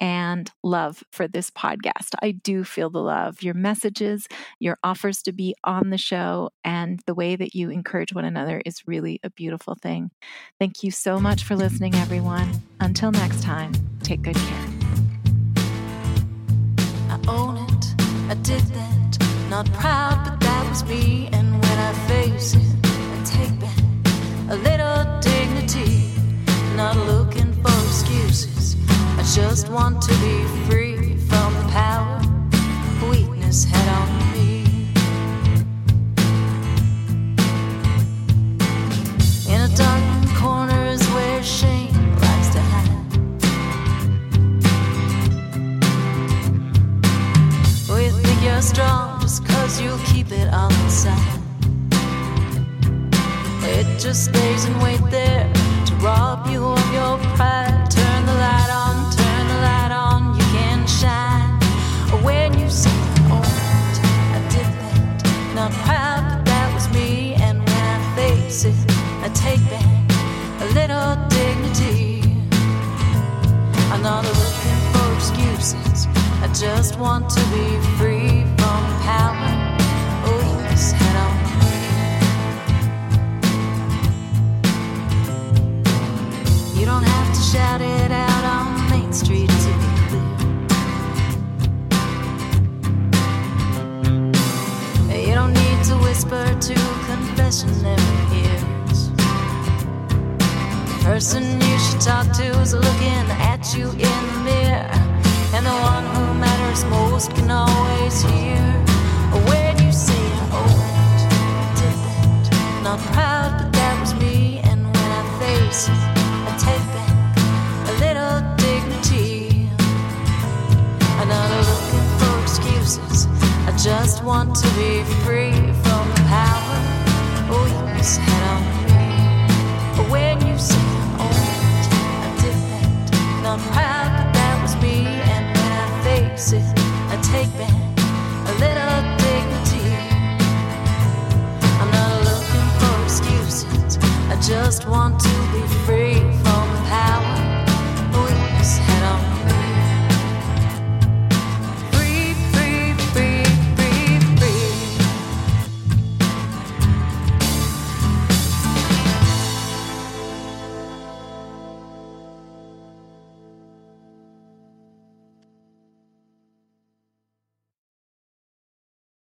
and 0.00 0.50
love 0.64 1.04
for 1.12 1.28
this 1.28 1.48
podcast. 1.50 2.14
I 2.20 2.32
do 2.32 2.64
feel 2.64 2.90
the 2.90 3.00
love, 3.00 3.42
your 3.42 3.54
messages, 3.54 4.26
your 4.58 4.76
offers 4.82 5.22
to 5.22 5.32
be 5.32 5.54
on 5.62 5.90
the 5.90 5.98
show, 5.98 6.50
and 6.64 7.00
the 7.06 7.14
way 7.14 7.36
that 7.36 7.54
you 7.54 7.70
encourage 7.70 8.12
one 8.12 8.24
another 8.24 8.60
is 8.66 8.86
really 8.86 9.20
a 9.22 9.30
beautiful 9.30 9.76
thing. 9.76 10.10
Thank 10.58 10.82
you 10.82 10.90
so 10.90 11.20
much 11.20 11.44
for 11.44 11.54
listening, 11.54 11.94
everyone. 11.94 12.50
Until 12.80 13.12
next 13.12 13.42
time, 13.44 13.72
take 14.02 14.22
good 14.22 14.34
care. 14.34 14.66
I 17.08 17.20
own 17.28 17.58
it, 17.58 17.94
I 18.28 18.34
did 18.42 18.62
that. 18.62 19.18
Not 19.50 19.70
proud, 19.72 20.24
but 20.24 20.40
that 20.40 20.68
was 20.68 20.82
me. 20.84 21.28
And 21.32 21.52
when 21.52 21.78
I 21.78 21.92
face 22.08 22.54
it, 22.54 22.76
I 22.84 23.22
take 23.24 23.60
back 23.60 23.81
a 24.52 24.56
little 24.56 25.20
dignity. 25.20 26.12
Not 26.76 26.94
looking 27.06 27.50
for 27.62 27.72
excuses. 27.86 28.76
I 29.16 29.22
just 29.34 29.70
want 29.70 30.02
to 30.02 30.10
be 30.20 30.44
free 30.68 31.16
from 31.28 31.54
the 31.54 31.68
power 31.70 32.20
weakness 33.08 33.64
had 33.64 33.88
on 33.98 34.08
me. 34.32 34.64
In 39.48 39.60
a 39.62 39.74
dark 39.74 40.36
corner 40.36 40.84
is 40.86 41.02
where 41.14 41.42
shame 41.42 41.94
likes 42.20 42.50
to 42.50 42.60
hide. 42.60 42.90
You 47.88 48.10
think 48.10 48.42
you're 48.42 48.60
strong 48.60 49.20
just 49.22 49.46
cause 49.46 49.80
you 49.80 49.96
keep 50.04 50.30
it 50.30 50.52
on 50.52 50.68
the 50.70 50.88
side. 50.90 51.31
It 53.82 53.98
just 53.98 54.26
stays 54.26 54.64
and 54.64 54.80
wait 54.80 55.00
there 55.10 55.52
to 55.86 55.94
rob 55.96 56.46
you 56.46 56.64
of 56.64 56.94
your 56.94 57.18
pride. 57.34 57.81